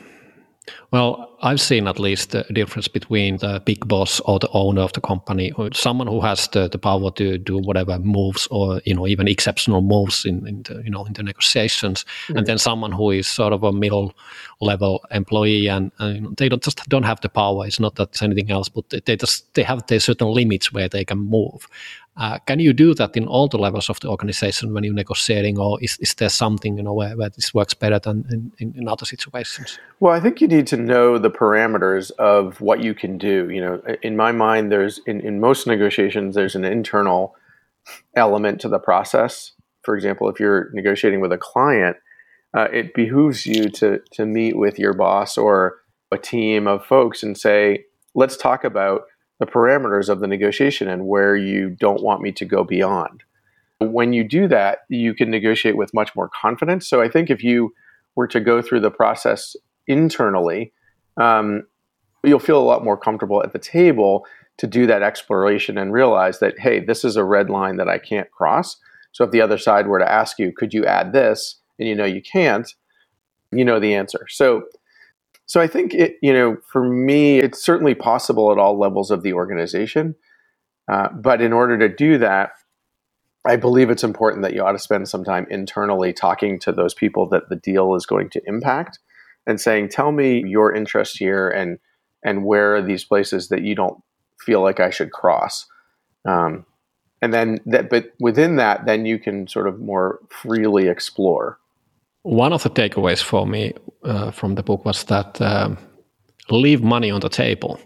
well, 0.91 1.37
I've 1.41 1.59
seen 1.59 1.87
at 1.87 1.99
least 1.99 2.31
the 2.31 2.43
difference 2.53 2.87
between 2.87 3.37
the 3.37 3.61
big 3.65 3.87
boss 3.87 4.19
or 4.21 4.37
the 4.39 4.49
owner 4.49 4.81
of 4.81 4.93
the 4.93 5.01
company, 5.01 5.51
or 5.53 5.69
someone 5.73 6.07
who 6.07 6.21
has 6.21 6.47
the, 6.49 6.67
the 6.67 6.77
power 6.77 7.11
to 7.11 7.37
do 7.37 7.57
whatever 7.57 7.97
moves 7.97 8.47
or, 8.51 8.81
you 8.85 8.93
know, 8.93 9.07
even 9.07 9.27
exceptional 9.27 9.81
moves 9.81 10.25
in, 10.25 10.47
in 10.47 10.61
the, 10.63 10.81
you 10.83 10.91
know, 10.91 11.05
in 11.05 11.13
the 11.13 11.23
negotiations. 11.23 12.03
Mm-hmm. 12.03 12.37
And 12.37 12.47
then 12.47 12.57
someone 12.57 12.91
who 12.91 13.11
is 13.11 13.27
sort 13.27 13.53
of 13.53 13.63
a 13.63 13.71
middle 13.71 14.13
level 14.59 15.03
employee 15.09 15.67
and, 15.67 15.91
and 15.97 16.37
they 16.37 16.47
don't 16.47 16.61
just 16.61 16.87
don't 16.89 17.03
have 17.03 17.21
the 17.21 17.29
power. 17.29 17.65
It's 17.65 17.79
not 17.79 17.95
that 17.95 18.09
it's 18.09 18.21
anything 18.21 18.51
else, 18.51 18.69
but 18.69 18.85
they 19.05 19.15
just, 19.15 19.51
they 19.55 19.63
have 19.63 19.87
their 19.87 19.99
certain 19.99 20.27
limits 20.27 20.71
where 20.71 20.87
they 20.87 21.05
can 21.05 21.17
move. 21.17 21.67
Uh, 22.17 22.37
can 22.39 22.59
you 22.59 22.73
do 22.73 22.93
that 22.93 23.15
in 23.15 23.25
all 23.25 23.47
the 23.47 23.57
levels 23.57 23.89
of 23.89 23.99
the 24.01 24.09
organization 24.09 24.73
when 24.73 24.83
you're 24.83 24.93
negotiating, 24.93 25.57
or 25.57 25.81
is, 25.81 25.97
is 25.99 26.13
there 26.15 26.29
something 26.29 26.75
you 26.75 26.83
know 26.83 26.93
where, 26.93 27.15
where 27.15 27.29
this 27.29 27.53
works 27.53 27.73
better 27.73 27.99
than 27.99 28.51
in, 28.59 28.73
in, 28.75 28.87
other 28.87 29.05
situations? 29.05 29.79
Well, 30.01 30.13
I 30.13 30.19
think 30.19 30.41
you 30.41 30.47
need 30.47 30.67
to 30.67 30.77
know 30.77 31.17
the 31.17 31.31
parameters 31.31 32.11
of 32.19 32.59
what 32.59 32.83
you 32.83 32.93
can 32.93 33.17
do. 33.17 33.49
You 33.49 33.61
know, 33.61 33.81
in 34.01 34.17
my 34.17 34.33
mind, 34.33 34.71
there's 34.71 34.99
in, 35.07 35.21
in 35.21 35.39
most 35.39 35.65
negotiations 35.67 36.35
there's 36.35 36.55
an 36.55 36.65
internal 36.65 37.33
element 38.15 38.59
to 38.61 38.67
the 38.67 38.79
process. 38.79 39.53
For 39.83 39.95
example, 39.95 40.29
if 40.29 40.37
you're 40.37 40.69
negotiating 40.73 41.21
with 41.21 41.31
a 41.31 41.37
client, 41.37 41.95
uh, 42.53 42.67
it 42.73 42.93
behooves 42.93 43.45
you 43.45 43.69
to 43.69 44.01
to 44.11 44.25
meet 44.25 44.57
with 44.57 44.77
your 44.77 44.93
boss 44.93 45.37
or 45.37 45.77
a 46.11 46.17
team 46.17 46.67
of 46.67 46.85
folks 46.85 47.23
and 47.23 47.37
say, 47.37 47.85
let's 48.13 48.35
talk 48.35 48.65
about 48.65 49.03
the 49.41 49.47
parameters 49.47 50.07
of 50.07 50.19
the 50.19 50.27
negotiation 50.27 50.87
and 50.87 51.07
where 51.07 51.35
you 51.35 51.71
don't 51.71 52.03
want 52.03 52.21
me 52.21 52.31
to 52.31 52.45
go 52.45 52.63
beyond. 52.63 53.23
When 53.79 54.13
you 54.13 54.23
do 54.23 54.47
that, 54.47 54.81
you 54.87 55.15
can 55.15 55.31
negotiate 55.31 55.75
with 55.75 55.95
much 55.95 56.15
more 56.15 56.29
confidence. 56.29 56.87
So 56.87 57.01
I 57.01 57.09
think 57.09 57.31
if 57.31 57.43
you 57.43 57.73
were 58.15 58.27
to 58.27 58.39
go 58.39 58.61
through 58.61 58.81
the 58.81 58.91
process 58.91 59.55
internally, 59.87 60.71
um, 61.17 61.63
you'll 62.23 62.37
feel 62.37 62.59
a 62.59 62.63
lot 62.63 62.83
more 62.83 62.95
comfortable 62.95 63.41
at 63.41 63.51
the 63.51 63.57
table 63.57 64.27
to 64.59 64.67
do 64.67 64.85
that 64.85 65.01
exploration 65.01 65.75
and 65.75 65.91
realize 65.91 66.37
that, 66.37 66.59
hey, 66.59 66.79
this 66.79 67.03
is 67.03 67.15
a 67.15 67.23
red 67.23 67.49
line 67.49 67.77
that 67.77 67.89
I 67.89 67.97
can't 67.97 68.29
cross. 68.29 68.77
So 69.11 69.23
if 69.23 69.31
the 69.31 69.41
other 69.41 69.57
side 69.57 69.87
were 69.87 69.97
to 69.97 70.11
ask 70.11 70.37
you, 70.37 70.53
could 70.55 70.71
you 70.71 70.85
add 70.85 71.13
this? 71.13 71.59
And 71.79 71.87
you 71.87 71.95
know 71.95 72.05
you 72.05 72.21
can't, 72.21 72.71
you 73.51 73.65
know 73.65 73.79
the 73.79 73.95
answer. 73.95 74.27
So 74.29 74.65
so 75.51 75.59
I 75.59 75.67
think 75.67 75.93
it, 75.93 76.15
you 76.21 76.31
know, 76.31 76.55
for 76.65 76.81
me, 76.81 77.39
it's 77.39 77.61
certainly 77.61 77.93
possible 77.93 78.53
at 78.53 78.57
all 78.57 78.79
levels 78.79 79.11
of 79.11 79.21
the 79.21 79.33
organization. 79.33 80.15
Uh, 80.89 81.09
but 81.09 81.41
in 81.41 81.51
order 81.51 81.77
to 81.77 81.93
do 81.93 82.17
that, 82.19 82.51
I 83.45 83.57
believe 83.57 83.89
it's 83.89 84.05
important 84.05 84.43
that 84.43 84.53
you 84.53 84.63
ought 84.63 84.71
to 84.71 84.79
spend 84.79 85.09
some 85.09 85.25
time 85.25 85.45
internally 85.49 86.13
talking 86.13 86.57
to 86.59 86.71
those 86.71 86.93
people 86.93 87.27
that 87.31 87.49
the 87.49 87.57
deal 87.57 87.95
is 87.95 88.05
going 88.05 88.29
to 88.29 88.41
impact 88.45 88.99
and 89.45 89.59
saying, 89.59 89.89
tell 89.89 90.13
me 90.13 90.41
your 90.47 90.73
interest 90.73 91.17
here 91.17 91.49
and 91.49 91.79
and 92.23 92.45
where 92.45 92.75
are 92.75 92.81
these 92.81 93.03
places 93.03 93.49
that 93.49 93.61
you 93.61 93.75
don't 93.75 94.01
feel 94.39 94.61
like 94.61 94.79
I 94.79 94.89
should 94.89 95.11
cross. 95.11 95.65
Um, 96.23 96.65
and 97.21 97.33
then 97.33 97.59
that, 97.65 97.89
but 97.89 98.13
within 98.21 98.55
that, 98.55 98.85
then 98.85 99.05
you 99.05 99.19
can 99.19 99.49
sort 99.49 99.67
of 99.67 99.81
more 99.81 100.19
freely 100.29 100.87
explore. 100.87 101.59
One 102.23 102.53
of 102.53 102.63
the 102.63 102.69
takeaways 102.69 103.21
for 103.21 103.47
me 103.47 103.73
uh, 104.03 104.31
from 104.31 104.55
the 104.55 104.63
book 104.63 104.85
was 104.85 105.03
that 105.05 105.41
um, 105.41 105.77
leave 106.49 106.83
money 106.83 107.09
on 107.11 107.21
the 107.21 107.29
table. 107.29 107.79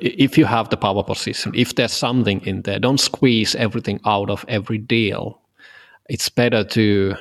If 0.00 0.36
you 0.36 0.44
have 0.44 0.68
the 0.68 0.76
power 0.76 1.02
position, 1.02 1.52
if 1.54 1.74
there's 1.74 1.92
something 1.92 2.44
in 2.44 2.62
there, 2.62 2.78
don't 2.78 3.00
squeeze 3.00 3.54
everything 3.54 4.00
out 4.04 4.28
of 4.28 4.44
every 4.48 4.76
deal. 4.76 5.40
It's 6.10 6.28
better 6.28 6.62
to 6.64 7.14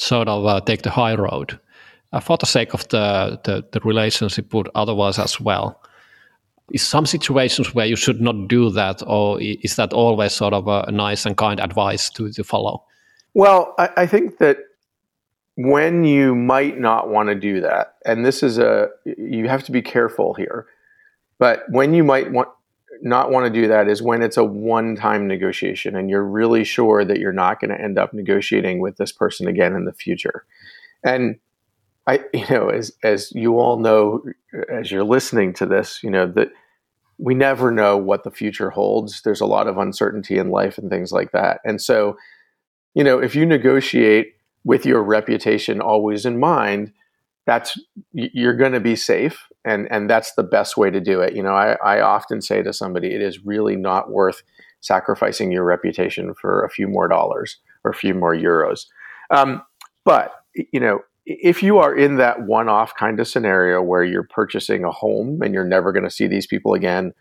sort 0.00 0.28
of 0.28 0.46
uh, 0.46 0.60
take 0.62 0.82
the 0.82 0.90
high 0.90 1.14
road 1.14 1.58
uh, 2.12 2.20
for 2.20 2.38
the 2.38 2.46
sake 2.46 2.72
of 2.72 2.88
the, 2.88 3.38
the, 3.44 3.64
the 3.72 3.80
relationship, 3.80 4.48
but 4.48 4.68
otherwise 4.74 5.18
as 5.18 5.38
well. 5.38 5.82
Is 6.72 6.82
some 6.82 7.04
situations 7.04 7.74
where 7.74 7.84
you 7.84 7.96
should 7.96 8.22
not 8.22 8.48
do 8.48 8.70
that, 8.70 9.02
or 9.06 9.38
is 9.40 9.76
that 9.76 9.92
always 9.92 10.32
sort 10.32 10.54
of 10.54 10.68
a 10.68 10.90
nice 10.90 11.26
and 11.26 11.36
kind 11.36 11.60
advice 11.60 12.08
to, 12.10 12.32
to 12.32 12.44
follow? 12.44 12.82
Well, 13.34 13.74
I, 13.78 13.90
I 13.98 14.06
think 14.06 14.38
that 14.38 14.56
when 15.56 16.04
you 16.04 16.34
might 16.34 16.78
not 16.78 17.08
want 17.08 17.28
to 17.28 17.34
do 17.34 17.60
that, 17.60 17.96
and 18.04 18.24
this 18.24 18.42
is 18.42 18.58
a, 18.58 18.88
you 19.04 19.48
have 19.48 19.64
to 19.64 19.72
be 19.72 19.82
careful 19.82 20.34
here, 20.34 20.66
but 21.38 21.64
when 21.68 21.92
you 21.94 22.04
might 22.04 22.32
want, 22.32 22.48
not 23.02 23.30
want 23.30 23.52
to 23.52 23.60
do 23.60 23.68
that 23.68 23.88
is 23.88 24.00
when 24.00 24.22
it's 24.22 24.36
a 24.36 24.44
one 24.44 24.94
time 24.94 25.26
negotiation 25.26 25.96
and 25.96 26.08
you're 26.08 26.24
really 26.24 26.64
sure 26.64 27.04
that 27.04 27.18
you're 27.18 27.32
not 27.32 27.60
going 27.60 27.70
to 27.70 27.80
end 27.80 27.98
up 27.98 28.14
negotiating 28.14 28.80
with 28.80 28.96
this 28.96 29.12
person 29.12 29.48
again 29.48 29.74
in 29.74 29.84
the 29.84 29.92
future. 29.92 30.44
And 31.04 31.38
I, 32.06 32.20
you 32.32 32.46
know, 32.48 32.68
as, 32.68 32.92
as 33.02 33.32
you 33.32 33.58
all 33.58 33.78
know, 33.78 34.22
as 34.70 34.90
you're 34.90 35.04
listening 35.04 35.52
to 35.54 35.66
this, 35.66 36.02
you 36.02 36.10
know, 36.10 36.26
that 36.28 36.48
we 37.18 37.34
never 37.34 37.70
know 37.70 37.96
what 37.96 38.24
the 38.24 38.30
future 38.30 38.70
holds. 38.70 39.22
There's 39.22 39.40
a 39.40 39.46
lot 39.46 39.68
of 39.68 39.78
uncertainty 39.78 40.38
in 40.38 40.50
life 40.50 40.78
and 40.78 40.90
things 40.90 41.12
like 41.12 41.32
that. 41.32 41.60
And 41.64 41.80
so, 41.80 42.16
you 42.94 43.04
know, 43.04 43.18
if 43.18 43.34
you 43.34 43.46
negotiate 43.46 44.34
with 44.64 44.86
your 44.86 45.02
reputation 45.02 45.80
always 45.80 46.24
in 46.24 46.38
mind, 46.38 46.92
that's 47.46 47.78
you're 48.12 48.56
going 48.56 48.72
to 48.72 48.80
be 48.80 48.96
safe 48.96 49.48
and 49.64 49.88
and 49.90 50.08
that's 50.08 50.34
the 50.34 50.42
best 50.42 50.76
way 50.76 50.90
to 50.90 51.00
do 51.00 51.20
it. 51.20 51.34
You 51.34 51.42
know 51.42 51.54
I, 51.54 51.72
I 51.84 52.00
often 52.00 52.40
say 52.40 52.62
to 52.62 52.72
somebody 52.72 53.14
it 53.14 53.22
is 53.22 53.44
really 53.44 53.76
not 53.76 54.10
worth 54.10 54.42
sacrificing 54.80 55.50
your 55.50 55.64
reputation 55.64 56.34
for 56.34 56.64
a 56.64 56.70
few 56.70 56.88
more 56.88 57.08
dollars 57.08 57.58
or 57.84 57.90
a 57.90 57.94
few 57.96 58.14
more 58.14 58.34
euros. 58.34 58.86
Um, 59.30 59.62
but 60.04 60.32
you 60.54 60.80
know 60.80 61.00
if 61.24 61.62
you 61.62 61.78
are 61.78 61.96
in 61.96 62.16
that 62.16 62.42
one-off 62.42 62.94
kind 62.96 63.20
of 63.20 63.28
scenario 63.28 63.80
where 63.80 64.02
you're 64.02 64.26
purchasing 64.28 64.84
a 64.84 64.90
home 64.90 65.40
and 65.42 65.54
you're 65.54 65.64
never 65.64 65.92
going 65.92 66.04
to 66.04 66.10
see 66.10 66.26
these 66.26 66.46
people 66.46 66.74
again 66.74 67.12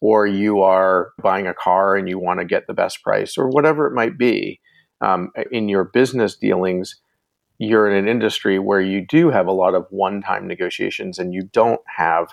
or 0.00 0.26
you 0.26 0.60
are 0.60 1.12
buying 1.22 1.46
a 1.46 1.54
car 1.54 1.96
and 1.96 2.08
you 2.08 2.18
want 2.18 2.40
to 2.40 2.44
get 2.44 2.66
the 2.66 2.74
best 2.74 3.02
price 3.02 3.38
or 3.38 3.48
whatever 3.48 3.86
it 3.86 3.94
might 3.94 4.18
be 4.18 4.60
um, 5.04 5.30
in 5.50 5.68
your 5.68 5.84
business 5.84 6.34
dealings, 6.34 6.96
you're 7.58 7.90
in 7.90 7.96
an 7.96 8.08
industry 8.08 8.58
where 8.58 8.80
you 8.80 9.04
do 9.06 9.30
have 9.30 9.46
a 9.46 9.52
lot 9.52 9.74
of 9.74 9.86
one 9.90 10.22
time 10.22 10.46
negotiations 10.46 11.18
and 11.18 11.34
you 11.34 11.42
don't 11.52 11.82
have 11.96 12.28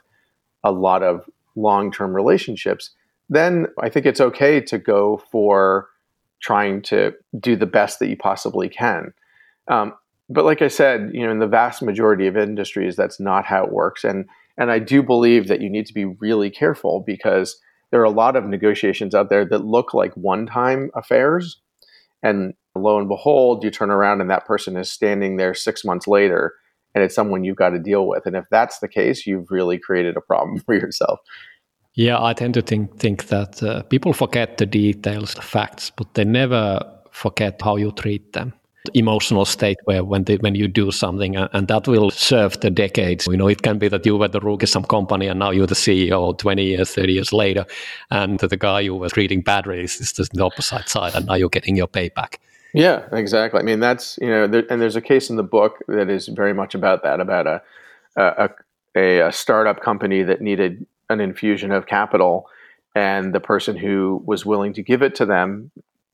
a 0.64 0.72
lot 0.72 1.04
of 1.04 1.30
long 1.56 1.92
term 1.92 2.16
relationships, 2.16 2.92
then 3.30 3.68
I 3.80 3.90
think 3.90 4.06
it's 4.06 4.22
okay 4.22 4.62
to 4.62 4.78
go 4.78 5.22
for 5.32 5.90
trying 6.42 6.82
to 6.84 7.14
do 7.40 7.56
the 7.56 7.66
best 7.66 8.00
that 8.00 8.08
you 8.08 8.16
possibly 8.16 8.70
can. 8.70 9.14
Um, 9.68 9.94
but 10.30 10.46
like 10.46 10.62
I 10.62 10.70
said, 10.70 11.12
you 11.14 11.26
know, 11.26 11.32
in 11.32 11.40
the 11.40 11.48
vast 11.48 11.82
majority 11.82 12.26
of 12.28 12.38
industries, 12.38 12.96
that's 12.96 13.20
not 13.20 13.46
how 13.46 13.66
it 13.66 13.72
works. 13.72 14.04
And 14.04 14.26
and 14.58 14.72
I 14.72 14.80
do 14.80 15.04
believe 15.04 15.48
that 15.48 15.62
you 15.62 15.70
need 15.70 15.88
to 15.88 15.94
be 15.94 16.06
really 16.06 16.50
careful 16.50 17.04
because 17.06 17.60
there 17.90 18.00
are 18.00 18.06
a 18.06 18.10
lot 18.12 18.36
of 18.36 18.46
negotiations 18.46 19.14
out 19.14 19.30
there 19.30 19.46
that 19.46 19.66
look 19.66 19.94
like 19.94 20.14
one 20.16 20.46
time 20.46 20.90
affairs 20.96 21.60
and 22.24 22.54
lo 22.76 22.98
and 22.98 23.08
behold, 23.08 23.64
you 23.64 23.72
turn 23.72 23.92
around 23.92 24.22
and 24.22 24.30
that 24.30 24.46
person 24.46 24.78
is 24.78 24.90
standing 24.90 25.38
there 25.38 25.54
six 25.54 25.84
months 25.84 26.08
later 26.08 26.54
and 26.94 27.04
it's 27.04 27.16
someone 27.16 27.44
you've 27.44 27.58
got 27.58 27.70
to 27.70 27.80
deal 27.80 28.08
with. 28.08 28.26
And 28.26 28.36
if 28.36 28.46
that's 28.52 28.80
the 28.80 28.88
case, 28.88 29.26
you've 29.26 29.50
really 29.50 29.78
created 29.78 30.18
a 30.18 30.22
problem 30.22 30.60
for 30.66 30.74
yourself. 30.76 31.20
Yeah, 31.94 32.24
I 32.24 32.34
tend 32.34 32.54
to 32.54 32.62
think 32.62 33.00
think 33.00 33.28
that 33.28 33.62
uh, 33.62 33.84
people 33.84 34.14
forget 34.14 34.58
the 34.58 34.66
details, 34.66 35.34
the 35.34 35.42
facts, 35.42 35.92
but 35.92 36.14
they 36.14 36.24
never 36.24 36.80
forget 37.12 37.62
how 37.62 37.76
you 37.76 37.92
treat 37.92 38.32
them 38.32 38.54
emotional 38.94 39.46
state 39.46 39.78
where 39.84 40.04
when 40.04 40.24
they, 40.24 40.38
when 40.38 40.56
you 40.56 40.68
do 40.68 40.92
something 40.92 41.36
and, 41.36 41.68
that 41.68 41.88
will 41.88 42.10
serve 42.10 42.60
the 42.62 42.70
decades 42.72 43.28
you 43.28 43.38
know 43.38 43.48
it 43.48 43.62
can 43.62 43.78
be 43.78 43.88
that 43.88 44.04
you 44.06 44.18
were 44.18 44.28
the 44.28 44.40
rook 44.40 44.64
of 44.64 44.70
some 44.70 44.84
company 44.84 45.28
and 45.28 45.40
now 45.40 45.52
you're 45.52 45.68
the 45.68 45.76
ceo 45.76 46.36
20 46.36 46.64
years 46.66 46.96
30 46.96 47.14
years 47.14 47.32
later 47.32 47.64
and 48.10 48.40
the 48.40 48.58
guy 48.58 48.80
you 48.80 48.96
were 48.96 49.10
treating 49.10 49.42
badly 49.42 49.82
is 49.82 50.14
just 50.14 50.34
the 50.34 50.44
opposite 50.44 50.90
side 50.90 51.14
and 51.14 51.28
now 51.28 51.36
you're 51.36 51.50
getting 51.50 51.76
your 51.76 51.88
payback 51.88 52.38
yeah 52.74 53.06
exactly 53.12 53.60
i 53.60 53.64
mean 53.64 53.80
that's 53.80 54.18
you 54.22 54.28
know 54.28 54.48
there, 54.48 54.64
and 54.70 54.82
there's 54.82 54.96
a 54.96 55.02
case 55.02 55.30
in 55.30 55.36
the 55.36 55.44
book 55.44 55.78
that 55.88 56.10
is 56.10 56.28
very 56.28 56.54
much 56.54 56.76
about 56.76 57.04
that 57.04 57.20
about 57.20 57.48
a 57.48 57.62
a, 58.18 58.50
a, 58.96 59.20
a 59.20 59.32
startup 59.32 59.82
company 59.82 60.22
that 60.24 60.42
needed 60.42 60.86
an 61.10 61.22
infusion 61.22 61.72
of 61.72 61.86
capital 61.86 62.48
and 62.94 63.34
the 63.34 63.40
person 63.40 63.78
who 63.78 64.22
was 64.26 64.46
willing 64.46 64.74
to 64.74 64.82
give 64.82 65.02
it 65.02 65.16
to 65.16 65.26
them 65.26 65.72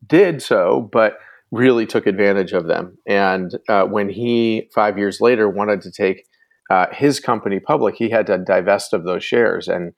did 0.07 0.41
so 0.41 0.89
but 0.91 1.19
really 1.51 1.85
took 1.85 2.07
advantage 2.07 2.53
of 2.53 2.67
them. 2.67 2.97
And 3.05 3.55
uh, 3.69 3.85
when 3.85 4.09
he, 4.09 4.69
five 4.73 4.97
years 4.97 5.21
later, 5.21 5.49
wanted 5.49 5.81
to 5.81 5.91
take 5.91 6.27
uh, 6.69 6.87
his 6.91 7.19
company 7.19 7.59
public, 7.59 7.95
he 7.95 8.09
had 8.09 8.27
to 8.27 8.37
divest 8.37 8.93
of 8.93 9.05
those 9.05 9.23
shares. 9.23 9.67
And, 9.67 9.93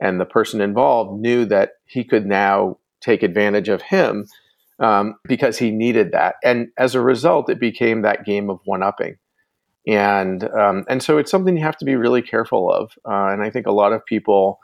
and 0.00 0.20
the 0.20 0.24
person 0.24 0.60
involved 0.60 1.20
knew 1.20 1.44
that 1.46 1.74
he 1.86 2.04
could 2.04 2.26
now 2.26 2.78
take 3.00 3.22
advantage 3.22 3.68
of 3.68 3.82
him 3.82 4.26
um, 4.80 5.14
because 5.24 5.58
he 5.58 5.70
needed 5.70 6.12
that. 6.12 6.36
And 6.44 6.68
as 6.78 6.94
a 6.94 7.00
result, 7.00 7.50
it 7.50 7.60
became 7.60 8.02
that 8.02 8.24
game 8.24 8.50
of 8.50 8.60
one 8.64 8.82
upping. 8.82 9.16
And, 9.86 10.44
um, 10.44 10.84
and 10.88 11.02
so 11.02 11.18
it's 11.18 11.30
something 11.30 11.56
you 11.56 11.62
have 11.62 11.78
to 11.78 11.84
be 11.84 11.96
really 11.96 12.22
careful 12.22 12.70
of. 12.70 12.92
Uh, 13.08 13.32
and 13.32 13.42
I 13.42 13.50
think 13.50 13.66
a 13.66 13.72
lot 13.72 13.92
of 13.92 14.04
people 14.04 14.60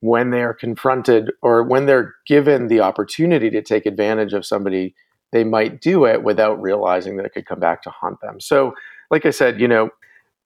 when 0.00 0.30
they 0.30 0.42
are 0.42 0.54
confronted 0.54 1.30
or 1.42 1.62
when 1.62 1.86
they're 1.86 2.14
given 2.26 2.68
the 2.68 2.80
opportunity 2.80 3.50
to 3.50 3.62
take 3.62 3.86
advantage 3.86 4.32
of 4.32 4.46
somebody, 4.46 4.94
they 5.32 5.44
might 5.44 5.80
do 5.80 6.06
it 6.06 6.22
without 6.22 6.60
realizing 6.60 7.16
that 7.16 7.26
it 7.26 7.32
could 7.32 7.46
come 7.46 7.60
back 7.60 7.82
to 7.82 7.90
haunt 7.90 8.20
them. 8.20 8.40
So, 8.40 8.74
like 9.10 9.26
I 9.26 9.30
said, 9.30 9.60
you 9.60 9.68
know, 9.68 9.90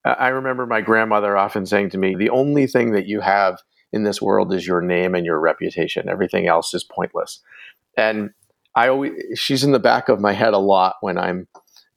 I 0.04 0.28
remember 0.28 0.66
my 0.66 0.80
grandmother 0.80 1.36
often 1.36 1.66
saying 1.66 1.90
to 1.90 1.98
me, 1.98 2.14
the 2.14 2.30
only 2.30 2.66
thing 2.66 2.92
that 2.92 3.06
you 3.06 3.20
have 3.20 3.58
in 3.92 4.02
this 4.02 4.20
world 4.20 4.52
is 4.52 4.66
your 4.66 4.82
name 4.82 5.14
and 5.14 5.24
your 5.24 5.38
reputation. 5.38 6.08
Everything 6.08 6.46
else 6.46 6.74
is 6.74 6.84
pointless. 6.84 7.40
And 7.96 8.30
I 8.76 8.88
always, 8.88 9.12
she's 9.36 9.64
in 9.64 9.72
the 9.72 9.78
back 9.78 10.08
of 10.08 10.20
my 10.20 10.32
head 10.32 10.54
a 10.54 10.58
lot 10.58 10.96
when 11.00 11.18
I'm 11.18 11.46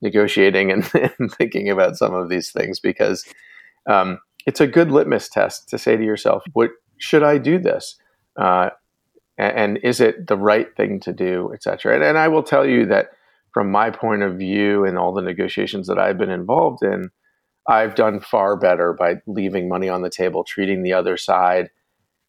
negotiating 0.01 0.71
and, 0.71 0.89
and 1.19 1.31
thinking 1.33 1.69
about 1.69 1.97
some 1.97 2.13
of 2.13 2.29
these 2.29 2.51
things 2.51 2.79
because 2.79 3.25
um, 3.89 4.19
it's 4.45 4.61
a 4.61 4.67
good 4.67 4.91
litmus 4.91 5.29
test 5.29 5.69
to 5.69 5.77
say 5.77 5.97
to 5.97 6.03
yourself, 6.03 6.43
what 6.53 6.71
should 6.97 7.23
I 7.23 7.37
do 7.37 7.59
this? 7.59 7.97
Uh, 8.39 8.69
and, 9.37 9.77
is 9.83 10.01
it 10.01 10.27
the 10.27 10.37
right 10.37 10.75
thing 10.75 10.99
to 11.01 11.13
do, 11.13 11.51
et 11.53 11.61
cetera? 11.61 11.93
And, 11.95 12.03
and 12.03 12.17
I 12.17 12.27
will 12.27 12.43
tell 12.43 12.65
you 12.65 12.85
that 12.87 13.09
from 13.53 13.71
my 13.71 13.89
point 13.89 14.23
of 14.23 14.37
view 14.37 14.83
and 14.83 14.97
all 14.97 15.13
the 15.13 15.21
negotiations 15.21 15.87
that 15.87 15.99
I've 15.99 16.17
been 16.17 16.31
involved 16.31 16.83
in, 16.83 17.09
I've 17.67 17.95
done 17.95 18.19
far 18.19 18.55
better 18.55 18.93
by 18.93 19.15
leaving 19.27 19.67
money 19.67 19.89
on 19.89 20.01
the 20.01 20.09
table, 20.09 20.43
treating 20.43 20.83
the 20.83 20.93
other 20.93 21.17
side 21.17 21.69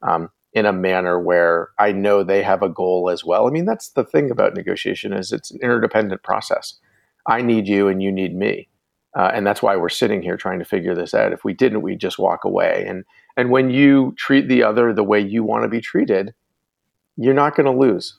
um, 0.02 0.30
in 0.52 0.66
a 0.66 0.72
manner 0.72 1.20
where 1.20 1.68
I 1.78 1.92
know 1.92 2.22
they 2.22 2.42
have 2.42 2.62
a 2.62 2.68
goal 2.68 3.10
as 3.10 3.24
well. 3.24 3.46
I 3.46 3.50
mean, 3.50 3.66
that's 3.66 3.90
the 3.90 4.04
thing 4.04 4.30
about 4.30 4.54
negotiation 4.54 5.12
is 5.12 5.32
it's 5.32 5.50
an 5.50 5.60
interdependent 5.62 6.22
process. 6.22 6.74
I 7.26 7.42
need 7.42 7.68
you 7.68 7.88
and 7.88 8.02
you 8.02 8.10
need 8.10 8.34
me. 8.34 8.68
Uh, 9.16 9.30
and 9.34 9.46
that's 9.46 9.62
why 9.62 9.76
we're 9.76 9.88
sitting 9.88 10.22
here 10.22 10.36
trying 10.36 10.58
to 10.58 10.64
figure 10.64 10.94
this 10.94 11.14
out. 11.14 11.32
If 11.32 11.44
we 11.44 11.52
didn't, 11.52 11.82
we'd 11.82 12.00
just 12.00 12.18
walk 12.18 12.44
away. 12.44 12.84
And 12.86 13.04
and 13.36 13.50
when 13.50 13.70
you 13.70 14.14
treat 14.16 14.48
the 14.48 14.62
other 14.62 14.92
the 14.92 15.04
way 15.04 15.20
you 15.20 15.44
want 15.44 15.62
to 15.64 15.68
be 15.68 15.80
treated, 15.80 16.34
you're 17.16 17.34
not 17.34 17.56
going 17.56 17.66
to 17.66 17.72
lose. 17.72 18.18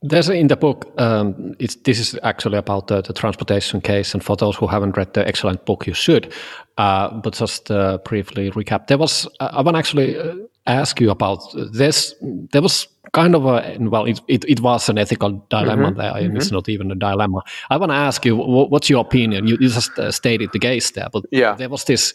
There's 0.00 0.28
in 0.28 0.46
the 0.46 0.56
book. 0.56 0.92
Um, 0.96 1.56
it's 1.58 1.74
this 1.74 1.98
is 1.98 2.18
actually 2.22 2.56
about 2.56 2.86
the, 2.86 3.02
the, 3.02 3.12
transportation 3.12 3.80
case, 3.80 4.14
and 4.14 4.22
for 4.22 4.36
those 4.36 4.54
who 4.54 4.68
haven't 4.68 4.96
read 4.96 5.12
the 5.14 5.26
excellent 5.26 5.66
book, 5.66 5.88
you 5.88 5.94
should. 5.94 6.32
Uh, 6.76 7.10
but 7.20 7.34
just 7.34 7.68
uh, 7.70 7.98
briefly 8.04 8.50
recap, 8.52 8.86
there 8.86 8.98
was. 8.98 9.26
Uh, 9.40 9.50
I 9.52 9.62
want 9.62 9.76
actually 9.76 10.16
uh, 10.16 10.36
ask 10.68 11.00
you 11.00 11.10
about 11.10 11.42
this. 11.72 12.14
There 12.52 12.62
was 12.62 12.86
kind 13.12 13.34
of 13.34 13.46
a 13.46 13.76
well, 13.80 14.04
it, 14.04 14.20
it, 14.28 14.44
it 14.44 14.60
was 14.60 14.88
an 14.88 14.98
ethical 14.98 15.44
dilemma 15.48 15.88
mm-hmm. 15.88 15.98
there, 15.98 16.16
and 16.16 16.28
mm-hmm. 16.28 16.36
it's 16.36 16.52
not 16.52 16.68
even 16.68 16.90
a 16.90 16.94
dilemma. 16.94 17.42
I 17.70 17.76
want 17.76 17.90
to 17.90 17.96
ask 17.96 18.24
you, 18.24 18.36
what's 18.36 18.90
your 18.90 19.00
opinion? 19.00 19.46
You, 19.46 19.56
you 19.60 19.68
just 19.68 19.98
uh, 19.98 20.12
stated 20.12 20.52
the 20.52 20.58
case 20.58 20.90
there, 20.92 21.08
but 21.12 21.24
yeah. 21.30 21.54
there 21.54 21.68
was 21.68 21.84
this 21.84 22.12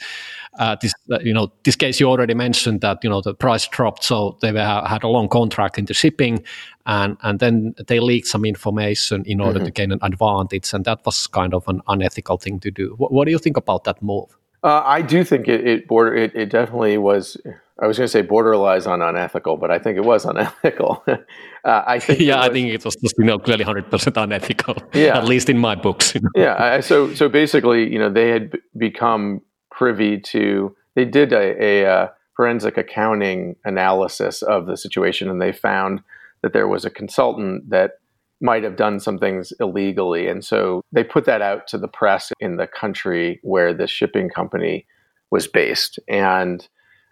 uh, 0.59 0.75
this 0.81 0.93
uh, 1.11 1.19
you 1.19 1.33
know 1.33 1.51
this 1.63 1.75
case 1.75 1.99
you 1.99 2.07
already 2.07 2.33
mentioned 2.33 2.81
that 2.81 3.03
you 3.03 3.09
know 3.09 3.21
the 3.21 3.33
price 3.33 3.67
dropped, 3.67 4.03
so 4.03 4.37
they 4.41 4.51
were, 4.51 4.83
had 4.87 5.03
a 5.03 5.07
long 5.07 5.27
contract 5.27 5.77
in 5.77 5.85
the 5.85 5.93
shipping, 5.93 6.43
and 6.85 7.17
and 7.23 7.39
then 7.39 7.73
they 7.87 7.99
leaked 7.99 8.27
some 8.27 8.45
information 8.45 9.23
in 9.25 9.41
order 9.41 9.59
mm-hmm. 9.59 9.65
to 9.65 9.71
gain 9.71 9.91
an 9.91 9.99
advantage, 10.01 10.73
and 10.73 10.85
that 10.85 11.05
was 11.05 11.27
kind 11.27 11.53
of 11.53 11.67
an 11.67 11.81
unethical 11.87 12.37
thing 12.37 12.59
to 12.59 12.71
do. 12.71 12.93
What, 12.97 13.11
what 13.11 13.25
do 13.25 13.31
you 13.31 13.39
think 13.39 13.57
about 13.57 13.83
that 13.85 14.01
move? 14.01 14.37
Uh, 14.63 14.81
I 14.85 15.01
do 15.01 15.23
think 15.23 15.47
it 15.47 15.67
it, 15.67 15.87
border, 15.87 16.15
it, 16.15 16.35
it 16.35 16.49
definitely 16.49 16.97
was. 16.97 17.37
I 17.81 17.87
was 17.87 17.97
going 17.97 18.05
to 18.05 18.11
say 18.11 18.21
borderlines 18.21 18.87
on 18.87 19.01
unethical, 19.01 19.57
but 19.57 19.71
I 19.71 19.79
think 19.79 19.97
it 19.97 20.03
was 20.03 20.25
unethical. 20.31 21.03
uh, 21.07 21.17
I 21.65 21.99
think. 21.99 22.19
Yeah, 22.19 22.37
was, 22.37 22.49
I 22.49 22.53
think 22.53 22.73
it 22.73 22.85
was 22.85 22.95
just, 22.95 23.15
you 23.17 23.25
know 23.25 23.39
clearly 23.39 23.63
hundred 23.63 23.89
percent 23.89 24.17
unethical. 24.17 24.75
Yeah, 24.93 25.17
at 25.17 25.25
least 25.25 25.49
in 25.49 25.57
my 25.57 25.75
books. 25.75 26.13
You 26.13 26.21
know? 26.21 26.29
Yeah. 26.35 26.55
I, 26.57 26.79
so 26.81 27.13
so 27.13 27.29
basically, 27.29 27.91
you 27.91 27.99
know, 27.99 28.09
they 28.11 28.29
had 28.29 28.51
b- 28.51 28.59
become 28.77 29.41
privy 29.71 30.19
to. 30.19 30.75
They 30.95 31.05
did 31.05 31.33
a, 31.33 31.63
a, 31.63 31.83
a 31.83 31.91
uh, 31.91 32.07
forensic 32.35 32.77
accounting 32.77 33.55
analysis 33.65 34.43
of 34.43 34.67
the 34.67 34.77
situation, 34.77 35.29
and 35.29 35.41
they 35.41 35.51
found 35.51 36.01
that 36.43 36.53
there 36.53 36.67
was 36.67 36.85
a 36.85 36.89
consultant 36.89 37.69
that 37.69 37.93
might 38.41 38.63
have 38.63 38.75
done 38.75 38.99
some 38.99 39.17
things 39.17 39.53
illegally. 39.59 40.27
And 40.27 40.43
so 40.43 40.81
they 40.91 41.03
put 41.03 41.25
that 41.25 41.41
out 41.41 41.65
to 41.67 41.77
the 41.77 41.87
press 41.87 42.31
in 42.39 42.57
the 42.57 42.67
country 42.67 43.39
where 43.41 43.73
the 43.73 43.87
shipping 43.87 44.29
company 44.29 44.85
was 45.31 45.47
based. 45.47 45.97
And 46.09 46.67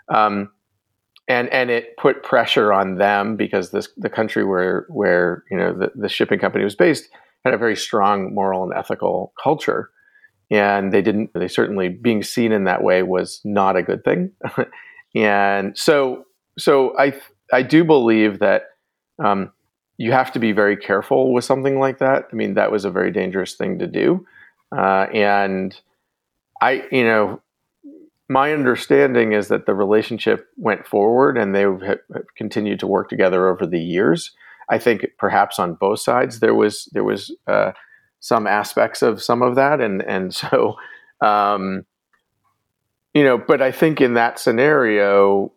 um, 0.10 0.52
and 1.28 1.50
and 1.50 1.70
it 1.70 1.96
put 1.98 2.24
pressure 2.24 2.74
on 2.74 2.98
them 2.98 3.36
because 3.36 3.72
this 3.72 3.90
the 3.98 4.10
country 4.10 4.44
where 4.44 4.86
where 4.90 5.44
you 5.50 5.58
know 5.58 5.74
the, 5.74 5.92
the 5.96 6.10
shipping 6.10 6.40
company 6.40 6.64
was 6.64 6.76
based 6.76 7.10
had 7.46 7.54
a 7.54 7.58
very 7.58 7.76
strong 7.76 8.34
moral 8.34 8.64
and 8.64 8.74
ethical 8.74 9.34
culture. 9.42 9.90
And 10.50 10.92
they 10.92 11.02
didn't 11.02 11.32
they 11.34 11.48
certainly 11.48 11.90
being 11.90 12.24
seen 12.24 12.52
in 12.52 12.66
that 12.66 12.84
way 12.84 13.04
was 13.04 13.42
not 13.44 13.76
a 13.76 13.84
good 13.84 14.04
thing. 14.04 14.32
And 15.14 15.78
so 15.78 16.24
so 16.58 16.98
i 16.98 17.14
i 17.52 17.62
do 17.62 17.84
believe 17.84 18.40
that 18.40 18.64
um, 19.22 19.52
you 19.98 20.14
have 20.14 20.32
to 20.32 20.40
be 20.40 20.54
very 20.54 20.78
careful 20.78 21.34
with 21.34 21.44
something 21.44 21.80
like 21.80 21.98
that. 22.00 22.30
I 22.32 22.36
mean 22.36 22.54
that 22.54 22.72
was 22.72 22.86
a 22.86 22.90
very 22.90 23.12
dangerous 23.12 23.56
thing 23.56 23.78
to 23.80 23.88
do. 23.88 24.26
Uh, 24.74 25.08
and 25.14 25.78
i 26.62 26.88
you 26.94 27.04
know 27.04 27.42
my 28.32 28.54
understanding 28.54 29.34
is 29.34 29.50
that 29.50 29.66
the 29.66 29.76
relationship 29.76 30.48
went 30.56 30.88
forward 30.88 31.38
and 31.38 31.54
they 31.54 31.64
have 31.64 32.00
continued 32.38 32.80
to 32.80 32.88
work 32.88 33.10
together 33.10 33.50
over 33.50 33.68
the 33.68 33.80
years. 33.80 34.32
I 34.70 34.78
think 34.78 35.06
perhaps 35.18 35.60
on 35.60 35.74
both 35.74 36.00
sides 36.00 36.40
there 36.40 36.56
was 36.56 36.86
there 36.94 37.04
was 37.04 37.36
uh, 37.48 37.74
some 38.22 38.48
aspects 38.48 39.02
of 39.02 39.22
some 39.22 39.42
of 39.42 39.56
that, 39.56 39.82
and 39.82 40.02
and 40.04 40.34
so 40.42 40.78
um, 41.20 41.86
you 43.14 43.26
know, 43.26 43.38
but 43.38 43.62
I 43.62 43.74
think 43.74 44.00
in 44.00 44.14
that 44.14 44.40
scenario, 44.40 45.52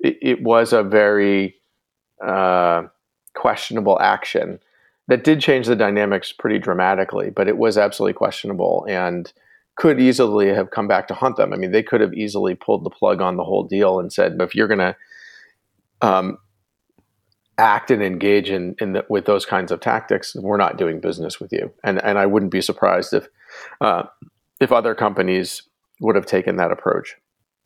it, 0.00 0.16
it 0.22 0.42
was 0.42 0.72
a 0.72 0.82
very 0.82 1.56
uh, 2.26 2.84
questionable 3.34 4.00
action 4.00 4.60
that 5.08 5.24
did 5.24 5.40
change 5.40 5.66
the 5.66 5.76
dynamics 5.76 6.32
pretty 6.32 6.58
dramatically, 6.58 7.28
but 7.28 7.48
it 7.48 7.58
was 7.58 7.76
absolutely 7.76 8.14
questionable 8.14 8.86
and 8.88 9.30
could 9.78 10.00
easily 10.00 10.48
have 10.48 10.70
come 10.70 10.88
back 10.88 11.06
to 11.08 11.14
hunt 11.14 11.36
them. 11.36 11.52
I 11.52 11.56
mean, 11.56 11.70
they 11.70 11.82
could 11.82 12.00
have 12.00 12.12
easily 12.12 12.54
pulled 12.54 12.84
the 12.84 12.90
plug 12.90 13.20
on 13.20 13.36
the 13.36 13.44
whole 13.44 13.64
deal 13.64 14.00
and 14.00 14.12
said, 14.12 14.36
if 14.40 14.54
you're 14.54 14.68
going 14.68 14.78
to 14.78 14.96
um, 16.02 16.38
act 17.58 17.90
and 17.90 18.02
engage 18.02 18.50
in, 18.50 18.74
in 18.80 18.92
the, 18.92 19.04
with 19.08 19.24
those 19.26 19.46
kinds 19.46 19.70
of 19.72 19.80
tactics, 19.80 20.34
we're 20.34 20.56
not 20.56 20.78
doing 20.78 21.00
business 21.00 21.40
with 21.40 21.52
you. 21.52 21.72
And 21.84 22.02
and 22.04 22.18
I 22.18 22.26
wouldn't 22.26 22.52
be 22.52 22.60
surprised 22.60 23.12
if 23.14 23.28
uh, 23.80 24.04
if 24.60 24.72
other 24.72 24.94
companies 24.94 25.62
would 26.00 26.16
have 26.16 26.26
taken 26.26 26.56
that 26.56 26.70
approach. 26.70 27.16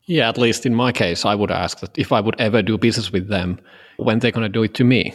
Yeah, 0.05 0.27
at 0.27 0.37
least 0.37 0.65
in 0.65 0.75
my 0.75 0.91
case, 0.91 1.25
I 1.25 1.33
would 1.33 1.51
ask 1.51 1.79
that 1.79 1.97
if 1.97 2.11
I 2.11 2.19
would 2.19 2.39
ever 2.39 2.61
do 2.61 2.77
business 2.77 3.11
with 3.11 3.29
them, 3.29 3.59
when 3.97 4.19
they're 4.19 4.31
going 4.31 4.43
to 4.43 4.49
do 4.49 4.63
it 4.63 4.73
to 4.75 4.83
me. 4.83 5.13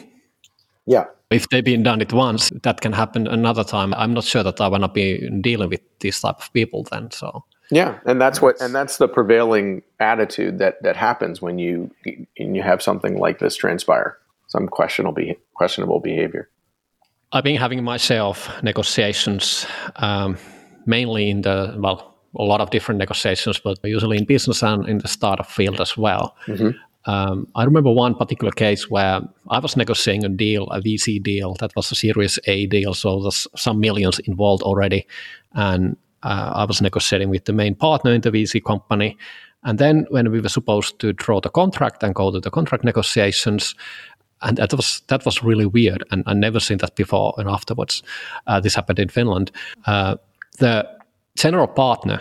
Yeah. 0.86 1.04
If 1.30 1.48
they've 1.50 1.64
been 1.64 1.82
done 1.82 2.00
it 2.00 2.12
once, 2.12 2.50
that 2.62 2.80
can 2.80 2.92
happen 2.92 3.26
another 3.26 3.64
time. 3.64 3.92
I'm 3.94 4.14
not 4.14 4.24
sure 4.24 4.42
that 4.42 4.60
I 4.60 4.68
want 4.68 4.84
to 4.84 4.88
be 4.88 5.28
dealing 5.42 5.68
with 5.68 5.82
these 6.00 6.20
type 6.20 6.36
of 6.38 6.52
people 6.52 6.86
then. 6.90 7.10
So 7.10 7.44
yeah, 7.70 7.98
and 8.06 8.20
that's 8.20 8.40
what 8.40 8.60
and 8.60 8.74
that's 8.74 8.96
the 8.96 9.08
prevailing 9.08 9.82
attitude 10.00 10.58
that 10.58 10.82
that 10.82 10.96
happens 10.96 11.42
when 11.42 11.58
you 11.58 11.90
when 12.38 12.54
you 12.54 12.62
have 12.62 12.82
something 12.82 13.18
like 13.18 13.40
this 13.40 13.56
transpire 13.56 14.18
some 14.48 14.66
questionable 14.66 15.34
questionable 15.54 16.00
behavior. 16.00 16.48
I've 17.32 17.44
been 17.44 17.56
having 17.56 17.84
my 17.84 17.98
share 17.98 18.22
of 18.22 18.50
negotiations, 18.62 19.66
um, 19.96 20.38
mainly 20.86 21.28
in 21.30 21.42
the 21.42 21.76
well, 21.78 22.16
a 22.34 22.42
lot 22.42 22.60
of 22.60 22.70
different 22.70 22.98
negotiations, 22.98 23.60
but 23.60 23.78
usually 23.84 24.16
in 24.16 24.24
business 24.24 24.62
and 24.62 24.88
in 24.88 24.98
the 24.98 25.08
startup 25.08 25.46
field 25.46 25.80
as 25.80 25.96
well. 25.96 26.34
Mm-hmm. 26.46 26.70
Um, 27.08 27.48
I 27.54 27.64
remember 27.64 27.90
one 27.90 28.14
particular 28.14 28.52
case 28.52 28.90
where 28.90 29.22
I 29.48 29.58
was 29.60 29.78
negotiating 29.78 30.26
a 30.26 30.28
deal, 30.28 30.64
a 30.64 30.82
VC 30.82 31.22
deal 31.22 31.54
that 31.54 31.74
was 31.74 31.90
a 31.90 31.94
Series 31.94 32.38
A 32.46 32.66
deal, 32.66 32.92
so 32.92 33.22
there's 33.22 33.48
some 33.56 33.80
millions 33.80 34.18
involved 34.18 34.62
already, 34.62 35.06
and 35.54 35.96
uh, 36.22 36.52
I 36.54 36.64
was 36.66 36.82
negotiating 36.82 37.30
with 37.30 37.46
the 37.46 37.54
main 37.54 37.74
partner 37.74 38.12
in 38.12 38.20
the 38.20 38.30
VC 38.30 38.62
company. 38.62 39.16
And 39.64 39.78
then 39.78 40.06
when 40.10 40.30
we 40.30 40.40
were 40.40 40.50
supposed 40.50 40.98
to 40.98 41.14
draw 41.14 41.40
the 41.40 41.48
contract 41.48 42.02
and 42.02 42.14
go 42.14 42.30
to 42.30 42.40
the 42.40 42.50
contract 42.50 42.84
negotiations, 42.84 43.74
and 44.42 44.58
that 44.58 44.74
was 44.74 45.00
that 45.06 45.24
was 45.24 45.42
really 45.42 45.66
weird, 45.66 46.04
and 46.10 46.22
I 46.26 46.34
never 46.34 46.60
seen 46.60 46.76
that 46.78 46.94
before. 46.94 47.32
And 47.38 47.48
afterwards, 47.48 48.02
uh, 48.46 48.60
this 48.60 48.74
happened 48.74 48.98
in 48.98 49.08
Finland. 49.08 49.50
Uh, 49.86 50.16
the 50.58 50.86
general 51.36 51.68
partner 51.68 52.20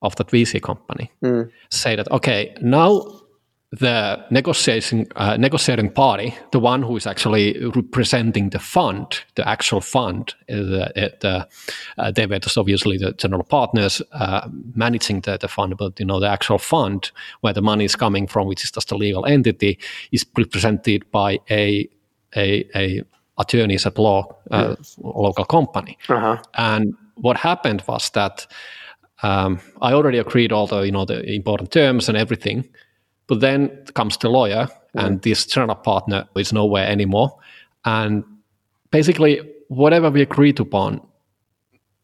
of 0.00 0.14
that 0.14 0.28
VC 0.28 0.62
company 0.62 1.10
mm. 1.24 1.50
say 1.70 1.96
that 1.96 2.08
okay, 2.12 2.54
now 2.62 3.20
the 3.70 4.24
negotiating 4.30 5.06
uh, 5.16 5.36
negotiating 5.36 5.90
party, 5.90 6.34
the 6.52 6.58
one 6.58 6.82
who 6.82 6.96
is 6.96 7.06
actually 7.06 7.58
representing 7.74 8.48
the 8.48 8.58
fund, 8.58 9.20
the 9.34 9.46
actual 9.46 9.82
fund, 9.82 10.34
the, 10.46 10.90
the 11.20 11.46
uh, 11.98 12.10
they 12.10 12.24
were 12.24 12.38
just 12.38 12.56
obviously 12.56 12.96
the 12.96 13.12
general 13.12 13.44
partners 13.44 14.00
uh, 14.12 14.48
managing 14.74 15.20
the, 15.20 15.36
the 15.36 15.48
fund, 15.48 15.76
but 15.76 16.00
you 16.00 16.06
know 16.06 16.18
the 16.18 16.28
actual 16.28 16.58
fund 16.58 17.10
where 17.42 17.52
the 17.52 17.60
money 17.60 17.84
is 17.84 17.94
coming 17.94 18.26
from, 18.26 18.46
which 18.46 18.64
is 18.64 18.70
just 18.70 18.90
a 18.90 18.96
legal 18.96 19.26
entity, 19.26 19.78
is 20.12 20.24
represented 20.36 21.10
by 21.10 21.38
a 21.50 21.86
a, 22.36 22.64
a 22.74 23.02
attorneys 23.36 23.84
at 23.84 23.98
law 23.98 24.34
uh, 24.50 24.76
local 24.96 25.44
company, 25.44 25.98
uh-huh. 26.08 26.38
and 26.54 26.94
what 27.16 27.36
happened 27.36 27.82
was 27.86 28.08
that 28.10 28.46
um, 29.22 29.60
I 29.82 29.92
already 29.92 30.16
agreed 30.16 30.52
all 30.52 30.66
the 30.66 30.80
you 30.80 30.92
know 30.92 31.04
the 31.04 31.22
important 31.30 31.70
terms 31.70 32.08
and 32.08 32.16
everything 32.16 32.64
but 33.28 33.40
then 33.40 33.70
comes 33.94 34.16
the 34.16 34.28
lawyer, 34.28 34.66
mm. 34.66 35.04
and 35.04 35.22
this 35.22 35.46
general 35.46 35.76
partner 35.76 36.26
is 36.34 36.52
nowhere 36.52 36.86
anymore. 36.88 37.38
And 37.84 38.24
basically, 38.90 39.40
whatever 39.68 40.10
we 40.10 40.22
agreed 40.22 40.58
upon 40.58 41.00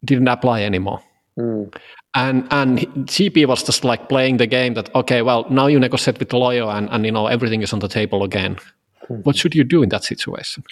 didn't 0.05 0.27
apply 0.27 0.61
anymore. 0.61 1.01
Mm. 1.37 1.75
And 2.13 2.47
and 2.51 2.79
GP 3.07 3.45
was 3.45 3.63
just 3.63 3.83
like 3.83 4.07
playing 4.07 4.37
the 4.37 4.47
game 4.47 4.75
that 4.75 4.93
okay, 4.95 5.21
well 5.21 5.45
now 5.49 5.67
you 5.67 5.79
negotiate 5.79 6.17
with 6.19 6.29
the 6.29 6.37
lawyer 6.37 6.63
and, 6.63 6.87
and 6.89 7.05
you 7.05 7.11
know 7.11 7.27
everything 7.27 7.61
is 7.61 7.73
on 7.73 7.79
the 7.79 7.89
table 7.89 8.23
again. 8.23 8.55
Mm-hmm. 8.55 9.15
What 9.23 9.35
should 9.35 9.53
you 9.53 9.65
do 9.65 9.83
in 9.83 9.89
that 9.89 10.05
situation? 10.05 10.63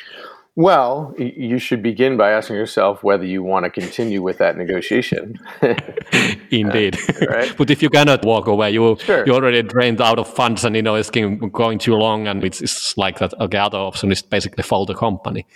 Well, 0.55 1.15
you 1.17 1.57
should 1.57 1.81
begin 1.81 2.15
by 2.15 2.31
asking 2.31 2.57
yourself 2.57 3.03
whether 3.03 3.25
you 3.25 3.41
want 3.41 3.65
to 3.65 3.71
continue 3.71 4.21
with 4.21 4.37
that 4.37 4.55
negotiation. 4.55 5.39
Indeed, 6.51 6.95
uh, 7.21 7.25
right? 7.25 7.55
but 7.57 7.71
if 7.71 7.81
you 7.81 7.89
cannot 7.89 8.23
walk 8.23 8.45
away, 8.45 8.69
you 8.69 8.95
sure. 8.99 9.25
you 9.25 9.33
already 9.33 9.63
drained 9.63 9.99
out 9.99 10.19
of 10.19 10.31
funds, 10.31 10.63
and 10.63 10.75
you 10.75 10.83
know 10.83 10.93
it's 10.93 11.09
going 11.09 11.79
too 11.79 11.95
long, 11.95 12.27
and 12.27 12.43
it's, 12.43 12.61
it's 12.61 12.95
like 12.97 13.17
that. 13.17 13.33
Okay, 13.41 13.57
other 13.57 13.79
option 13.79 14.11
is 14.11 14.21
basically 14.21 14.61
fold 14.61 14.89
the 14.89 14.93
company. 14.93 15.47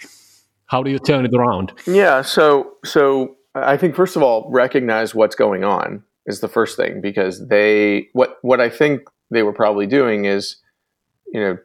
How 0.66 0.82
do 0.82 0.90
you 0.90 0.98
turn 0.98 1.26
it 1.26 1.34
around? 1.36 1.74
Yeah, 1.86 2.24
so 2.24 2.74
so 2.84 3.38
I 3.54 3.78
think 3.78 3.96
first 3.96 4.16
of 4.16 4.24
all, 4.24 4.50
recognize 4.52 5.14
what's 5.14 5.36
going 5.36 5.64
on 5.64 6.04
is 6.26 6.40
the 6.40 6.48
first 6.48 6.76
thing 6.76 7.02
because 7.02 7.48
they 7.50 8.10
what 8.14 8.38
what 8.42 8.60
I 8.60 8.70
think 8.70 9.02
they 9.30 9.44
were 9.44 9.54
probably 9.54 9.86
doing 9.86 10.26
is, 10.26 10.58
you 11.28 11.40
know, 11.40 11.58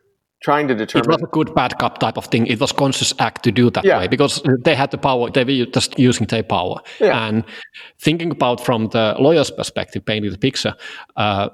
trying 0.42 0.68
to 0.68 0.74
determine. 0.74 1.10
It 1.10 1.12
was 1.12 1.22
a 1.22 1.30
good 1.32 1.54
bad 1.54 1.78
cop 1.78 1.98
type 1.98 2.16
of 2.16 2.26
thing. 2.26 2.46
It 2.46 2.60
was 2.60 2.72
conscious 2.72 3.14
act 3.18 3.44
to 3.44 3.52
do 3.52 3.70
that 3.70 3.84
yeah. 3.84 3.98
way 3.98 4.08
because 4.08 4.42
they 4.64 4.74
had 4.74 4.90
the 4.90 4.98
power. 4.98 5.30
They 5.30 5.44
were 5.44 5.66
just 5.66 5.98
using 5.98 6.26
their 6.26 6.42
power. 6.42 6.80
Yeah. 7.00 7.26
And 7.26 7.44
thinking 7.98 8.30
about 8.30 8.64
from 8.64 8.88
the 8.88 9.16
lawyer's 9.18 9.50
perspective, 9.50 10.04
painting 10.04 10.30
the 10.30 10.38
picture. 10.38 10.74
Uh, 11.16 11.48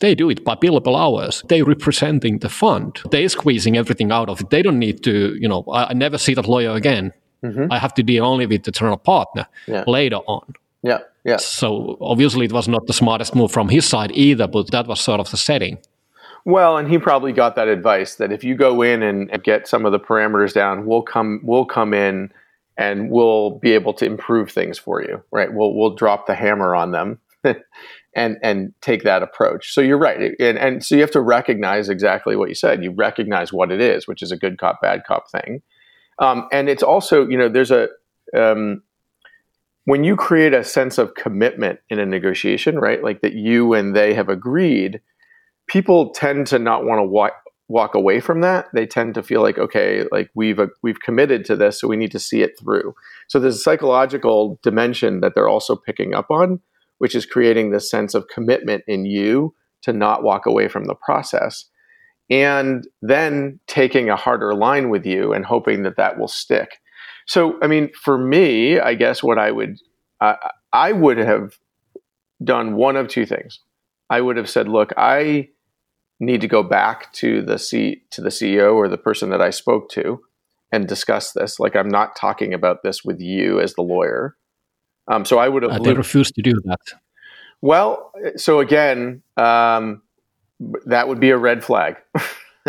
they 0.00 0.14
do 0.14 0.28
it 0.28 0.44
by 0.44 0.54
billable 0.56 0.98
hours. 0.98 1.42
They're 1.48 1.64
representing 1.64 2.38
the 2.38 2.48
fund. 2.48 3.00
They're 3.10 3.28
squeezing 3.28 3.76
everything 3.76 4.10
out 4.10 4.28
of 4.28 4.40
it. 4.40 4.50
They 4.50 4.62
don't 4.62 4.78
need 4.78 5.02
to, 5.04 5.36
you 5.40 5.48
know, 5.48 5.64
I, 5.72 5.90
I 5.90 5.92
never 5.92 6.18
see 6.18 6.34
that 6.34 6.48
lawyer 6.48 6.72
again. 6.72 7.12
Mm-hmm. 7.44 7.70
I 7.70 7.78
have 7.78 7.94
to 7.94 8.02
deal 8.02 8.24
only 8.24 8.46
with 8.46 8.64
the 8.64 8.72
general 8.72 8.96
partner 8.96 9.46
yeah. 9.66 9.84
later 9.86 10.16
on. 10.16 10.54
Yeah, 10.82 10.98
yeah. 11.24 11.36
So 11.36 11.96
obviously 12.00 12.46
it 12.46 12.52
was 12.52 12.68
not 12.68 12.86
the 12.86 12.92
smartest 12.92 13.34
move 13.34 13.52
from 13.52 13.68
his 13.68 13.86
side 13.86 14.10
either, 14.12 14.46
but 14.46 14.70
that 14.72 14.86
was 14.86 15.00
sort 15.00 15.20
of 15.20 15.30
the 15.30 15.36
setting. 15.36 15.78
Well, 16.44 16.76
and 16.76 16.90
he 16.90 16.98
probably 16.98 17.32
got 17.32 17.56
that 17.56 17.68
advice 17.68 18.16
that 18.16 18.30
if 18.30 18.44
you 18.44 18.54
go 18.54 18.82
in 18.82 19.02
and, 19.02 19.30
and 19.30 19.42
get 19.42 19.66
some 19.66 19.86
of 19.86 19.92
the 19.92 20.00
parameters 20.00 20.52
down, 20.52 20.84
we'll 20.84 21.02
come 21.02 21.40
we'll 21.42 21.64
come 21.64 21.94
in 21.94 22.30
and 22.76 23.10
we'll 23.10 23.58
be 23.58 23.72
able 23.72 23.94
to 23.94 24.04
improve 24.04 24.50
things 24.50 24.78
for 24.78 25.02
you, 25.02 25.22
right? 25.30 25.52
We'll 25.52 25.74
we'll 25.74 25.94
drop 25.94 26.26
the 26.26 26.34
hammer 26.34 26.74
on 26.74 26.90
them 26.92 27.18
and 28.14 28.36
and 28.42 28.74
take 28.82 29.04
that 29.04 29.22
approach. 29.22 29.72
So 29.72 29.80
you're 29.80 29.98
right, 29.98 30.34
and 30.38 30.58
and 30.58 30.84
so 30.84 30.96
you 30.96 31.00
have 31.00 31.10
to 31.12 31.22
recognize 31.22 31.88
exactly 31.88 32.36
what 32.36 32.50
you 32.50 32.54
said. 32.54 32.84
You 32.84 32.90
recognize 32.90 33.52
what 33.52 33.72
it 33.72 33.80
is, 33.80 34.06
which 34.06 34.22
is 34.22 34.30
a 34.30 34.36
good 34.36 34.58
cop, 34.58 34.82
bad 34.82 35.04
cop 35.06 35.30
thing, 35.30 35.62
um, 36.18 36.46
and 36.52 36.68
it's 36.68 36.82
also 36.82 37.26
you 37.26 37.38
know 37.38 37.48
there's 37.48 37.70
a 37.70 37.88
um, 38.36 38.82
when 39.84 40.04
you 40.04 40.16
create 40.16 40.52
a 40.52 40.64
sense 40.64 40.98
of 40.98 41.14
commitment 41.14 41.80
in 41.88 41.98
a 41.98 42.06
negotiation, 42.06 42.78
right? 42.78 43.02
Like 43.02 43.22
that 43.22 43.34
you 43.34 43.72
and 43.72 43.96
they 43.96 44.12
have 44.12 44.28
agreed 44.28 45.00
people 45.66 46.10
tend 46.10 46.46
to 46.48 46.58
not 46.58 46.84
want 46.84 46.98
to 46.98 47.04
walk 47.04 47.32
walk 47.68 47.94
away 47.94 48.20
from 48.20 48.42
that. 48.42 48.66
They 48.74 48.86
tend 48.86 49.14
to 49.14 49.22
feel 49.22 49.42
like 49.42 49.58
okay 49.58 50.04
like 50.12 50.30
we've 50.34 50.58
uh, 50.58 50.68
we've 50.82 51.00
committed 51.00 51.44
to 51.46 51.56
this 51.56 51.80
so 51.80 51.88
we 51.88 51.96
need 51.96 52.12
to 52.12 52.18
see 52.18 52.42
it 52.42 52.58
through. 52.58 52.94
So 53.28 53.40
there's 53.40 53.56
a 53.56 53.60
psychological 53.60 54.58
dimension 54.62 55.20
that 55.20 55.34
they're 55.34 55.48
also 55.48 55.76
picking 55.76 56.14
up 56.14 56.30
on 56.30 56.60
which 56.98 57.14
is 57.14 57.26
creating 57.26 57.70
this 57.70 57.90
sense 57.90 58.14
of 58.14 58.28
commitment 58.28 58.84
in 58.86 59.04
you 59.04 59.54
to 59.82 59.92
not 59.92 60.22
walk 60.22 60.46
away 60.46 60.68
from 60.68 60.84
the 60.84 60.94
process 60.94 61.66
and 62.30 62.88
then 63.02 63.60
taking 63.66 64.08
a 64.08 64.16
harder 64.16 64.54
line 64.54 64.88
with 64.88 65.04
you 65.04 65.32
and 65.32 65.44
hoping 65.44 65.82
that 65.82 65.96
that 65.96 66.18
will 66.18 66.28
stick. 66.28 66.78
So 67.26 67.58
i 67.62 67.66
mean 67.66 67.90
for 67.94 68.18
me 68.18 68.78
i 68.78 68.94
guess 68.94 69.22
what 69.22 69.38
i 69.38 69.50
would 69.50 69.78
uh, 70.20 70.36
i 70.72 70.92
would 70.92 71.18
have 71.18 71.58
done 72.42 72.76
one 72.76 72.96
of 72.96 73.08
two 73.08 73.24
things. 73.24 73.60
I 74.10 74.20
would 74.20 74.36
have 74.36 74.50
said 74.50 74.68
look 74.68 74.92
i 74.96 75.48
need 76.24 76.40
to 76.40 76.48
go 76.48 76.62
back 76.62 77.12
to 77.14 77.42
the 77.42 77.58
C 77.58 78.02
to 78.10 78.20
the 78.20 78.30
CEO 78.30 78.74
or 78.74 78.88
the 78.88 78.98
person 78.98 79.30
that 79.30 79.40
I 79.40 79.50
spoke 79.50 79.88
to 79.90 80.20
and 80.72 80.88
discuss 80.88 81.32
this. 81.32 81.60
Like 81.60 81.76
I'm 81.76 81.88
not 81.88 82.16
talking 82.16 82.52
about 82.52 82.82
this 82.82 83.04
with 83.04 83.20
you 83.20 83.60
as 83.60 83.74
the 83.74 83.82
lawyer. 83.82 84.36
Um, 85.08 85.24
so 85.24 85.38
I 85.38 85.48
would 85.48 85.62
have. 85.62 85.72
Uh, 85.72 85.78
they 85.78 85.94
refused 85.94 86.34
to 86.34 86.42
do 86.42 86.54
that. 86.64 86.80
Well, 87.60 88.12
so 88.36 88.60
again, 88.60 89.22
um, 89.36 90.02
that 90.86 91.08
would 91.08 91.20
be 91.20 91.30
a 91.30 91.38
red 91.38 91.64
flag. 91.64 91.96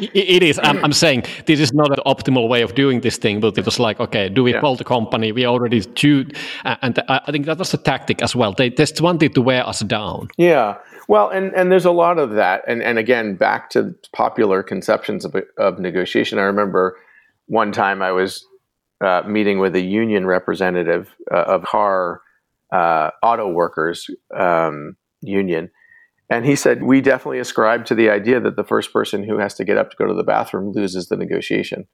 it 0.00 0.42
is. 0.42 0.58
I'm, 0.62 0.82
I'm, 0.84 0.92
saying 0.92 1.24
this 1.46 1.60
is 1.60 1.72
not 1.72 1.90
an 1.90 2.02
optimal 2.06 2.48
way 2.48 2.62
of 2.62 2.74
doing 2.74 3.00
this 3.00 3.18
thing, 3.18 3.40
but 3.40 3.58
it 3.58 3.64
was 3.64 3.78
like, 3.78 4.00
okay, 4.00 4.28
do 4.28 4.42
we 4.42 4.52
yeah. 4.52 4.60
call 4.60 4.76
the 4.76 4.84
company? 4.84 5.32
We 5.32 5.46
already 5.46 5.80
do, 5.80 6.26
and 6.64 7.02
I 7.08 7.30
think 7.30 7.46
that 7.46 7.58
was 7.58 7.74
a 7.74 7.78
tactic 7.78 8.22
as 8.22 8.34
well. 8.34 8.52
They 8.52 8.70
just 8.70 9.00
wanted 9.00 9.34
to 9.34 9.42
wear 9.42 9.66
us 9.66 9.80
down. 9.80 10.28
Yeah, 10.36 10.76
well, 11.08 11.30
and, 11.30 11.54
and 11.54 11.72
there's 11.72 11.86
a 11.86 11.90
lot 11.90 12.18
of 12.18 12.32
that. 12.32 12.62
And, 12.68 12.82
and 12.82 12.98
again, 12.98 13.34
back 13.34 13.70
to 13.70 13.94
popular 14.12 14.62
conceptions 14.62 15.24
of, 15.24 15.34
of 15.56 15.78
negotiation. 15.78 16.38
I 16.38 16.42
remember 16.42 16.98
one 17.46 17.72
time 17.72 18.02
I 18.02 18.12
was 18.12 18.46
uh, 19.00 19.22
meeting 19.26 19.58
with 19.58 19.74
a 19.74 19.80
union 19.80 20.26
representative 20.26 21.14
uh, 21.32 21.44
of 21.44 21.64
car 21.64 22.20
uh, 22.72 23.10
auto 23.22 23.48
workers 23.48 24.10
um, 24.36 24.96
union. 25.22 25.70
And 26.30 26.44
he 26.44 26.56
said, 26.56 26.82
We 26.82 27.00
definitely 27.00 27.38
ascribe 27.38 27.86
to 27.86 27.94
the 27.94 28.10
idea 28.10 28.38
that 28.40 28.56
the 28.56 28.64
first 28.64 28.92
person 28.92 29.24
who 29.24 29.38
has 29.38 29.54
to 29.54 29.64
get 29.64 29.78
up 29.78 29.90
to 29.90 29.96
go 29.96 30.06
to 30.06 30.14
the 30.14 30.22
bathroom 30.22 30.72
loses 30.72 31.08
the 31.08 31.16
negotiation. 31.16 31.86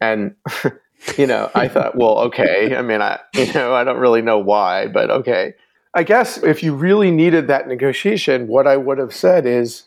And, 0.00 0.36
you 1.16 1.26
know, 1.26 1.50
I 1.56 1.66
thought, 1.66 1.96
well, 1.96 2.18
okay. 2.26 2.76
I 2.76 2.82
mean, 2.82 3.02
I, 3.02 3.18
you 3.34 3.52
know, 3.52 3.74
I 3.74 3.82
don't 3.82 3.98
really 3.98 4.22
know 4.22 4.38
why, 4.38 4.86
but 4.86 5.10
okay. 5.10 5.54
I 5.94 6.02
guess 6.02 6.42
if 6.42 6.62
you 6.62 6.74
really 6.74 7.10
needed 7.10 7.48
that 7.48 7.66
negotiation, 7.66 8.46
what 8.46 8.66
I 8.66 8.76
would 8.76 8.98
have 8.98 9.14
said 9.14 9.46
is 9.46 9.84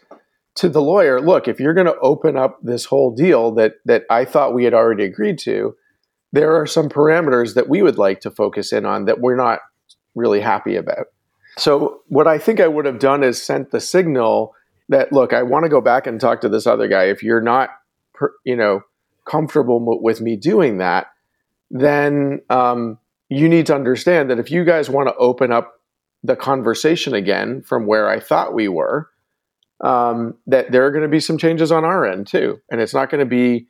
to 0.56 0.68
the 0.68 0.82
lawyer, 0.82 1.22
look, 1.22 1.48
if 1.48 1.60
you're 1.60 1.74
going 1.74 1.88
to 1.88 2.00
open 2.00 2.36
up 2.36 2.60
this 2.62 2.86
whole 2.86 3.16
deal 3.16 3.52
that 3.56 3.76
that 3.86 4.04
I 4.10 4.26
thought 4.26 4.54
we 4.54 4.66
had 4.66 4.74
already 4.74 5.06
agreed 5.06 5.38
to, 5.40 5.76
there 6.32 6.56
are 6.56 6.66
some 6.66 6.90
parameters 6.90 7.54
that 7.56 7.70
we 7.70 7.82
would 7.82 7.98
like 7.98 8.22
to 8.22 8.32
focus 8.32 8.74
in 8.74 8.86
on 8.86 9.06
that 9.06 9.20
we're 9.20 9.36
not 9.36 9.60
really 10.16 10.42
happy 10.42 10.76
about. 10.76 11.08
So 11.58 12.02
what 12.08 12.28
I 12.28 12.38
think 12.38 12.60
I 12.60 12.68
would 12.68 12.86
have 12.86 13.00
done 13.00 13.24
is 13.24 13.42
sent 13.42 13.72
the 13.72 13.80
signal 13.80 14.56
that 14.90 15.12
look, 15.12 15.34
I 15.34 15.44
want 15.44 15.64
to 15.64 15.70
go 15.70 15.82
back 15.82 16.08
and 16.08 16.20
talk 16.20 16.42
to 16.42 16.50
this 16.50 16.68
other 16.68 16.88
guy. 16.88 17.06
If 17.06 17.24
you're 17.24 17.42
not, 17.42 17.70
you 18.44 18.56
know, 18.56 18.82
comfortable 19.26 20.02
with 20.02 20.22
me 20.22 20.36
doing 20.36 20.80
that, 20.80 21.08
then 21.70 22.42
um, 22.50 22.98
you 23.30 23.48
need 23.48 23.66
to 23.68 23.76
understand 23.76 24.30
that 24.30 24.40
if 24.40 24.52
you 24.52 24.66
guys 24.66 24.90
want 24.90 25.08
to 25.08 25.16
open 25.16 25.52
up 25.52 25.81
the 26.24 26.36
conversation 26.36 27.14
again 27.14 27.62
from 27.62 27.88
where 27.88 28.10
I 28.10 28.20
thought 28.20 28.54
we 28.54 28.68
were, 28.68 29.10
um, 29.84 30.36
that 30.48 30.72
there 30.72 30.86
are 30.86 30.92
going 30.92 31.04
to 31.04 31.10
be 31.10 31.20
some 31.20 31.38
changes 31.38 31.72
on 31.72 31.84
our 31.84 32.06
end 32.06 32.28
too. 32.28 32.60
And 32.70 32.80
it's 32.80 32.94
not 32.94 33.10
going 33.10 33.20
to 33.20 33.26
be 33.26 33.68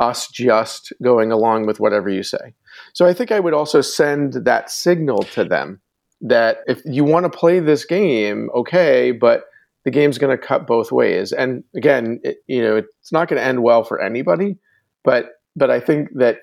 us 0.00 0.28
just 0.28 0.92
going 1.02 1.32
along 1.32 1.66
with 1.66 1.80
whatever 1.80 2.08
you 2.08 2.22
say. 2.22 2.54
So 2.92 3.06
I 3.06 3.14
think 3.14 3.30
I 3.32 3.40
would 3.40 3.54
also 3.54 3.80
send 3.80 4.44
that 4.44 4.70
signal 4.70 5.22
to 5.22 5.44
them 5.44 5.80
that 6.20 6.58
if 6.66 6.80
you 6.84 7.04
want 7.04 7.30
to 7.30 7.38
play 7.38 7.60
this 7.60 7.84
game, 7.84 8.50
okay, 8.54 9.12
but 9.12 9.44
the 9.84 9.90
game's 9.90 10.18
going 10.18 10.36
to 10.36 10.42
cut 10.42 10.66
both 10.66 10.90
ways. 10.90 11.32
And 11.32 11.62
again, 11.76 12.20
it, 12.24 12.38
you 12.46 12.62
know, 12.62 12.76
it's 12.76 13.12
not 13.12 13.28
going 13.28 13.40
to 13.40 13.46
end 13.46 13.62
well 13.62 13.84
for 13.84 14.00
anybody. 14.00 14.56
But 15.04 15.26
but 15.54 15.70
I 15.70 15.78
think 15.78 16.08
that 16.14 16.38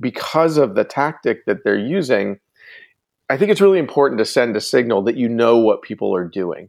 because 0.00 0.58
of 0.58 0.74
the 0.74 0.84
tactic 0.84 1.46
that 1.46 1.64
they're 1.64 1.78
using, 1.78 2.38
I 3.32 3.38
think 3.38 3.50
it's 3.50 3.62
really 3.62 3.78
important 3.78 4.18
to 4.18 4.26
send 4.26 4.54
a 4.56 4.60
signal 4.60 5.00
that 5.04 5.16
you 5.16 5.26
know 5.26 5.56
what 5.56 5.80
people 5.80 6.14
are 6.14 6.28
doing. 6.28 6.68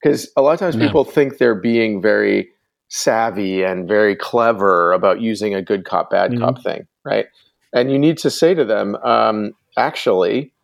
Because 0.00 0.30
a 0.36 0.42
lot 0.42 0.52
of 0.52 0.60
times 0.60 0.76
yeah. 0.76 0.86
people 0.86 1.02
think 1.02 1.38
they're 1.38 1.56
being 1.56 2.00
very 2.00 2.50
savvy 2.86 3.64
and 3.64 3.88
very 3.88 4.14
clever 4.14 4.92
about 4.92 5.20
using 5.20 5.56
a 5.56 5.60
good 5.60 5.84
cop, 5.84 6.10
bad 6.10 6.30
mm-hmm. 6.30 6.44
cop 6.44 6.62
thing, 6.62 6.86
right? 7.04 7.26
And 7.74 7.90
you 7.90 7.98
need 7.98 8.16
to 8.18 8.30
say 8.30 8.54
to 8.54 8.64
them, 8.64 8.94
um, 9.02 9.54
actually, 9.76 10.54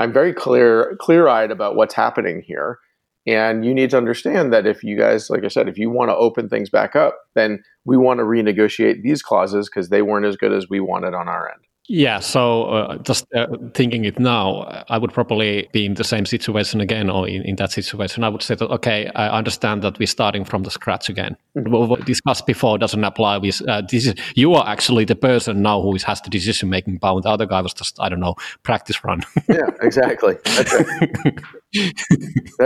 I'm 0.00 0.12
very 0.12 0.32
clear, 0.32 0.96
clear 1.00 1.28
eyed 1.28 1.52
about 1.52 1.76
what's 1.76 1.94
happening 1.94 2.42
here. 2.44 2.80
And 3.28 3.64
you 3.64 3.72
need 3.72 3.90
to 3.90 3.96
understand 3.96 4.52
that 4.52 4.66
if 4.66 4.82
you 4.82 4.98
guys, 4.98 5.30
like 5.30 5.44
I 5.44 5.48
said, 5.48 5.68
if 5.68 5.78
you 5.78 5.88
want 5.88 6.08
to 6.08 6.16
open 6.16 6.48
things 6.48 6.68
back 6.68 6.96
up, 6.96 7.16
then 7.36 7.62
we 7.84 7.96
want 7.96 8.18
to 8.18 8.24
renegotiate 8.24 9.02
these 9.04 9.22
clauses 9.22 9.68
because 9.68 9.88
they 9.88 10.02
weren't 10.02 10.26
as 10.26 10.36
good 10.36 10.52
as 10.52 10.68
we 10.68 10.80
wanted 10.80 11.14
on 11.14 11.28
our 11.28 11.48
end. 11.48 11.60
Yeah, 11.92 12.20
so 12.20 12.66
uh, 12.66 12.98
just 12.98 13.26
uh, 13.34 13.48
thinking 13.74 14.04
it 14.04 14.20
now, 14.20 14.84
I 14.88 14.96
would 14.96 15.12
probably 15.12 15.68
be 15.72 15.84
in 15.84 15.94
the 15.94 16.04
same 16.04 16.24
situation 16.24 16.80
again, 16.80 17.10
or 17.10 17.28
in, 17.28 17.42
in 17.42 17.56
that 17.56 17.72
situation. 17.72 18.22
I 18.22 18.28
would 18.28 18.42
say 18.42 18.54
that, 18.54 18.70
okay, 18.70 19.10
I 19.16 19.36
understand 19.36 19.82
that 19.82 19.98
we're 19.98 20.06
starting 20.06 20.44
from 20.44 20.62
the 20.62 20.70
scratch 20.70 21.08
again. 21.08 21.36
Mm-hmm. 21.56 21.72
What 21.72 21.98
we 21.98 22.04
discussed 22.04 22.46
before 22.46 22.78
doesn't 22.78 23.02
apply. 23.02 23.38
With, 23.38 23.60
uh, 23.68 23.82
this 23.90 24.06
is, 24.06 24.14
you 24.36 24.54
are 24.54 24.68
actually 24.68 25.04
the 25.04 25.16
person 25.16 25.62
now 25.62 25.82
who 25.82 25.96
has 26.06 26.20
the 26.20 26.30
decision 26.30 26.70
making 26.70 27.00
power. 27.00 27.20
The 27.20 27.28
other 27.28 27.46
guy 27.46 27.60
was 27.60 27.74
just, 27.74 27.98
I 27.98 28.08
don't 28.08 28.20
know, 28.20 28.36
practice 28.62 29.02
run. 29.02 29.22
yeah, 29.48 29.70
exactly. 29.82 30.34
that 30.44 31.42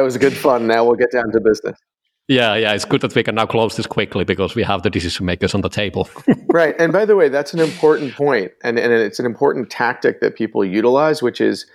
was 0.03 0.19
good 0.19 0.35
fun. 0.35 0.67
Now 0.67 0.85
we'll 0.85 0.97
get 0.97 1.13
down 1.13 1.33
to 1.33 1.41
business. 1.41 1.79
Yeah, 2.27 2.55
yeah, 2.55 2.73
it's 2.73 2.87
good 2.87 3.03
that 3.03 3.15
we 3.15 3.23
can 3.23 3.35
now 3.35 3.45
close 3.45 3.77
this 3.77 3.87
quickly 3.87 4.25
because 4.25 4.55
we 4.55 4.63
have 4.63 4.83
the 4.83 4.89
decision 4.89 5.27
makers 5.27 5.55
on 5.55 5.61
the 5.61 5.69
table. 5.69 6.09
right. 6.49 6.75
And 6.79 6.91
by 6.91 7.05
the 7.05 7.17
way, 7.17 7.29
that's 7.29 7.53
an 7.53 7.61
important 7.61 8.15
point, 8.15 8.53
and, 8.63 8.79
and 8.79 8.93
it's 8.93 9.19
an 9.19 9.27
important 9.27 9.69
tactic 9.71 10.21
that 10.21 10.35
people 10.35 10.65
utilize, 10.65 11.23
which 11.23 11.41
is, 11.41 11.67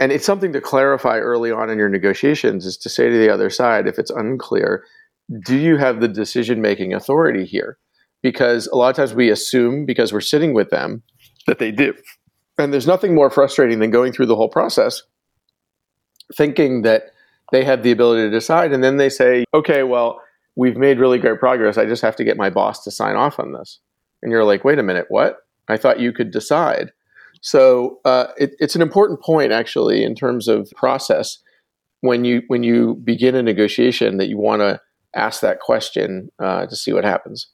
and 0.00 0.12
it's 0.12 0.24
something 0.24 0.52
to 0.54 0.62
clarify 0.62 1.18
early 1.18 1.50
on 1.50 1.68
in 1.68 1.78
your 1.78 1.90
negotiations, 1.90 2.64
is 2.64 2.78
to 2.78 2.88
say 2.88 3.10
to 3.10 3.18
the 3.18 3.28
other 3.28 3.50
side, 3.50 3.86
if 3.86 3.98
it's 3.98 4.10
unclear, 4.10 4.82
do 5.44 5.56
you 5.56 5.76
have 5.76 6.00
the 6.00 6.08
decision 6.08 6.62
making 6.62 6.94
authority 6.94 7.44
here? 7.44 7.76
Because 8.22 8.66
a 8.68 8.76
lot 8.76 8.88
of 8.88 8.96
times 8.96 9.12
we 9.12 9.30
assume, 9.30 9.84
because 9.84 10.10
we're 10.10 10.20
sitting 10.20 10.54
with 10.54 10.70
them, 10.70 11.02
that 11.46 11.58
they 11.58 11.70
do. 11.70 11.92
And 12.58 12.72
there's 12.72 12.86
nothing 12.86 13.14
more 13.14 13.28
frustrating 13.28 13.80
than 13.80 13.90
going 13.90 14.12
through 14.12 14.26
the 14.26 14.36
whole 14.36 14.48
process 14.48 15.02
thinking 16.34 16.82
that 16.82 17.10
they 17.52 17.64
have 17.64 17.82
the 17.82 17.92
ability 17.92 18.22
to 18.22 18.30
decide. 18.30 18.72
And 18.72 18.82
then 18.82 18.96
they 18.96 19.08
say, 19.08 19.44
okay, 19.54 19.82
well, 19.82 20.20
we've 20.56 20.76
made 20.76 20.98
really 20.98 21.18
great 21.18 21.38
progress. 21.38 21.78
I 21.78 21.84
just 21.86 22.02
have 22.02 22.16
to 22.16 22.24
get 22.24 22.36
my 22.36 22.50
boss 22.50 22.82
to 22.84 22.90
sign 22.90 23.16
off 23.16 23.38
on 23.38 23.52
this. 23.52 23.78
And 24.22 24.32
you're 24.32 24.44
like, 24.44 24.64
wait 24.64 24.78
a 24.78 24.82
minute, 24.82 25.06
what? 25.08 25.38
I 25.68 25.76
thought 25.76 26.00
you 26.00 26.12
could 26.12 26.30
decide. 26.30 26.92
So 27.42 28.00
uh, 28.04 28.28
it, 28.36 28.54
it's 28.58 28.74
an 28.74 28.82
important 28.82 29.20
point, 29.20 29.52
actually, 29.52 30.02
in 30.02 30.14
terms 30.14 30.48
of 30.48 30.70
process. 30.76 31.38
When 32.00 32.24
you 32.24 32.42
when 32.48 32.62
you 32.62 32.94
begin 33.04 33.34
a 33.34 33.42
negotiation, 33.42 34.18
that 34.18 34.28
you 34.28 34.38
want 34.38 34.60
to 34.60 34.80
ask 35.14 35.40
that 35.40 35.60
question 35.60 36.30
uh, 36.38 36.66
to 36.66 36.76
see 36.76 36.92
what 36.92 37.04
happens. 37.04 37.48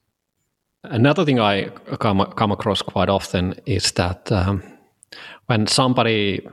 Another 0.84 1.24
thing 1.24 1.38
I 1.38 1.68
come 2.00 2.24
come 2.36 2.52
across 2.52 2.82
quite 2.82 3.08
often 3.08 3.54
is 3.66 3.92
that 3.92 4.30
um, 4.32 4.62
when 5.46 5.66
somebody 5.66 6.46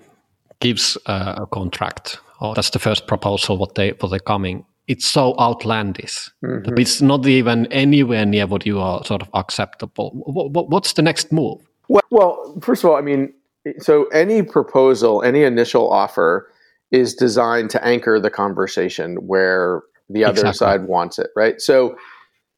gives 0.59 0.97
a, 1.07 1.41
a 1.41 1.47
contract 1.47 2.19
or 2.41 2.55
that's 2.55 2.69
the 2.71 2.79
first 2.79 3.07
proposal 3.07 3.57
what 3.57 3.75
they 3.75 3.91
what 3.99 4.09
they're 4.09 4.19
coming 4.19 4.65
it's 4.87 5.07
so 5.07 5.35
outlandish 5.39 6.29
mm-hmm. 6.43 6.77
it's 6.77 7.01
not 7.01 7.25
even 7.25 7.65
anywhere 7.71 8.25
near 8.25 8.47
what 8.47 8.65
you 8.65 8.79
are 8.79 9.03
sort 9.05 9.21
of 9.21 9.29
acceptable 9.33 10.11
what, 10.13 10.69
what's 10.69 10.93
the 10.93 11.01
next 11.01 11.31
move 11.31 11.59
well, 11.87 12.03
well 12.11 12.59
first 12.61 12.83
of 12.83 12.89
all 12.89 12.95
i 12.95 13.01
mean 13.01 13.33
so 13.79 14.05
any 14.07 14.41
proposal 14.41 15.21
any 15.23 15.43
initial 15.43 15.89
offer 15.91 16.51
is 16.91 17.13
designed 17.13 17.69
to 17.69 17.85
anchor 17.85 18.19
the 18.19 18.31
conversation 18.31 19.15
where 19.27 19.81
the 20.09 20.23
other 20.23 20.41
exactly. 20.41 20.57
side 20.57 20.83
wants 20.87 21.19
it 21.19 21.29
right 21.35 21.61
so 21.61 21.95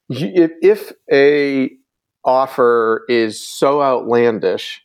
if, 0.10 0.52
if 0.62 0.92
a 1.12 1.72
offer 2.24 3.06
is 3.10 3.46
so 3.46 3.82
outlandish 3.82 4.82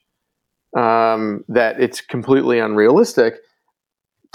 um, 0.77 1.45
that 1.49 1.81
it's 1.81 2.01
completely 2.01 2.59
unrealistic 2.59 3.37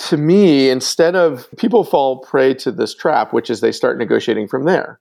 to 0.09 0.17
me, 0.17 0.69
instead 0.69 1.15
of 1.15 1.47
people 1.57 1.83
fall 1.83 2.19
prey 2.19 2.53
to 2.55 2.71
this 2.71 2.93
trap, 2.93 3.33
which 3.33 3.49
is 3.49 3.61
they 3.61 3.71
start 3.71 3.97
negotiating 3.97 4.47
from 4.47 4.65
there. 4.65 4.99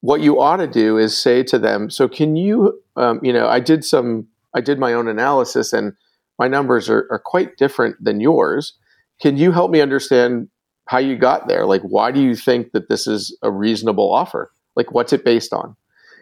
What 0.00 0.20
you 0.20 0.40
ought 0.40 0.58
to 0.58 0.66
do 0.66 0.96
is 0.96 1.16
say 1.16 1.42
to 1.44 1.58
them, 1.58 1.90
"So 1.90 2.08
can 2.08 2.36
you, 2.36 2.80
um, 2.96 3.20
you 3.22 3.32
know, 3.32 3.48
I 3.48 3.60
did 3.60 3.84
some, 3.84 4.28
I 4.54 4.60
did 4.60 4.78
my 4.78 4.92
own 4.92 5.08
analysis, 5.08 5.72
and 5.72 5.94
my 6.38 6.46
numbers 6.46 6.88
are, 6.88 7.08
are 7.10 7.18
quite 7.18 7.56
different 7.56 7.96
than 8.02 8.20
yours. 8.20 8.74
Can 9.20 9.36
you 9.36 9.50
help 9.50 9.70
me 9.70 9.80
understand 9.80 10.48
how 10.86 10.98
you 10.98 11.16
got 11.16 11.48
there? 11.48 11.66
Like, 11.66 11.82
why 11.82 12.12
do 12.12 12.22
you 12.22 12.36
think 12.36 12.72
that 12.72 12.88
this 12.88 13.06
is 13.06 13.36
a 13.42 13.50
reasonable 13.50 14.12
offer? 14.12 14.52
Like, 14.76 14.92
what's 14.92 15.12
it 15.12 15.24
based 15.24 15.52
on?" 15.52 15.74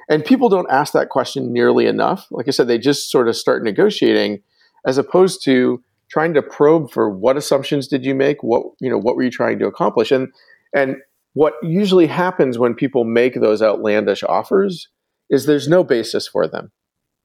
And 0.08 0.24
people 0.24 0.48
don't 0.48 0.70
ask 0.70 0.92
that 0.92 1.10
question 1.10 1.52
nearly 1.52 1.86
enough. 1.86 2.26
Like 2.30 2.48
I 2.48 2.52
said, 2.52 2.68
they 2.68 2.78
just 2.78 3.10
sort 3.10 3.28
of 3.28 3.36
start 3.36 3.62
negotiating, 3.62 4.42
as 4.86 4.98
opposed 4.98 5.44
to 5.44 5.82
trying 6.08 6.34
to 6.34 6.42
probe 6.42 6.90
for 6.90 7.10
what 7.10 7.36
assumptions 7.36 7.88
did 7.88 8.04
you 8.04 8.14
make? 8.14 8.42
What 8.42 8.64
you 8.80 8.90
know 8.90 8.98
what 8.98 9.16
were 9.16 9.22
you 9.22 9.30
trying 9.30 9.58
to 9.58 9.66
accomplish? 9.66 10.10
And 10.10 10.28
and 10.74 10.96
what 11.34 11.54
usually 11.62 12.06
happens 12.06 12.58
when 12.58 12.74
people 12.74 13.04
make 13.04 13.34
those 13.34 13.62
outlandish 13.62 14.22
offers 14.22 14.88
is 15.28 15.44
there's 15.44 15.68
no 15.68 15.84
basis 15.84 16.26
for 16.26 16.48
them. 16.48 16.72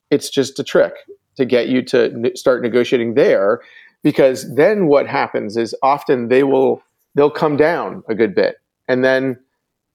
It's 0.09 0.29
just 0.29 0.59
a 0.59 0.63
trick 0.63 0.93
to 1.37 1.45
get 1.45 1.69
you 1.69 1.81
to 1.83 2.31
start 2.35 2.61
negotiating 2.61 3.13
there 3.13 3.61
because 4.03 4.53
then 4.55 4.87
what 4.87 5.07
happens 5.07 5.57
is 5.57 5.75
often 5.81 6.27
they 6.27 6.43
will 6.43 6.81
they'll 7.15 7.31
come 7.31 7.57
down 7.57 8.03
a 8.09 8.15
good 8.15 8.35
bit 8.35 8.55
and 8.87 9.03
then 9.03 9.37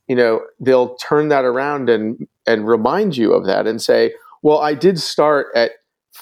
you 0.09 0.17
know 0.17 0.41
they'll 0.61 0.97
turn 0.97 1.29
that 1.29 1.45
around 1.45 1.91
and 1.91 2.27
and 2.47 2.67
remind 2.67 3.17
you 3.17 3.33
of 3.33 3.47
that 3.47 3.67
and 3.67 3.83
say 3.83 4.13
well 4.43 4.59
i 4.59 4.75
did 4.75 4.99
start 4.99 5.49
at 5.55 5.73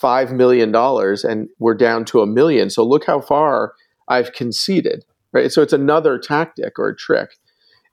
$5 0.01 0.33
million 0.33 0.75
and 0.75 1.49
we're 1.59 1.75
down 1.75 2.05
to 2.07 2.21
a 2.21 2.27
million. 2.27 2.71
So 2.71 2.85
look 2.85 3.05
how 3.07 3.21
far 3.21 3.75
I've 4.09 4.33
conceded, 4.33 5.05
right? 5.33 5.51
So 5.51 5.63
it's 5.63 5.73
another 5.73 6.19
tactic 6.19 6.79
or 6.79 6.95
trick. 6.95 7.31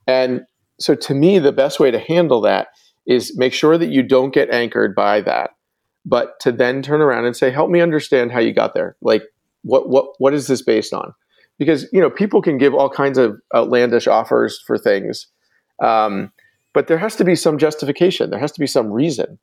And 0.06 0.42
so 0.80 0.94
to 0.94 1.14
me, 1.14 1.38
the 1.38 1.52
best 1.52 1.78
way 1.78 1.90
to 1.90 1.98
handle 1.98 2.40
that 2.42 2.68
is 3.06 3.36
make 3.36 3.52
sure 3.52 3.78
that 3.78 3.90
you 3.90 4.02
don't 4.02 4.34
get 4.34 4.50
anchored 4.50 4.94
by 4.94 5.20
that, 5.22 5.50
but 6.04 6.38
to 6.40 6.52
then 6.52 6.82
turn 6.82 7.00
around 7.00 7.24
and 7.24 7.36
say, 7.36 7.50
help 7.50 7.70
me 7.70 7.80
understand 7.80 8.32
how 8.32 8.40
you 8.40 8.52
got 8.52 8.74
there. 8.74 8.96
Like, 9.00 9.22
what, 9.62 9.88
what, 9.88 10.06
what 10.18 10.34
is 10.34 10.46
this 10.48 10.62
based 10.62 10.92
on? 10.92 11.12
Because, 11.58 11.86
you 11.92 12.00
know, 12.00 12.10
people 12.10 12.42
can 12.42 12.58
give 12.58 12.74
all 12.74 12.90
kinds 12.90 13.18
of 13.18 13.36
outlandish 13.54 14.06
offers 14.06 14.60
for 14.66 14.76
things. 14.76 15.28
Um, 15.82 16.32
but 16.74 16.86
there 16.86 16.98
has 16.98 17.16
to 17.16 17.24
be 17.24 17.36
some 17.36 17.58
justification. 17.58 18.30
There 18.30 18.40
has 18.40 18.52
to 18.52 18.60
be 18.60 18.66
some 18.66 18.90
reason 18.90 19.38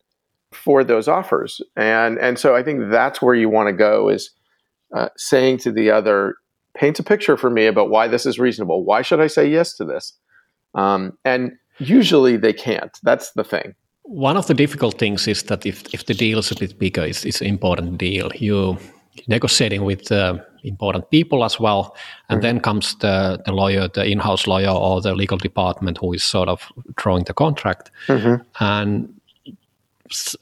for 0.52 0.84
those 0.84 1.08
offers. 1.08 1.62
And 1.76 2.18
and 2.20 2.38
so 2.40 2.56
I 2.56 2.64
think 2.64 2.90
that's 2.92 3.22
where 3.22 3.36
you 3.36 3.50
want 3.50 3.68
to 3.68 3.74
go 3.74 4.10
is 4.10 4.32
uh, 4.96 5.10
saying 5.18 5.60
to 5.60 5.72
the 5.72 5.92
other, 5.92 6.36
paint 6.74 7.00
a 7.00 7.04
picture 7.04 7.38
for 7.38 7.50
me 7.50 7.68
about 7.68 7.90
why 7.90 8.08
this 8.08 8.26
is 8.26 8.40
reasonable. 8.40 8.84
Why 8.84 9.02
should 9.02 9.20
I 9.20 9.28
say 9.28 9.48
yes 9.50 9.76
to 9.78 9.86
this? 9.86 10.14
Um, 10.74 11.18
and 11.24 11.52
usually 11.78 12.38
they 12.38 12.54
can't. 12.54 12.98
That's 13.04 13.32
the 13.32 13.44
thing. 13.44 13.76
One 14.04 14.38
of 14.38 14.48
the 14.48 14.54
difficult 14.54 14.98
things 14.98 15.28
is 15.28 15.44
that 15.44 15.66
if, 15.66 15.94
if 15.94 16.06
the 16.06 16.14
deal 16.14 16.40
is 16.40 16.52
a 16.52 16.56
bit 16.56 16.80
bigger, 16.80 17.04
it's, 17.04 17.26
it's 17.26 17.42
an 17.42 17.48
important 17.48 17.98
deal. 17.98 18.32
You 18.36 18.78
negotiating 19.28 19.84
with 19.84 20.12
uh, 20.12 20.38
important 20.64 21.10
people 21.12 21.44
as 21.44 21.60
well, 21.60 21.96
and 22.30 22.38
mm-hmm. 22.38 22.42
then 22.42 22.60
comes 22.60 22.96
the, 22.96 23.42
the 23.46 23.52
lawyer, 23.52 23.88
the 23.88 24.06
in-house 24.06 24.48
lawyer, 24.48 24.70
or 24.70 25.02
the 25.02 25.14
legal 25.14 25.38
department 25.38 25.98
who 25.98 26.14
is 26.14 26.24
sort 26.24 26.50
of 26.50 26.72
drawing 26.96 27.26
the 27.26 27.34
contract, 27.34 27.92
mm-hmm. 28.08 28.42
and 28.64 29.14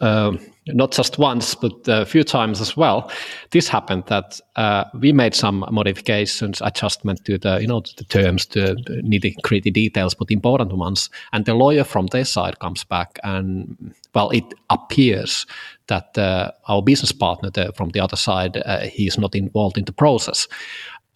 uh, 0.01 0.37
not 0.67 0.91
just 0.91 1.17
once, 1.17 1.55
but 1.55 1.73
a 1.87 2.05
few 2.05 2.23
times 2.23 2.61
as 2.61 2.75
well. 2.75 3.11
This 3.51 3.67
happened 3.67 4.05
that 4.07 4.39
uh, 4.55 4.85
we 4.99 5.11
made 5.11 5.35
some 5.35 5.65
modifications, 5.71 6.61
adjustment 6.61 7.23
to 7.25 7.37
the 7.37 7.59
you 7.61 7.67
know 7.67 7.81
the 7.97 8.03
terms, 8.03 8.45
the, 8.47 8.75
the 8.85 9.01
nitty 9.03 9.35
gritty 9.43 9.71
details, 9.71 10.13
but 10.13 10.31
important 10.31 10.73
ones. 10.73 11.09
And 11.33 11.45
the 11.45 11.53
lawyer 11.53 11.83
from 11.83 12.07
their 12.07 12.25
side 12.25 12.59
comes 12.59 12.83
back, 12.83 13.19
and 13.23 13.93
well, 14.13 14.29
it 14.31 14.45
appears 14.69 15.45
that 15.87 16.17
uh, 16.17 16.51
our 16.67 16.81
business 16.81 17.11
partner 17.11 17.49
the, 17.49 17.71
from 17.73 17.89
the 17.89 17.99
other 17.99 18.17
side 18.17 18.57
uh, 18.65 18.81
he 18.81 19.07
is 19.07 19.17
not 19.17 19.35
involved 19.35 19.77
in 19.77 19.85
the 19.85 19.93
process, 19.93 20.47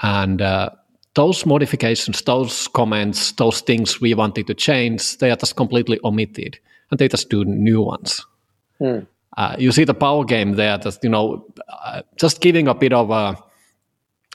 and. 0.02 0.42
Uh, 0.42 0.70
those 1.14 1.46
modifications, 1.46 2.22
those 2.22 2.70
comments, 2.70 3.34
those 3.34 3.60
things 3.60 4.00
we 4.00 4.14
wanted 4.14 4.48
to 4.48 4.54
change, 4.54 5.18
they 5.18 5.30
are 5.30 5.36
just 5.36 5.58
completely 5.58 6.00
omitted 6.06 6.58
and 6.90 7.00
they 7.00 7.08
just 7.08 7.30
do 7.30 7.44
new 7.44 7.82
ones. 7.82 8.26
Mm. 8.82 9.08
Uh, 9.38 9.56
you 9.58 9.72
see 9.72 9.86
the 9.86 9.94
power 9.94 10.26
game 10.26 10.54
there. 10.56 10.78
That 10.78 10.98
you 11.04 11.10
know, 11.10 11.46
uh, 11.70 12.02
just 12.18 12.42
giving 12.42 12.68
a 12.68 12.74
bit 12.74 12.92
of 12.92 13.12
a 13.12 13.38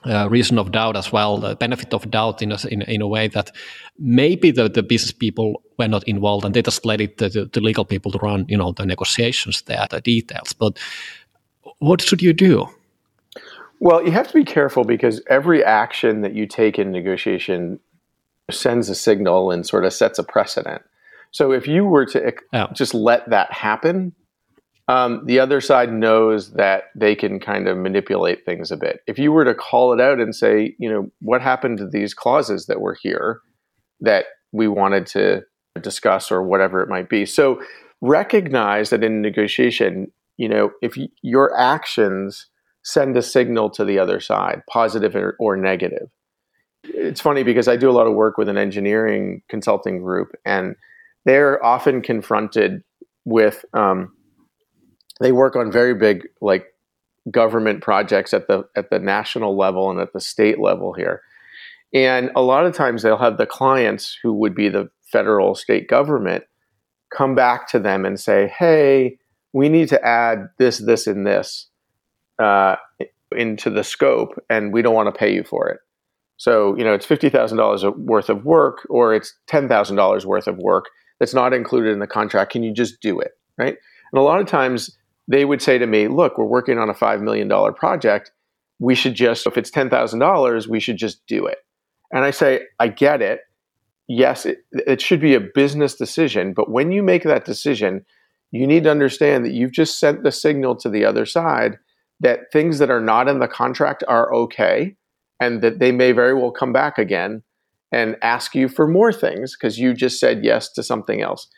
uh, 0.07 0.29
reason 0.29 0.59
of 0.59 0.73
doubt 0.73 0.97
as 0.97 1.13
well, 1.13 1.39
the 1.39 1.57
benefit 1.57 1.93
of 1.93 2.11
doubt 2.11 2.43
in 2.43 2.53
a, 2.53 2.59
in, 2.71 2.83
in 2.83 3.03
a 3.03 3.09
way 3.09 3.29
that 3.29 3.51
maybe 3.99 4.51
the, 4.51 4.69
the 4.69 4.83
business 4.83 5.13
people 5.13 5.63
were 5.79 5.89
not 5.89 6.05
involved 6.05 6.45
and 6.45 6.55
they 6.55 6.63
just 6.63 6.87
let 6.87 7.01
it 7.01 7.19
the, 7.19 7.49
the 7.53 7.61
legal 7.61 7.85
people 7.85 8.13
to 8.13 8.19
run, 8.19 8.47
you 8.49 8.57
know, 8.57 8.73
the 8.73 8.87
negotiations 8.87 9.63
there, 9.63 9.87
the 9.91 10.01
details. 10.01 10.53
But 10.53 10.79
what 11.79 12.01
should 12.01 12.23
you 12.23 12.33
do? 12.33 12.69
Well, 13.81 14.05
you 14.05 14.11
have 14.13 14.29
to 14.29 14.35
be 14.35 14.45
careful 14.45 14.85
because 14.85 15.21
every 15.29 15.63
action 15.65 16.23
that 16.23 16.35
you 16.35 16.47
take 16.47 16.79
in 16.79 16.93
negotiation 16.93 17.79
sends 18.51 18.89
a 18.89 18.95
signal 18.95 19.51
and 19.51 19.67
sort 19.67 19.85
of 19.85 19.93
sets 19.93 20.19
a 20.19 20.25
precedent. 20.25 20.83
So 21.33 21.53
if 21.53 21.67
you 21.67 21.85
were 21.85 22.07
to 22.07 22.33
just 22.73 22.95
let 22.95 23.29
that 23.29 23.53
happen, 23.53 24.15
um, 24.89 25.23
the 25.27 25.41
other 25.41 25.61
side 25.61 25.93
knows 25.93 26.53
that 26.53 26.85
they 26.95 27.15
can 27.15 27.41
kind 27.41 27.67
of 27.67 27.77
manipulate 27.77 28.45
things 28.45 28.71
a 28.71 28.77
bit. 28.77 29.01
If 29.07 29.19
you 29.19 29.33
were 29.33 29.45
to 29.45 29.55
call 29.55 29.93
it 29.93 30.01
out 30.01 30.21
and 30.21 30.35
say, 30.35 30.77
you 30.79 30.91
know, 30.91 31.11
what 31.21 31.43
happened 31.43 31.79
to 31.79 31.89
these 31.89 32.15
clauses 32.15 32.67
that 32.67 32.81
were 32.81 32.97
here 33.01 33.41
that 34.01 34.27
we 34.53 34.69
wanted 34.69 35.07
to 35.07 35.43
discuss 35.81 36.31
or 36.31 36.43
whatever 36.43 36.81
it 36.83 36.89
might 36.89 37.09
be. 37.09 37.27
So 37.27 37.61
recognize 38.01 38.91
that 38.91 39.03
in 39.03 39.23
negotiation, 39.23 40.13
you 40.37 40.49
know, 40.49 40.71
if 40.83 40.97
your 41.23 41.59
actions 41.59 42.47
send 42.87 43.17
a 43.17 43.23
signal 43.23 43.69
to 43.69 43.85
the 43.85 43.99
other 43.99 44.21
side, 44.21 44.63
positive 44.71 45.17
or, 45.17 45.37
or 45.41 45.57
negative. 45.57 46.09
It's 46.85 47.21
funny 47.21 47.43
because 47.43 47.67
I 47.67 47.77
do 47.77 47.91
a 47.91 47.93
lot 47.93 48.07
of 48.07 48.15
work 48.15 48.39
with 48.39 48.49
an 48.49 48.57
engineering 48.57 49.43
consulting 49.49 50.01
group, 50.01 50.29
and 50.45 50.77
they're 51.25 51.63
often 51.65 52.01
confronted 52.01 52.83
with 53.25 53.65
um, 53.75 54.16
they 55.21 55.33
work 55.33 55.57
on 55.57 55.73
very 55.73 55.95
big 55.95 56.29
like 56.41 56.67
government 57.31 57.83
projects 57.83 58.33
at 58.33 58.47
the 58.47 58.65
at 58.77 58.91
the 58.91 58.99
national 58.99 59.57
level 59.57 59.91
and 59.91 60.01
at 60.01 60.13
the 60.13 60.21
state 60.21 60.61
level 60.61 60.93
here. 60.93 61.23
And 61.93 62.31
a 62.37 62.43
lot 62.43 62.67
of 62.67 62.75
times 62.75 63.03
they'll 63.03 63.17
have 63.17 63.39
the 63.39 63.47
clients 63.47 64.19
who 64.23 64.33
would 64.35 64.55
be 64.55 64.69
the 64.69 64.91
federal 65.11 65.55
state 65.55 65.89
government 65.89 66.45
come 67.17 67.35
back 67.35 67.69
to 67.69 67.79
them 67.79 68.05
and 68.05 68.19
say, 68.19 68.53
"Hey, 68.59 69.19
we 69.53 69.69
need 69.69 69.89
to 69.89 70.05
add 70.05 70.49
this, 70.59 70.79
this, 70.79 71.07
and 71.07 71.27
this 71.27 71.69
uh, 72.39 72.77
into 73.37 73.71
the 73.71 73.85
scope, 73.85 74.43
and 74.51 74.73
we 74.73 74.83
don't 74.83 74.95
want 74.95 75.13
to 75.13 75.19
pay 75.19 75.33
you 75.33 75.43
for 75.43 75.69
it." 75.69 75.81
So 76.37 76.77
you 76.77 76.85
know 76.85 76.93
it's 76.93 77.07
fifty 77.07 77.31
thousand 77.31 77.59
dollars 77.59 77.85
worth 77.85 78.29
of 78.29 78.45
work, 78.45 78.87
or 78.91 79.15
it's 79.15 79.35
ten 79.47 79.69
thousand 79.69 79.97
dollars 79.97 80.27
worth 80.27 80.47
of 80.47 80.59
work 80.59 80.87
that's 81.19 81.35
not 81.35 81.55
included 81.55 81.93
in 81.93 81.99
the 81.99 82.07
contract. 82.07 82.53
Can 82.53 82.63
you 82.63 82.73
just 82.73 83.01
do 83.01 83.19
it, 83.21 83.33
right? 83.57 83.77
And 84.13 84.21
a 84.21 84.23
lot 84.23 84.41
of 84.41 84.47
times 84.47 84.97
they 85.29 85.45
would 85.45 85.63
say 85.63 85.79
to 85.79 85.87
me, 85.87 86.09
look, 86.09 86.39
we're 86.39 86.45
working 86.45 86.79
on 86.79 86.89
a 86.89 86.95
$5 86.95 87.21
million 87.21 87.49
project. 87.75 88.31
We 88.79 88.95
should 88.95 89.15
just, 89.15 89.47
if 89.47 89.57
it's 89.57 89.71
$10,000, 89.71 90.67
we 90.69 90.81
should 90.81 90.97
just 90.97 91.27
do 91.27 91.47
it. 91.47 91.59
And 92.13 92.25
I 92.25 92.31
say, 92.31 92.61
I 92.79 92.89
get 92.89 93.23
it. 93.23 93.41
Yes, 94.09 94.47
it, 94.47 94.59
it 94.73 95.01
should 95.01 95.21
be 95.21 95.35
a 95.35 95.41
business 95.41 95.95
decision. 95.95 96.53
But 96.55 96.71
when 96.71 96.93
you 96.93 97.03
make 97.03 97.25
that 97.25 97.45
decision, 97.45 98.05
you 98.53 98.67
need 98.67 98.85
to 98.85 98.91
understand 98.91 99.45
that 99.45 99.53
you've 99.53 99.73
just 99.73 99.99
sent 99.99 100.23
the 100.23 100.31
signal 100.31 100.77
to 100.77 100.89
the 100.89 101.05
other 101.05 101.27
side 101.27 101.79
that 102.21 102.53
things 102.53 102.79
that 102.79 102.91
are 102.91 103.01
not 103.01 103.29
in 103.29 103.41
the 103.41 103.49
contract 103.49 104.05
are 104.09 104.33
okay 104.33 104.97
and 105.41 105.61
that 105.63 105.81
they 105.81 105.93
may 105.93 106.13
very 106.13 106.35
well 106.35 106.51
come 106.51 106.73
back 106.73 106.99
again 106.99 107.43
and 107.93 108.17
ask 108.23 108.55
you 108.55 108.69
for 108.69 108.87
more 108.87 109.13
things 109.13 109.57
because 109.57 109.79
you 109.79 109.93
just 109.93 110.19
said 110.19 110.45
yes 110.45 110.73
to 110.73 110.83
something 110.83 111.21
else. 111.21 111.49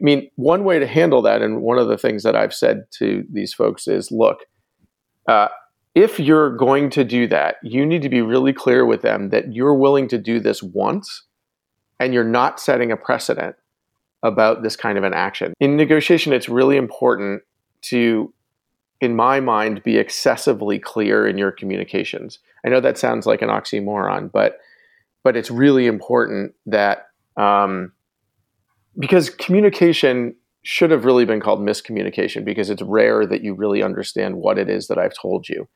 I 0.00 0.04
mean, 0.04 0.30
one 0.36 0.64
way 0.64 0.78
to 0.78 0.86
handle 0.86 1.22
that, 1.22 1.42
and 1.42 1.62
one 1.62 1.78
of 1.78 1.88
the 1.88 1.98
things 1.98 2.22
that 2.22 2.36
I've 2.36 2.54
said 2.54 2.84
to 2.98 3.24
these 3.32 3.54
folks 3.54 3.88
is 3.88 4.10
look, 4.10 4.40
uh, 5.26 5.48
if 5.94 6.20
you're 6.20 6.54
going 6.54 6.90
to 6.90 7.04
do 7.04 7.26
that, 7.28 7.56
you 7.62 7.86
need 7.86 8.02
to 8.02 8.10
be 8.10 8.20
really 8.20 8.52
clear 8.52 8.84
with 8.84 9.00
them 9.00 9.30
that 9.30 9.54
you're 9.54 9.74
willing 9.74 10.08
to 10.08 10.18
do 10.18 10.38
this 10.38 10.62
once 10.62 11.24
and 11.98 12.12
you're 12.12 12.22
not 12.22 12.60
setting 12.60 12.92
a 12.92 12.96
precedent 12.96 13.56
about 14.22 14.62
this 14.62 14.76
kind 14.76 14.98
of 14.98 15.04
an 15.04 15.14
action. 15.14 15.54
In 15.58 15.76
negotiation, 15.76 16.34
it's 16.34 16.50
really 16.50 16.76
important 16.76 17.42
to, 17.82 18.32
in 19.00 19.16
my 19.16 19.40
mind, 19.40 19.82
be 19.82 19.96
excessively 19.96 20.78
clear 20.78 21.26
in 21.26 21.38
your 21.38 21.50
communications. 21.50 22.40
I 22.64 22.68
know 22.68 22.80
that 22.80 22.98
sounds 22.98 23.24
like 23.24 23.40
an 23.40 23.48
oxymoron, 23.48 24.30
but 24.30 24.58
but 25.22 25.36
it's 25.36 25.50
really 25.50 25.86
important 25.86 26.54
that 26.66 27.08
um, 27.36 27.92
because 28.98 29.30
communication 29.30 30.34
should 30.62 30.90
have 30.90 31.04
really 31.04 31.24
been 31.24 31.40
called 31.40 31.60
miscommunication 31.60 32.44
because 32.44 32.70
it's 32.70 32.82
rare 32.82 33.24
that 33.24 33.42
you 33.42 33.54
really 33.54 33.82
understand 33.82 34.36
what 34.36 34.58
it 34.58 34.68
is 34.68 34.88
that 34.88 34.98
I've 34.98 35.14
told 35.14 35.48
you. 35.48 35.68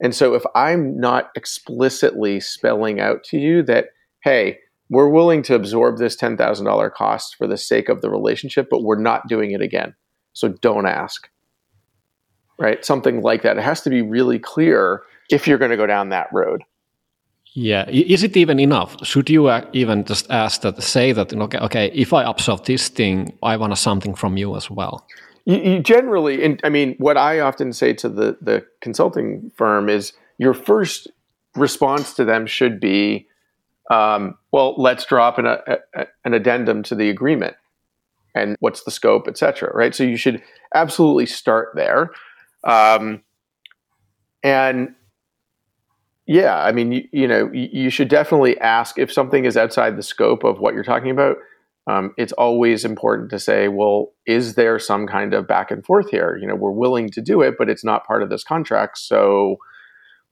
And 0.00 0.14
so 0.14 0.34
if 0.34 0.44
I'm 0.54 0.98
not 1.00 1.30
explicitly 1.34 2.38
spelling 2.38 3.00
out 3.00 3.24
to 3.24 3.38
you 3.38 3.62
that, 3.64 3.86
hey, 4.22 4.58
we're 4.88 5.08
willing 5.08 5.42
to 5.44 5.54
absorb 5.54 5.98
this 5.98 6.16
$10,000 6.16 6.92
cost 6.92 7.34
for 7.36 7.46
the 7.46 7.56
sake 7.56 7.88
of 7.88 8.02
the 8.02 8.10
relationship, 8.10 8.68
but 8.70 8.84
we're 8.84 9.00
not 9.00 9.26
doing 9.26 9.50
it 9.50 9.62
again. 9.62 9.94
So 10.32 10.48
don't 10.48 10.86
ask. 10.86 11.28
Right? 12.58 12.84
Something 12.84 13.22
like 13.22 13.42
that. 13.42 13.58
It 13.58 13.64
has 13.64 13.80
to 13.82 13.90
be 13.90 14.02
really 14.02 14.38
clear 14.38 15.02
if 15.28 15.48
you're 15.48 15.58
going 15.58 15.72
to 15.72 15.76
go 15.76 15.86
down 15.86 16.10
that 16.10 16.28
road. 16.32 16.62
Yeah, 17.58 17.88
is 17.88 18.22
it 18.22 18.36
even 18.36 18.60
enough? 18.60 19.02
Should 19.02 19.30
you 19.30 19.50
even 19.72 20.04
just 20.04 20.30
ask 20.30 20.60
that, 20.60 20.82
say 20.82 21.12
that, 21.12 21.32
okay, 21.32 21.58
okay, 21.58 21.90
if 21.94 22.12
I 22.12 22.22
absorb 22.22 22.66
this 22.66 22.90
thing, 22.90 23.32
I 23.42 23.56
want 23.56 23.78
something 23.78 24.14
from 24.14 24.36
you 24.36 24.56
as 24.56 24.70
well? 24.70 25.06
You, 25.46 25.56
you 25.56 25.80
generally, 25.80 26.44
and 26.44 26.60
I 26.64 26.68
mean, 26.68 26.96
what 26.98 27.16
I 27.16 27.40
often 27.40 27.72
say 27.72 27.94
to 27.94 28.10
the 28.10 28.36
the 28.42 28.66
consulting 28.82 29.50
firm 29.56 29.88
is 29.88 30.12
your 30.36 30.52
first 30.52 31.08
response 31.54 32.12
to 32.16 32.26
them 32.26 32.46
should 32.46 32.78
be, 32.78 33.26
um, 33.90 34.36
well, 34.52 34.74
let's 34.76 35.06
drop 35.06 35.38
an, 35.38 35.46
a, 35.46 35.78
an 36.26 36.34
addendum 36.34 36.82
to 36.82 36.94
the 36.94 37.08
agreement, 37.08 37.56
and 38.34 38.56
what's 38.60 38.84
the 38.84 38.90
scope, 38.90 39.26
etc. 39.28 39.72
Right. 39.74 39.94
So 39.94 40.04
you 40.04 40.18
should 40.18 40.42
absolutely 40.74 41.24
start 41.24 41.70
there, 41.74 42.10
um, 42.64 43.22
and 44.42 44.94
yeah, 46.26 46.58
I 46.58 46.72
mean, 46.72 46.92
you, 46.92 47.08
you 47.12 47.28
know, 47.28 47.50
you, 47.52 47.88
should 47.88 48.08
definitely 48.08 48.58
ask 48.58 48.98
if 48.98 49.12
something 49.12 49.44
is 49.44 49.56
outside 49.56 49.96
the 49.96 50.02
scope 50.02 50.42
of 50.42 50.58
what 50.58 50.74
you're 50.74 50.82
talking 50.82 51.10
about. 51.10 51.36
Um, 51.88 52.14
it's 52.18 52.32
always 52.32 52.84
important 52.84 53.30
to 53.30 53.38
say, 53.38 53.68
well, 53.68 54.12
is 54.26 54.56
there 54.56 54.80
some 54.80 55.06
kind 55.06 55.32
of 55.34 55.46
back 55.46 55.70
and 55.70 55.86
forth 55.86 56.10
here? 56.10 56.36
You 56.36 56.48
know, 56.48 56.56
we're 56.56 56.72
willing 56.72 57.10
to 57.10 57.20
do 57.20 57.42
it, 57.42 57.54
but 57.56 57.68
it's 57.68 57.84
not 57.84 58.04
part 58.04 58.24
of 58.24 58.28
this 58.28 58.42
contract. 58.42 58.98
So, 58.98 59.58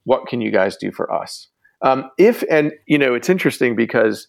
what 0.03 0.27
can 0.27 0.41
you 0.41 0.51
guys 0.51 0.75
do 0.75 0.91
for 0.91 1.11
us? 1.11 1.47
Um, 1.81 2.11
if 2.17 2.43
and 2.49 2.73
you 2.87 2.97
know, 2.97 3.13
it's 3.13 3.29
interesting 3.29 3.73
because 3.73 4.27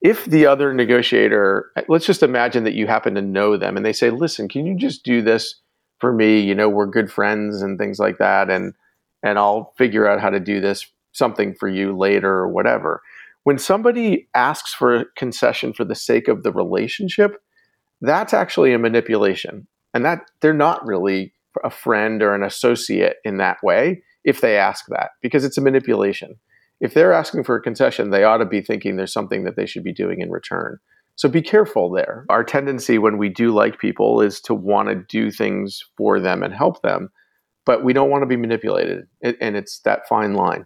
if 0.00 0.24
the 0.24 0.46
other 0.46 0.72
negotiator, 0.72 1.70
let's 1.88 2.06
just 2.06 2.22
imagine 2.22 2.64
that 2.64 2.74
you 2.74 2.86
happen 2.86 3.14
to 3.16 3.22
know 3.22 3.58
them, 3.58 3.76
and 3.76 3.84
they 3.84 3.92
say, 3.92 4.08
"Listen, 4.08 4.48
can 4.48 4.64
you 4.64 4.76
just 4.76 5.04
do 5.04 5.20
this 5.20 5.60
for 6.00 6.10
me? 6.12 6.40
You 6.40 6.54
know, 6.54 6.70
we're 6.70 6.86
good 6.86 7.12
friends 7.12 7.60
and 7.60 7.78
things 7.78 7.98
like 7.98 8.16
that, 8.16 8.48
and 8.48 8.72
and 9.22 9.38
I'll 9.38 9.74
figure 9.76 10.08
out 10.08 10.20
how 10.20 10.30
to 10.30 10.40
do 10.40 10.60
this 10.60 10.86
something 11.12 11.54
for 11.54 11.68
you 11.68 11.96
later 11.96 12.30
or 12.30 12.48
whatever. 12.48 13.02
When 13.44 13.58
somebody 13.58 14.28
asks 14.34 14.72
for 14.72 14.94
a 14.94 15.04
concession 15.16 15.72
for 15.72 15.84
the 15.84 15.94
sake 15.94 16.28
of 16.28 16.42
the 16.42 16.52
relationship, 16.52 17.42
that's 18.00 18.34
actually 18.34 18.72
a 18.72 18.78
manipulation. 18.78 19.66
And 19.94 20.04
that 20.04 20.30
they're 20.40 20.54
not 20.54 20.86
really 20.86 21.32
a 21.62 21.70
friend 21.70 22.22
or 22.22 22.34
an 22.34 22.42
associate 22.42 23.16
in 23.24 23.36
that 23.36 23.58
way 23.62 24.02
if 24.24 24.40
they 24.40 24.56
ask 24.56 24.86
that 24.88 25.10
because 25.20 25.44
it's 25.44 25.58
a 25.58 25.62
manipulation. 25.62 26.36
If 26.80 26.94
they're 26.94 27.12
asking 27.12 27.44
for 27.44 27.56
a 27.56 27.62
concession, 27.62 28.10
they 28.10 28.24
ought 28.24 28.38
to 28.38 28.46
be 28.46 28.60
thinking 28.60 28.96
there's 28.96 29.12
something 29.12 29.44
that 29.44 29.56
they 29.56 29.66
should 29.66 29.84
be 29.84 29.92
doing 29.92 30.20
in 30.20 30.30
return. 30.30 30.78
So 31.14 31.28
be 31.28 31.42
careful 31.42 31.90
there. 31.90 32.24
Our 32.30 32.42
tendency 32.42 32.98
when 32.98 33.18
we 33.18 33.28
do 33.28 33.52
like 33.52 33.78
people 33.78 34.20
is 34.20 34.40
to 34.42 34.54
want 34.54 34.88
to 34.88 35.04
do 35.08 35.30
things 35.30 35.82
for 35.96 36.18
them 36.18 36.42
and 36.42 36.54
help 36.54 36.82
them, 36.82 37.10
but 37.66 37.84
we 37.84 37.92
don't 37.92 38.10
want 38.10 38.22
to 38.22 38.26
be 38.26 38.36
manipulated. 38.36 39.04
And 39.22 39.56
it's 39.56 39.80
that 39.80 40.08
fine 40.08 40.34
line. 40.34 40.64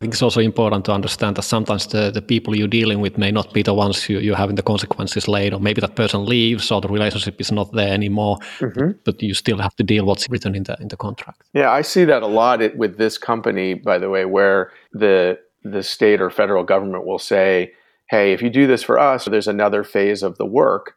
I 0.00 0.06
think 0.06 0.14
it's 0.14 0.22
also 0.22 0.40
important 0.40 0.86
to 0.86 0.92
understand 0.92 1.36
that 1.36 1.42
sometimes 1.42 1.86
the, 1.88 2.10
the 2.10 2.22
people 2.22 2.56
you're 2.56 2.68
dealing 2.68 3.02
with 3.02 3.18
may 3.18 3.30
not 3.30 3.52
be 3.52 3.62
the 3.62 3.74
ones 3.74 4.08
you, 4.08 4.18
you're 4.18 4.34
having 4.34 4.56
the 4.56 4.62
consequences 4.62 5.28
later. 5.28 5.58
Maybe 5.58 5.82
that 5.82 5.94
person 5.94 6.24
leaves 6.24 6.70
or 6.70 6.80
the 6.80 6.88
relationship 6.88 7.38
is 7.38 7.52
not 7.52 7.70
there 7.72 7.92
anymore, 7.92 8.38
mm-hmm. 8.60 8.92
but 9.04 9.22
you 9.22 9.34
still 9.34 9.58
have 9.58 9.76
to 9.76 9.82
deal 9.82 10.06
what's 10.06 10.26
written 10.30 10.54
in 10.54 10.62
the 10.62 10.74
in 10.80 10.88
the 10.88 10.96
contract. 10.96 11.42
Yeah, 11.52 11.70
I 11.70 11.82
see 11.82 12.06
that 12.06 12.22
a 12.22 12.26
lot 12.26 12.60
with 12.78 12.96
this 12.96 13.18
company, 13.18 13.74
by 13.74 13.98
the 13.98 14.08
way, 14.08 14.24
where 14.24 14.72
the 14.94 15.38
the 15.64 15.82
state 15.82 16.22
or 16.22 16.30
federal 16.30 16.64
government 16.64 17.04
will 17.04 17.18
say, 17.18 17.74
"Hey, 18.08 18.32
if 18.32 18.40
you 18.40 18.48
do 18.48 18.66
this 18.66 18.82
for 18.82 18.98
us, 18.98 19.26
there's 19.26 19.48
another 19.48 19.84
phase 19.84 20.22
of 20.22 20.38
the 20.38 20.46
work," 20.46 20.94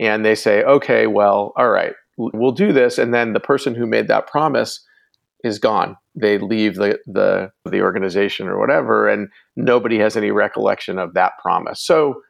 and 0.00 0.24
they 0.24 0.34
say, 0.34 0.64
"Okay, 0.64 1.06
well, 1.06 1.52
all 1.56 1.70
right, 1.70 1.94
we'll 2.16 2.50
do 2.50 2.72
this," 2.72 2.98
and 2.98 3.14
then 3.14 3.32
the 3.32 3.38
person 3.38 3.76
who 3.76 3.86
made 3.86 4.08
that 4.08 4.26
promise 4.26 4.84
is 5.44 5.60
gone. 5.60 5.96
They 6.14 6.38
leave 6.38 6.74
the, 6.74 6.98
the 7.06 7.50
the 7.64 7.82
organization 7.82 8.48
or 8.48 8.58
whatever, 8.58 9.08
and 9.08 9.28
nobody 9.56 9.98
has 9.98 10.16
any 10.16 10.30
recollection 10.30 10.98
of 10.98 11.14
that 11.14 11.32
promise. 11.40 11.84
So, 11.84 12.22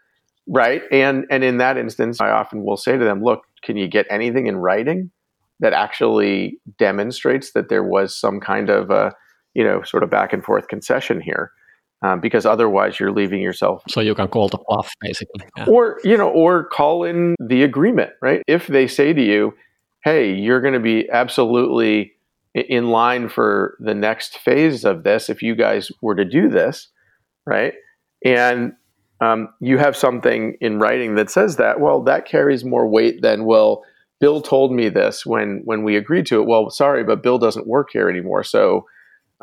right, 0.46 0.82
and 0.92 1.24
and 1.30 1.42
in 1.42 1.58
that 1.58 1.76
instance, 1.76 2.20
I 2.20 2.30
often 2.30 2.64
will 2.64 2.76
say 2.76 2.98
to 2.98 3.04
them, 3.04 3.22
"Look, 3.22 3.42
can 3.62 3.76
you 3.76 3.88
get 3.88 4.06
anything 4.10 4.46
in 4.46 4.56
writing 4.56 5.10
that 5.60 5.72
actually 5.72 6.58
demonstrates 6.78 7.52
that 7.52 7.68
there 7.68 7.84
was 7.84 8.18
some 8.18 8.40
kind 8.40 8.70
of 8.70 8.90
a 8.90 9.12
you 9.54 9.64
know, 9.64 9.82
sort 9.82 10.02
of 10.02 10.10
back 10.10 10.32
and 10.32 10.44
forth 10.44 10.68
concession 10.68 11.20
here. 11.20 11.52
Um, 12.02 12.20
because 12.20 12.46
otherwise 12.46 12.98
you're 12.98 13.12
leaving 13.12 13.42
yourself. 13.42 13.82
So 13.86 14.00
you 14.00 14.14
can 14.14 14.28
call 14.28 14.48
the 14.48 14.58
bluff, 14.66 14.90
basically, 15.02 15.44
yeah. 15.58 15.66
or 15.66 15.98
you 16.02 16.16
know, 16.16 16.30
or 16.30 16.64
call 16.64 17.04
in 17.04 17.34
the 17.38 17.62
agreement, 17.62 18.12
right? 18.22 18.42
If 18.46 18.68
they 18.68 18.86
say 18.86 19.12
to 19.12 19.22
you, 19.22 19.52
"Hey, 20.02 20.32
you're 20.32 20.62
going 20.62 20.72
to 20.72 20.80
be 20.80 21.10
absolutely 21.10 22.12
in 22.54 22.90
line 22.90 23.28
for 23.28 23.76
the 23.80 23.94
next 23.94 24.38
phase 24.38 24.84
of 24.84 25.02
this 25.04 25.28
if 25.28 25.42
you 25.42 25.54
guys 25.54 25.90
were 26.02 26.14
to 26.14 26.24
do 26.24 26.48
this, 26.48 26.88
right?" 27.46 27.74
And 28.24 28.72
um, 29.20 29.48
you 29.60 29.78
have 29.78 29.96
something 29.96 30.56
in 30.60 30.78
writing 30.78 31.14
that 31.16 31.30
says 31.30 31.56
that. 31.56 31.80
Well, 31.80 32.02
that 32.04 32.26
carries 32.26 32.64
more 32.64 32.88
weight 32.88 33.22
than 33.22 33.44
well. 33.44 33.82
Bill 34.18 34.40
told 34.42 34.72
me 34.72 34.88
this 34.88 35.24
when 35.24 35.62
when 35.64 35.82
we 35.82 35.96
agreed 35.96 36.26
to 36.26 36.40
it. 36.40 36.46
Well, 36.46 36.70
sorry, 36.70 37.04
but 37.04 37.22
Bill 37.22 37.38
doesn't 37.38 37.66
work 37.66 37.88
here 37.92 38.08
anymore. 38.08 38.44
So, 38.44 38.86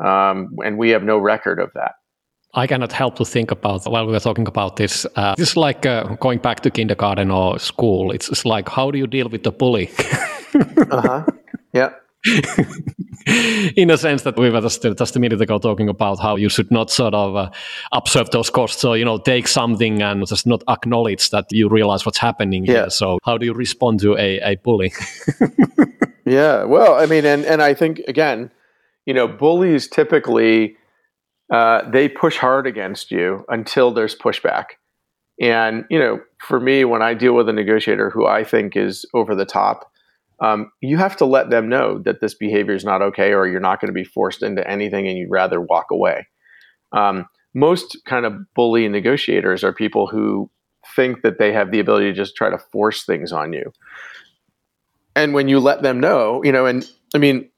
um, 0.04 0.56
and 0.64 0.78
we 0.78 0.90
have 0.90 1.02
no 1.02 1.18
record 1.18 1.60
of 1.60 1.72
that. 1.74 1.92
I 2.54 2.66
cannot 2.66 2.92
help 2.92 3.16
to 3.16 3.24
think 3.24 3.50
about 3.50 3.84
while 3.84 4.06
we 4.06 4.12
were 4.12 4.20
talking 4.20 4.46
about 4.46 4.76
this. 4.76 5.06
Uh, 5.16 5.34
this 5.36 5.50
is 5.50 5.56
like 5.56 5.84
uh, 5.84 6.14
going 6.16 6.38
back 6.38 6.60
to 6.60 6.70
kindergarten 6.70 7.30
or 7.30 7.58
school. 7.58 8.10
It's, 8.10 8.28
it's 8.30 8.44
like 8.44 8.68
how 8.68 8.90
do 8.90 8.98
you 8.98 9.06
deal 9.06 9.28
with 9.28 9.42
the 9.42 9.52
bully? 9.52 9.90
uh 10.90 11.00
huh. 11.00 11.26
Yeah. 11.72 11.90
in 13.76 13.90
a 13.90 13.96
sense 13.96 14.22
that 14.22 14.36
we 14.36 14.50
were 14.50 14.60
just, 14.60 14.82
just 14.82 15.16
a 15.16 15.20
minute 15.20 15.40
ago 15.40 15.58
talking 15.58 15.88
about 15.88 16.18
how 16.18 16.36
you 16.36 16.48
should 16.48 16.70
not 16.70 16.90
sort 16.90 17.14
of 17.14 17.36
uh, 17.36 17.50
observe 17.92 18.30
those 18.30 18.50
costs 18.50 18.84
or 18.84 18.96
you 18.96 19.04
know 19.04 19.18
take 19.18 19.46
something 19.46 20.02
and 20.02 20.26
just 20.26 20.46
not 20.46 20.62
acknowledge 20.68 21.30
that 21.30 21.46
you 21.50 21.68
realize 21.68 22.04
what's 22.04 22.18
happening 22.18 22.64
yeah. 22.64 22.72
here 22.72 22.90
so 22.90 23.18
how 23.24 23.38
do 23.38 23.46
you 23.46 23.54
respond 23.54 24.00
to 24.00 24.16
a, 24.16 24.40
a 24.40 24.56
bully 24.64 24.92
yeah 26.26 26.64
well 26.64 26.94
i 26.94 27.06
mean 27.06 27.24
and, 27.24 27.44
and 27.44 27.62
i 27.62 27.72
think 27.72 28.00
again 28.08 28.50
you 29.06 29.14
know 29.14 29.28
bullies 29.28 29.86
typically 29.86 30.76
uh, 31.52 31.88
they 31.90 32.08
push 32.08 32.36
hard 32.36 32.66
against 32.66 33.10
you 33.10 33.44
until 33.48 33.90
there's 33.90 34.14
pushback. 34.14 34.64
And 35.40 35.84
you 35.88 35.98
know, 35.98 36.20
for 36.38 36.60
me, 36.60 36.84
when 36.84 37.02
I 37.02 37.14
deal 37.14 37.34
with 37.34 37.48
a 37.48 37.52
negotiator 37.52 38.10
who 38.10 38.26
I 38.26 38.44
think 38.44 38.76
is 38.76 39.06
over 39.14 39.34
the 39.34 39.46
top, 39.46 39.90
um, 40.40 40.70
you 40.80 40.96
have 40.98 41.16
to 41.16 41.24
let 41.24 41.50
them 41.50 41.68
know 41.68 41.98
that 42.00 42.20
this 42.20 42.34
behavior 42.34 42.74
is 42.74 42.84
not 42.84 43.02
okay, 43.02 43.32
or 43.32 43.46
you're 43.46 43.60
not 43.60 43.80
going 43.80 43.88
to 43.88 43.92
be 43.92 44.04
forced 44.04 44.42
into 44.42 44.68
anything, 44.68 45.08
and 45.08 45.18
you'd 45.18 45.30
rather 45.30 45.60
walk 45.60 45.86
away. 45.90 46.26
Um, 46.92 47.26
most 47.54 47.98
kind 48.06 48.24
of 48.24 48.34
bully 48.54 48.88
negotiators 48.88 49.64
are 49.64 49.72
people 49.72 50.06
who 50.06 50.50
think 50.94 51.22
that 51.22 51.38
they 51.38 51.52
have 51.52 51.70
the 51.70 51.80
ability 51.80 52.06
to 52.06 52.12
just 52.12 52.36
try 52.36 52.50
to 52.50 52.58
force 52.58 53.04
things 53.04 53.32
on 53.32 53.52
you. 53.52 53.72
And 55.16 55.34
when 55.34 55.48
you 55.48 55.58
let 55.58 55.82
them 55.82 55.98
know, 55.98 56.42
you 56.44 56.52
know, 56.52 56.66
and 56.66 56.88
I 57.14 57.18
mean, 57.18 57.50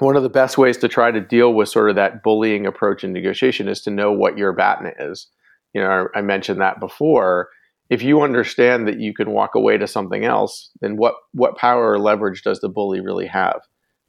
one 0.00 0.16
of 0.16 0.22
the 0.22 0.30
best 0.30 0.58
ways 0.58 0.78
to 0.78 0.88
try 0.88 1.10
to 1.10 1.20
deal 1.20 1.52
with 1.52 1.68
sort 1.68 1.90
of 1.90 1.96
that 1.96 2.22
bullying 2.22 2.66
approach 2.66 3.04
in 3.04 3.12
negotiation 3.12 3.68
is 3.68 3.82
to 3.82 3.90
know 3.90 4.10
what 4.10 4.38
your 4.38 4.52
BATNA 4.52 4.94
is. 4.98 5.28
You 5.74 5.82
know, 5.82 6.08
I 6.14 6.22
mentioned 6.22 6.60
that 6.60 6.80
before. 6.80 7.50
If 7.90 8.02
you 8.02 8.22
understand 8.22 8.86
that 8.86 9.00
you 9.00 9.12
can 9.12 9.32
walk 9.32 9.54
away 9.54 9.76
to 9.76 9.86
something 9.86 10.24
else, 10.24 10.70
then 10.80 10.96
what 10.96 11.14
what 11.32 11.56
power 11.56 11.92
or 11.92 11.98
leverage 11.98 12.42
does 12.42 12.60
the 12.60 12.68
bully 12.68 13.00
really 13.00 13.26
have? 13.26 13.60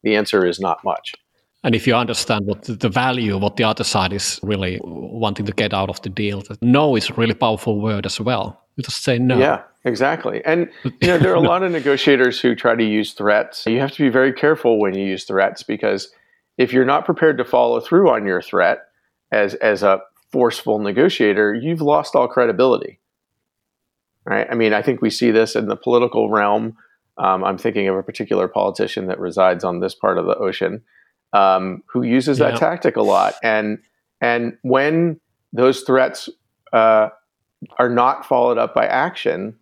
The 0.04 0.16
answer 0.16 0.46
is 0.46 0.60
not 0.60 0.78
much. 0.84 1.14
And 1.64 1.74
if 1.74 1.86
you 1.86 1.94
understand 1.94 2.46
what 2.46 2.64
the 2.64 2.88
value, 2.88 3.38
what 3.38 3.56
the 3.56 3.64
other 3.64 3.84
side 3.84 4.12
is 4.12 4.40
really 4.42 4.80
wanting 4.82 5.46
to 5.46 5.52
get 5.52 5.72
out 5.72 5.90
of 5.90 6.02
the 6.02 6.08
deal, 6.08 6.42
that 6.42 6.60
no 6.60 6.96
is 6.96 7.10
a 7.10 7.14
really 7.14 7.34
powerful 7.34 7.80
word 7.80 8.04
as 8.06 8.20
well. 8.20 8.60
You 8.76 8.82
just 8.82 9.04
say 9.04 9.18
no. 9.18 9.38
Yeah, 9.38 9.62
exactly. 9.84 10.42
And 10.44 10.68
you 10.84 11.08
know, 11.08 11.18
there 11.18 11.32
are 11.32 11.36
a 11.44 11.48
lot 11.52 11.62
of 11.62 11.70
negotiators 11.70 12.40
who 12.40 12.54
try 12.56 12.74
to 12.74 12.84
use 12.84 13.12
threats. 13.12 13.64
You 13.66 13.78
have 13.78 13.92
to 13.92 14.02
be 14.02 14.08
very 14.08 14.32
careful 14.32 14.80
when 14.80 14.94
you 14.94 15.04
use 15.04 15.24
threats 15.24 15.62
because 15.62 16.08
if 16.58 16.72
you're 16.72 16.84
not 16.84 17.04
prepared 17.04 17.38
to 17.38 17.44
follow 17.44 17.80
through 17.80 18.10
on 18.10 18.26
your 18.26 18.42
threat 18.42 18.78
as 19.30 19.54
as 19.54 19.82
a 19.82 20.00
forceful 20.32 20.78
negotiator, 20.78 21.54
you've 21.54 21.82
lost 21.82 22.16
all 22.16 22.26
credibility. 22.26 22.98
Right? 24.24 24.46
I 24.50 24.54
mean, 24.54 24.72
I 24.72 24.82
think 24.82 25.02
we 25.02 25.10
see 25.10 25.30
this 25.30 25.56
in 25.56 25.66
the 25.66 25.76
political 25.76 26.30
realm. 26.30 26.76
Um, 27.18 27.44
I'm 27.44 27.58
thinking 27.58 27.88
of 27.88 27.96
a 27.96 28.02
particular 28.02 28.48
politician 28.48 29.06
that 29.06 29.18
resides 29.18 29.64
on 29.64 29.80
this 29.80 29.94
part 29.94 30.16
of 30.16 30.26
the 30.26 30.36
ocean 30.36 30.82
um, 31.32 31.82
who 31.86 32.02
uses 32.02 32.38
that 32.38 32.56
tactic 32.56 32.96
a 32.96 33.02
lot. 33.02 33.34
And 33.42 33.78
and 34.20 34.56
when 34.62 35.20
those 35.52 35.82
threats 35.82 36.28
uh, 36.72 37.08
are 37.78 37.88
not 37.88 38.24
followed 38.24 38.58
up 38.58 38.74
by 38.74 38.86
action, 38.86 39.56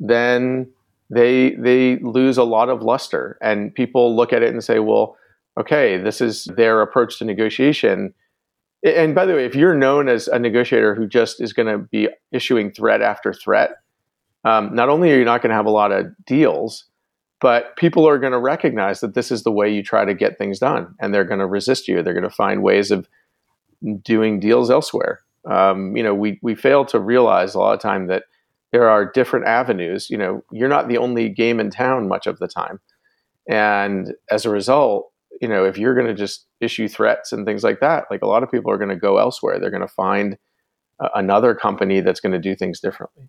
then 0.00 0.70
they 1.10 1.54
they 1.56 1.98
lose 1.98 2.38
a 2.38 2.44
lot 2.44 2.68
of 2.68 2.82
luster, 2.82 3.38
and 3.40 3.74
people 3.74 4.14
look 4.14 4.32
at 4.32 4.42
it 4.42 4.52
and 4.52 4.62
say, 4.62 4.78
"Well, 4.78 5.16
okay, 5.58 5.96
this 5.98 6.20
is 6.20 6.44
their 6.44 6.82
approach 6.82 7.18
to 7.18 7.24
negotiation." 7.24 8.14
And 8.84 9.14
by 9.14 9.26
the 9.26 9.34
way, 9.34 9.44
if 9.44 9.56
you're 9.56 9.74
known 9.74 10.08
as 10.08 10.28
a 10.28 10.38
negotiator 10.38 10.94
who 10.94 11.08
just 11.08 11.40
is 11.40 11.52
going 11.52 11.66
to 11.66 11.78
be 11.78 12.08
issuing 12.30 12.70
threat 12.70 13.02
after 13.02 13.32
threat, 13.32 13.72
um, 14.44 14.74
not 14.74 14.88
only 14.88 15.12
are 15.12 15.18
you 15.18 15.24
not 15.24 15.42
going 15.42 15.50
to 15.50 15.56
have 15.56 15.66
a 15.66 15.70
lot 15.70 15.92
of 15.92 16.06
deals, 16.24 16.84
but 17.40 17.76
people 17.76 18.08
are 18.08 18.18
going 18.18 18.32
to 18.32 18.38
recognize 18.38 19.00
that 19.00 19.14
this 19.14 19.30
is 19.30 19.42
the 19.42 19.52
way 19.52 19.72
you 19.72 19.82
try 19.82 20.04
to 20.04 20.14
get 20.14 20.38
things 20.38 20.58
done, 20.58 20.94
and 21.00 21.12
they're 21.12 21.24
going 21.24 21.40
to 21.40 21.46
resist 21.46 21.88
you. 21.88 22.02
They're 22.02 22.14
going 22.14 22.22
to 22.22 22.30
find 22.30 22.62
ways 22.62 22.90
of 22.90 23.08
doing 24.02 24.40
deals 24.40 24.70
elsewhere. 24.70 25.20
Um, 25.48 25.96
you 25.96 26.02
know, 26.02 26.14
we 26.14 26.38
we 26.42 26.54
fail 26.54 26.84
to 26.86 26.98
realize 26.98 27.54
a 27.54 27.58
lot 27.58 27.74
of 27.74 27.80
time 27.80 28.08
that 28.08 28.24
there 28.72 28.88
are 28.88 29.10
different 29.10 29.46
avenues. 29.46 30.10
You 30.10 30.18
know, 30.18 30.44
you're 30.52 30.68
not 30.68 30.88
the 30.88 30.98
only 30.98 31.28
game 31.28 31.60
in 31.60 31.70
town 31.70 32.08
much 32.08 32.26
of 32.26 32.38
the 32.38 32.48
time, 32.48 32.80
and 33.48 34.14
as 34.30 34.44
a 34.44 34.50
result, 34.50 35.12
you 35.40 35.48
know, 35.48 35.64
if 35.64 35.78
you're 35.78 35.94
going 35.94 36.08
to 36.08 36.14
just 36.14 36.46
issue 36.60 36.88
threats 36.88 37.32
and 37.32 37.46
things 37.46 37.62
like 37.62 37.80
that, 37.80 38.06
like 38.10 38.22
a 38.22 38.26
lot 38.26 38.42
of 38.42 38.50
people 38.50 38.70
are 38.72 38.78
going 38.78 38.88
to 38.90 38.96
go 38.96 39.18
elsewhere. 39.18 39.58
They're 39.58 39.70
going 39.70 39.80
to 39.80 39.88
find 39.88 40.36
uh, 41.00 41.08
another 41.14 41.54
company 41.54 42.00
that's 42.00 42.20
going 42.20 42.32
to 42.32 42.38
do 42.38 42.56
things 42.56 42.80
differently. 42.80 43.28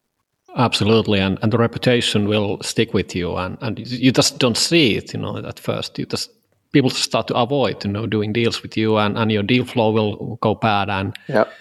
Absolutely, 0.56 1.20
and, 1.20 1.38
and 1.42 1.54
the 1.54 1.58
reputation 1.58 2.28
will 2.28 2.62
stick 2.62 2.94
with 2.94 3.16
you, 3.16 3.36
and, 3.38 3.58
and 3.62 3.80
you 3.80 4.12
just 4.12 4.40
don't 4.40 4.58
see 4.58 4.96
it, 4.98 5.14
you 5.14 5.20
know, 5.20 5.38
at 5.38 5.60
first. 5.60 6.00
You 6.00 6.06
just 6.06 6.32
people 6.72 6.90
start 6.90 7.28
to 7.28 7.36
avoid, 7.36 7.84
you 7.86 7.92
know, 7.92 8.08
doing 8.08 8.34
deals 8.34 8.62
with 8.62 8.76
you, 8.76 8.98
and, 8.98 9.18
and 9.18 9.32
your 9.32 9.44
deal 9.44 9.66
flow 9.66 9.92
will 9.92 10.38
go 10.42 10.56
bad, 10.56 10.90
and 10.90 11.16
yep. 11.28 11.52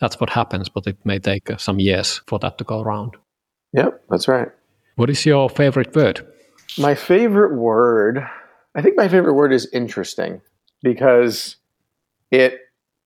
that's 0.00 0.20
what 0.20 0.30
happens. 0.30 0.68
But 0.68 0.86
it 0.86 0.98
may 1.04 1.18
take 1.18 1.50
uh, 1.50 1.56
some 1.56 1.80
years 1.80 2.20
for 2.26 2.38
that 2.40 2.58
to 2.58 2.64
go 2.64 2.82
around. 2.82 3.16
Yep, 3.72 4.02
that's 4.10 4.28
right. 4.28 4.48
What 4.96 5.10
is 5.10 5.24
your 5.26 5.48
favorite 5.48 5.94
word? 5.94 6.26
My 6.78 6.94
favorite 6.94 7.56
word, 7.56 8.26
I 8.74 8.82
think 8.82 8.96
my 8.96 9.08
favorite 9.08 9.34
word 9.34 9.52
is 9.52 9.68
interesting 9.72 10.42
because 10.82 11.56
it 12.30 12.60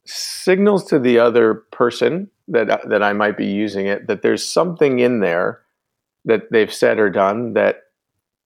signals 0.07 0.85
to 0.87 0.99
the 0.99 1.19
other 1.19 1.55
person 1.73 2.31
that 2.49 2.89
that 2.89 3.03
I 3.03 3.13
might 3.13 3.37
be 3.37 3.47
using 3.47 3.87
it 3.87 4.07
that 4.07 4.23
there's 4.23 4.45
something 4.45 4.99
in 4.99 5.21
there 5.21 5.61
that 6.25 6.51
they've 6.51 6.73
said 6.73 6.99
or 6.99 7.11
done 7.11 7.55
that 7.55 7.83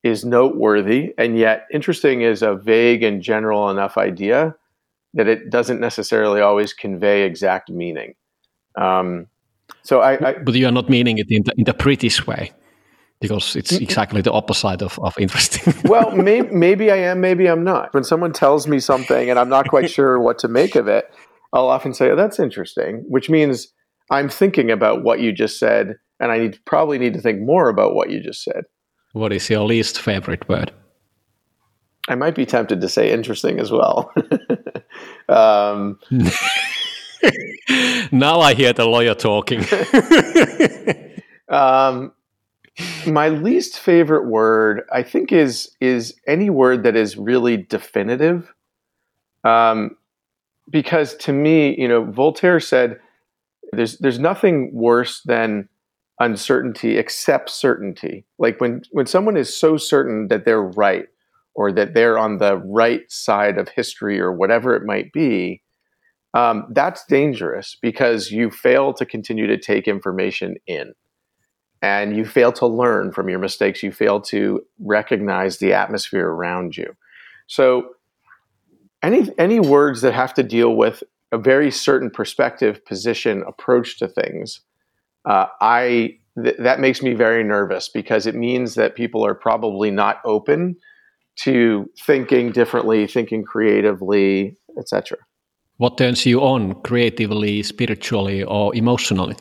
is 0.03 0.25
noteworthy 0.25 1.15
and 1.17 1.39
yet 1.39 1.67
interesting 1.73 2.21
is 2.21 2.43
a 2.43 2.55
vague 2.55 3.03
and 3.03 3.23
general 3.23 3.71
enough 3.71 3.97
idea 3.97 4.55
that 5.15 5.29
it 5.29 5.49
doesn't 5.49 5.81
necessarily 5.81 6.41
always 6.41 6.73
convey 6.73 7.23
exact 7.23 7.71
meaning. 7.71 8.15
Um, 8.77 9.29
so 9.83 10.01
I, 10.01 10.29
I, 10.29 10.33
but 10.35 10.55
you 10.55 10.67
are 10.67 10.73
not 10.73 10.91
meaning 10.91 11.19
it 11.19 11.27
in 11.31 11.45
the, 11.45 11.53
in 11.57 11.65
the 11.65 11.73
British 11.73 12.27
way 12.27 12.53
because 13.21 13.57
it's 13.57 13.73
exactly 13.73 14.21
the 14.21 14.33
opposite 14.33 14.83
of, 14.83 14.99
of 14.99 15.19
interesting. 15.19 15.73
well, 15.85 16.11
may, 16.11 16.43
maybe 16.43 16.91
I 16.91 16.97
am, 16.97 17.21
maybe 17.21 17.49
I'm 17.49 17.65
not. 17.65 17.95
When 17.95 18.05
someone 18.05 18.33
tells 18.33 18.67
me 18.67 18.81
something 18.81 19.31
and 19.31 19.39
I'm 19.39 19.49
not 19.49 19.69
quite 19.69 19.91
sure 19.91 20.19
what 20.21 20.39
to 20.41 20.49
make 20.49 20.75
of 20.75 20.89
it, 20.89 21.11
I'll 21.55 21.69
often 21.69 21.95
say, 21.95 22.11
"Oh, 22.11 22.17
that's 22.17 22.39
interesting," 22.39 23.05
which 23.09 23.31
means 23.31 23.73
I'm 24.11 24.29
thinking 24.29 24.71
about 24.71 25.03
what 25.03 25.21
you 25.21 25.33
just 25.33 25.59
said, 25.59 25.97
and 26.21 26.31
I 26.31 26.39
need 26.39 26.59
probably 26.67 26.99
need 26.99 27.15
to 27.15 27.21
think 27.21 27.41
more 27.41 27.69
about 27.69 27.95
what 27.95 28.11
you 28.11 28.21
just 28.21 28.43
said. 28.43 28.65
What 29.13 29.33
is 29.33 29.49
your 29.49 29.65
least 29.65 30.01
favorite 30.01 30.49
word? 30.49 30.73
I 32.09 32.17
might 32.17 32.35
be 32.35 32.45
tempted 32.45 32.81
to 32.81 32.89
say 32.89 33.13
interesting 33.13 33.59
as 33.59 33.71
well. 33.71 34.13
um, 35.29 35.99
now 38.13 38.41
I 38.41 38.55
hear 38.55 38.73
the 38.73 38.87
lawyer 38.87 39.15
talking. 39.15 39.65
um, 41.57 42.13
my 43.07 43.29
least 43.29 43.79
favorite 43.79 44.27
word, 44.27 44.83
I 44.93 45.03
think, 45.03 45.33
is 45.33 45.75
is 45.81 46.15
any 46.27 46.51
word 46.51 46.83
that 46.83 46.97
is 46.97 47.17
really 47.17 47.57
definitive. 47.57 48.53
Um, 49.45 49.97
because 50.71 51.15
to 51.17 51.33
me, 51.33 51.79
you 51.79 51.89
know, 51.89 52.05
Voltaire 52.05 52.61
said 52.61 52.99
there's 53.73 53.99
there's 53.99 54.19
nothing 54.19 54.71
worse 54.73 55.23
than 55.25 55.69
uncertainty 56.21 56.97
except 56.97 57.51
certainty. 57.51 58.25
Like 58.39 58.61
when 58.61 58.83
when 58.91 59.07
someone 59.07 59.37
is 59.37 59.55
so 59.55 59.77
certain 59.77 60.29
that 60.29 60.45
they're 60.45 60.63
right 60.63 61.07
or 61.55 61.73
that 61.73 61.95
they're 61.95 62.19
on 62.19 62.39
the 62.39 62.57
right 62.57 63.11
side 63.11 63.59
of 63.59 63.69
history 63.69 64.21
or 64.21 64.33
whatever 64.33 64.75
it 64.75 64.85
might 64.85 65.13
be, 65.13 65.63
um, 66.35 66.67
that's 66.71 67.05
dangerous 67.07 67.77
because 67.81 68.31
you 68.31 68.51
fail 68.51 68.93
to 68.95 69.07
continue 69.07 69.47
to 69.47 69.59
take 69.59 69.87
information 69.87 70.57
in. 70.67 70.93
And 71.81 72.17
you 72.17 72.25
fail 72.25 72.51
to 72.53 72.67
learn 72.67 73.13
from 73.13 73.29
your 73.29 73.39
mistakes. 73.39 73.83
You 73.83 73.93
fail 73.93 74.21
to 74.23 74.65
recognize 74.81 75.59
the 75.59 75.75
atmosphere 75.75 76.27
around 76.27 76.79
you. 76.79 76.97
So 77.47 77.94
any 79.05 79.31
any 79.39 79.61
words 79.61 80.01
that 80.03 80.15
have 80.15 80.35
to 80.35 80.43
deal 80.43 80.75
with 80.75 81.03
a 81.33 81.39
very 81.39 81.71
certain 81.71 82.11
perspective, 82.11 82.85
position, 82.85 83.43
approach 83.47 83.99
to 83.99 84.09
things, 84.09 84.61
uh, 85.25 85.47
I 85.61 86.19
th- 86.43 86.57
that 86.59 86.81
makes 86.81 87.03
me 87.03 87.15
very 87.15 87.45
nervous 87.45 87.89
because 87.89 88.27
it 88.27 88.35
means 88.35 88.75
that 88.75 88.95
people 88.95 89.25
are 89.25 89.35
probably 89.35 89.91
not 89.91 90.21
open 90.25 90.77
to 91.37 91.91
thinking 91.99 92.53
differently, 92.53 93.07
thinking 93.07 93.45
creatively, 93.45 94.57
etc. 94.79 95.19
What 95.79 95.99
turns 95.99 96.25
you 96.25 96.41
on 96.41 96.75
creatively, 96.83 97.63
spiritually, 97.63 98.45
or 98.45 98.75
emotionally? 98.77 99.37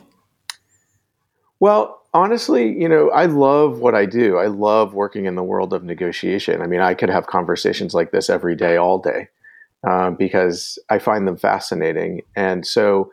Well, 1.60 2.02
honestly, 2.12 2.72
you 2.72 2.88
know, 2.88 3.10
I 3.10 3.26
love 3.26 3.78
what 3.78 3.94
I 3.94 4.06
do. 4.06 4.36
I 4.38 4.46
love 4.46 4.94
working 4.94 5.26
in 5.26 5.36
the 5.36 5.42
world 5.42 5.72
of 5.72 5.84
negotiation. 5.84 6.60
I 6.60 6.66
mean, 6.66 6.80
I 6.80 6.94
could 6.94 7.10
have 7.10 7.26
conversations 7.26 7.94
like 7.94 8.10
this 8.10 8.28
every 8.28 8.56
day, 8.56 8.76
all 8.76 8.98
day, 8.98 9.28
uh, 9.88 10.10
because 10.10 10.78
I 10.90 10.98
find 10.98 11.26
them 11.26 11.36
fascinating. 11.36 12.22
And 12.36 12.66
so 12.66 13.10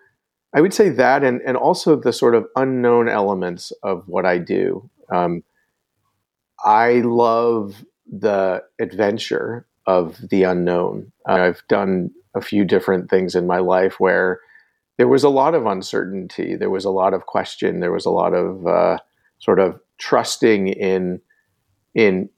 I 0.53 0.61
would 0.61 0.74
say 0.74 0.89
that, 0.89 1.24
and, 1.24 1.41
and 1.45 1.57
also 1.57 1.95
the 1.95 2.13
sort 2.13 2.36
of 2.36 2.45
unknown 2.55 3.07
elements 3.07 3.72
of 3.84 4.07
what 4.07 4.26
I 4.26 4.38
do. 4.38 4.89
Um, 5.11 5.43
I 6.63 7.01
love 7.03 7.84
the 8.11 8.63
adventure 8.80 9.65
of 9.88 10.17
the 10.30 10.43
unknown. 10.43 11.11
Uh, 11.28 11.34
I've 11.34 11.63
done 11.67 12.11
a 12.36 12.41
few 12.41 12.65
different 12.65 13.09
things 13.09 13.36
in 13.36 13.47
my 13.47 13.59
life 13.59 13.99
where 13.99 14.39
there 14.97 15.07
was 15.07 15.24
a 15.24 15.30
lot 15.30 15.55
of 15.55 15.65
uncertainty, 15.65 16.55
there 16.55 16.69
was 16.69 16.86
a 16.86 16.91
lot 16.91 17.13
of 17.13 17.26
question, 17.26 17.80
there 17.80 17.91
was 17.91 18.05
a 18.05 18.11
lot 18.11 18.34
of 18.34 18.67
uh, 18.67 18.97
sort 19.39 19.59
of 19.59 19.80
trusting 19.97 20.67
in 20.67 21.22
in 21.95 22.30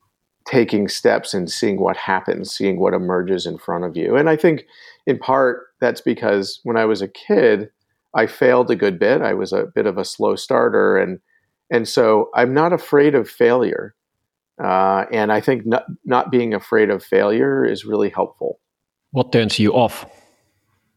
taking 0.45 0.87
steps 0.87 1.33
and 1.33 1.49
seeing 1.49 1.79
what 1.79 1.97
happens, 1.97 2.51
seeing 2.51 2.79
what 2.79 2.93
emerges 2.93 3.45
in 3.45 3.57
front 3.57 3.85
of 3.85 3.95
you. 3.95 4.15
And 4.15 4.29
I 4.29 4.35
think 4.35 4.65
in 5.05 5.17
part 5.17 5.67
that's 5.79 6.01
because 6.01 6.59
when 6.63 6.77
I 6.77 6.85
was 6.85 7.01
a 7.01 7.07
kid, 7.07 7.69
I 8.15 8.27
failed 8.27 8.69
a 8.69 8.75
good 8.75 8.99
bit. 8.99 9.21
I 9.21 9.33
was 9.33 9.53
a 9.53 9.65
bit 9.73 9.85
of 9.85 9.97
a 9.97 10.05
slow 10.05 10.35
starter, 10.35 10.97
and 10.97 11.19
and 11.71 11.87
so 11.87 12.29
I'm 12.35 12.53
not 12.53 12.73
afraid 12.73 13.15
of 13.15 13.29
failure. 13.29 13.95
Uh, 14.63 15.05
and 15.11 15.31
I 15.31 15.41
think 15.41 15.65
not, 15.65 15.85
not 16.05 16.29
being 16.29 16.53
afraid 16.53 16.91
of 16.91 17.03
failure 17.03 17.65
is 17.65 17.85
really 17.85 18.09
helpful. 18.09 18.59
What 19.11 19.31
turns 19.31 19.57
you 19.57 19.73
off? 19.73 20.05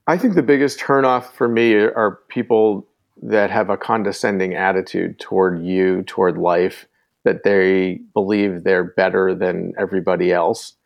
I 0.07 0.19
think 0.19 0.35
the 0.35 0.43
biggest 0.43 0.79
turnoff 0.79 1.33
for 1.33 1.49
me 1.49 1.75
are 1.75 2.21
people 2.29 2.87
that 3.23 3.51
have 3.51 3.71
a 3.71 3.77
condescending 3.77 4.55
attitude 4.55 5.19
toward 5.19 5.65
you, 5.65 6.03
toward 6.03 6.37
life, 6.37 6.87
that 7.27 7.43
they 7.43 7.99
believe 8.15 8.63
they're 8.63 8.85
better 8.85 9.35
than 9.35 9.73
everybody 9.77 10.33
else, 10.33 10.77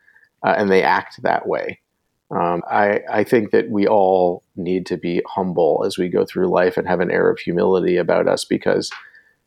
uh, 0.43 0.55
and 0.57 0.71
they 0.71 0.81
act 0.81 1.21
that 1.21 1.47
way. 1.47 1.79
Um, 2.35 2.63
I, 2.67 3.01
I 3.11 3.23
think 3.23 3.51
that 3.51 3.69
we 3.69 3.87
all 3.87 4.43
need 4.55 4.87
to 4.87 4.97
be 4.97 5.21
humble 5.27 5.83
as 5.85 5.99
we 5.99 6.09
go 6.09 6.25
through 6.25 6.49
life 6.49 6.77
and 6.77 6.87
have 6.87 6.99
an 6.99 7.11
air 7.11 7.29
of 7.29 7.37
humility 7.37 7.95
about 7.95 8.27
us 8.27 8.43
because 8.43 8.89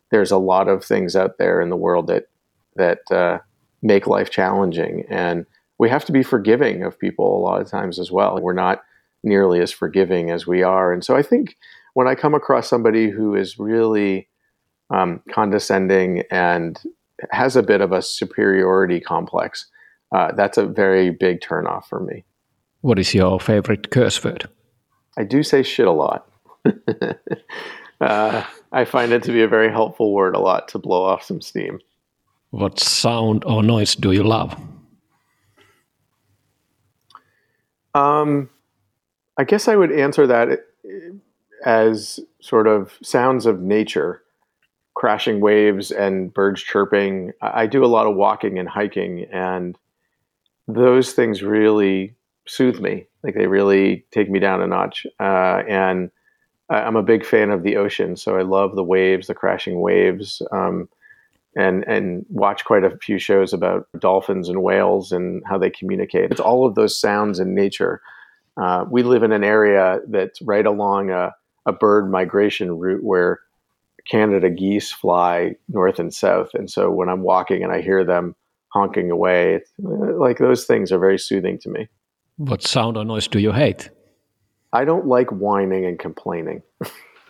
there's 0.09 0.31
a 0.31 0.37
lot 0.37 0.69
of 0.69 0.85
things 0.85 1.17
out 1.17 1.37
there 1.37 1.59
in 1.59 1.69
the 1.69 1.75
world 1.75 2.07
that 2.07 2.29
that 2.77 2.99
uh, 3.11 3.39
make 3.81 4.07
life 4.07 4.29
challenging, 4.29 5.03
and 5.09 5.45
we 5.77 5.89
have 5.89 6.05
to 6.05 6.13
be 6.13 6.23
forgiving 6.23 6.83
of 6.83 6.97
people 6.97 7.37
a 7.37 7.43
lot 7.43 7.61
of 7.61 7.69
times 7.69 7.99
as 7.99 8.09
well. 8.09 8.39
We're 8.41 8.53
not 8.53 8.83
nearly 9.21 9.59
as 9.59 9.71
forgiving 9.71 10.31
as 10.31 10.47
we 10.47 10.63
are, 10.63 10.93
and 10.93 11.03
so 11.03 11.13
I 11.17 11.23
think 11.23 11.57
when 11.93 12.07
I 12.07 12.15
come 12.15 12.33
across 12.33 12.69
somebody 12.69 13.09
who 13.09 13.35
is 13.35 13.59
really 13.59 14.29
um, 14.89 15.21
condescending 15.31 16.23
and 16.31 16.81
has 17.31 17.55
a 17.55 17.63
bit 17.63 17.81
of 17.81 17.91
a 17.91 18.01
superiority 18.01 18.99
complex, 18.99 19.67
uh, 20.11 20.31
that's 20.33 20.57
a 20.57 20.65
very 20.65 21.09
big 21.09 21.41
turnoff 21.41 21.85
for 21.85 21.99
me. 21.99 22.23
What 22.81 22.99
is 22.99 23.13
your 23.13 23.39
favorite 23.39 23.89
curse 23.89 24.23
word? 24.23 24.47
I 25.17 25.23
do 25.23 25.43
say 25.43 25.63
shit 25.63 25.87
a 25.87 25.91
lot. 25.91 26.29
uh, 28.01 28.43
I 28.71 28.85
find 28.85 29.11
it 29.11 29.23
to 29.23 29.31
be 29.31 29.41
a 29.41 29.47
very 29.47 29.71
helpful 29.71 30.13
word 30.13 30.35
a 30.35 30.39
lot 30.39 30.67
to 30.69 30.79
blow 30.79 31.03
off 31.03 31.23
some 31.23 31.41
steam. 31.41 31.79
What 32.51 32.79
sound 32.79 33.43
or 33.45 33.63
noise 33.63 33.95
do 33.95 34.11
you 34.11 34.23
love? 34.23 34.55
Um, 37.93 38.49
I 39.37 39.45
guess 39.45 39.67
I 39.67 39.75
would 39.75 39.91
answer 39.91 40.27
that 40.27 40.59
as 41.65 42.19
sort 42.41 42.67
of 42.67 42.97
sounds 43.01 43.45
of 43.45 43.61
nature, 43.61 44.21
crashing 44.95 45.41
waves 45.41 45.91
and 45.91 46.33
birds 46.33 46.63
chirping. 46.63 47.31
I 47.41 47.67
do 47.67 47.83
a 47.83 47.87
lot 47.87 48.07
of 48.07 48.15
walking 48.15 48.57
and 48.57 48.67
hiking, 48.67 49.25
and 49.31 49.77
those 50.67 51.13
things 51.13 51.43
really 51.43 52.15
soothe 52.47 52.79
me. 52.79 53.07
Like 53.23 53.35
they 53.35 53.47
really 53.47 54.05
take 54.11 54.29
me 54.29 54.39
down 54.39 54.61
a 54.61 54.67
notch. 54.67 55.05
Uh, 55.19 55.63
and 55.67 56.11
I'm 56.69 56.95
a 56.95 57.03
big 57.03 57.25
fan 57.25 57.51
of 57.51 57.63
the 57.63 57.75
ocean, 57.77 58.15
so 58.15 58.37
I 58.37 58.41
love 58.41 58.75
the 58.75 58.83
waves, 58.83 59.27
the 59.27 59.35
crashing 59.35 59.81
waves, 59.81 60.41
um, 60.51 60.89
and 61.55 61.83
and 61.87 62.25
watch 62.29 62.65
quite 62.65 62.83
a 62.83 62.97
few 62.97 63.19
shows 63.19 63.53
about 63.53 63.87
dolphins 63.99 64.49
and 64.49 64.63
whales 64.63 65.11
and 65.11 65.43
how 65.45 65.57
they 65.57 65.69
communicate. 65.69 66.31
It's 66.31 66.39
all 66.39 66.65
of 66.65 66.75
those 66.75 66.99
sounds 66.99 67.39
in 67.39 67.53
nature. 67.53 68.01
Uh, 68.57 68.85
we 68.89 69.03
live 69.03 69.23
in 69.23 69.31
an 69.31 69.43
area 69.43 69.99
that's 70.07 70.41
right 70.41 70.65
along 70.65 71.11
a, 71.11 71.33
a 71.65 71.73
bird 71.73 72.09
migration 72.09 72.77
route 72.79 73.03
where 73.03 73.41
Canada 74.09 74.49
geese 74.49 74.91
fly 74.91 75.55
north 75.67 75.99
and 75.99 76.13
south, 76.13 76.53
and 76.53 76.69
so 76.69 76.91
when 76.91 77.09
I'm 77.09 77.21
walking 77.21 77.63
and 77.63 77.71
I 77.71 77.81
hear 77.81 78.03
them 78.03 78.35
honking 78.69 79.09
away, 79.09 79.61
like 79.79 80.37
those 80.37 80.65
things 80.65 80.91
are 80.91 80.99
very 80.99 81.17
soothing 81.17 81.57
to 81.59 81.69
me. 81.69 81.87
What 82.37 82.61
sound 82.61 82.97
or 82.97 83.05
noise 83.05 83.27
do 83.27 83.39
you 83.39 83.53
hate? 83.53 83.89
I 84.73 84.83
don't 84.83 85.07
like 85.07 85.29
whining 85.29 85.85
and 85.85 85.97
complaining. 85.97 86.61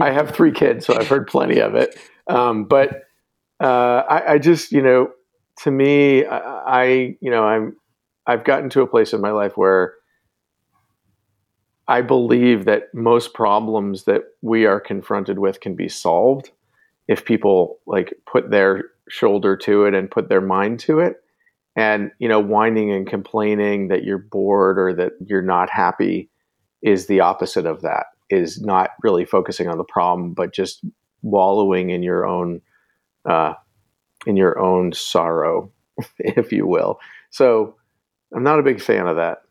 I 0.00 0.10
have 0.10 0.30
three 0.30 0.52
kids, 0.52 0.86
so 0.86 0.94
I've 0.94 1.08
heard 1.08 1.26
plenty 1.26 1.60
of 1.60 1.74
it. 1.74 1.98
Um, 2.26 2.64
but 2.64 3.02
uh, 3.60 4.02
I, 4.08 4.32
I, 4.32 4.38
just, 4.38 4.72
you 4.72 4.80
know, 4.80 5.10
to 5.62 5.70
me, 5.70 6.24
I, 6.24 6.38
I, 6.38 6.84
you 7.20 7.30
know, 7.30 7.44
I'm, 7.44 7.76
I've 8.26 8.44
gotten 8.44 8.70
to 8.70 8.80
a 8.80 8.86
place 8.86 9.12
in 9.12 9.20
my 9.20 9.30
life 9.30 9.56
where 9.56 9.94
I 11.86 12.00
believe 12.00 12.64
that 12.64 12.94
most 12.94 13.34
problems 13.34 14.04
that 14.04 14.22
we 14.40 14.64
are 14.64 14.80
confronted 14.80 15.38
with 15.38 15.60
can 15.60 15.74
be 15.74 15.88
solved 15.88 16.50
if 17.08 17.24
people 17.24 17.78
like 17.86 18.14
put 18.26 18.50
their 18.50 18.84
shoulder 19.08 19.56
to 19.58 19.84
it 19.84 19.94
and 19.94 20.10
put 20.10 20.28
their 20.28 20.40
mind 20.40 20.80
to 20.80 21.00
it. 21.00 21.16
And 21.76 22.12
you 22.18 22.28
know 22.28 22.40
whining 22.40 22.92
and 22.92 23.06
complaining 23.06 23.88
that 23.88 24.04
you're 24.04 24.18
bored 24.18 24.78
or 24.78 24.94
that 24.94 25.12
you're 25.26 25.42
not 25.42 25.68
happy 25.68 26.30
is 26.82 27.06
the 27.06 27.20
opposite 27.20 27.66
of 27.66 27.82
that 27.82 28.06
is 28.30 28.60
not 28.62 28.90
really 29.02 29.24
focusing 29.24 29.68
on 29.68 29.76
the 29.76 29.84
problem 29.84 30.32
but 30.32 30.54
just 30.54 30.84
wallowing 31.22 31.90
in 31.90 32.02
your 32.02 32.26
own 32.26 32.60
uh, 33.28 33.54
in 34.26 34.36
your 34.36 34.58
own 34.58 34.92
sorrow 34.92 35.70
if 36.18 36.52
you 36.52 36.66
will. 36.66 37.00
So 37.30 37.76
i'm 38.34 38.42
not 38.42 38.58
a 38.58 38.64
big 38.64 38.80
fan 38.80 39.06
of 39.06 39.16
that 39.16 39.43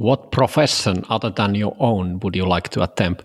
what 0.00 0.32
profession 0.32 1.04
other 1.08 1.30
than 1.30 1.54
your 1.54 1.76
own 1.78 2.18
would 2.20 2.34
you 2.34 2.46
like 2.46 2.68
to 2.70 2.82
attempt 2.82 3.24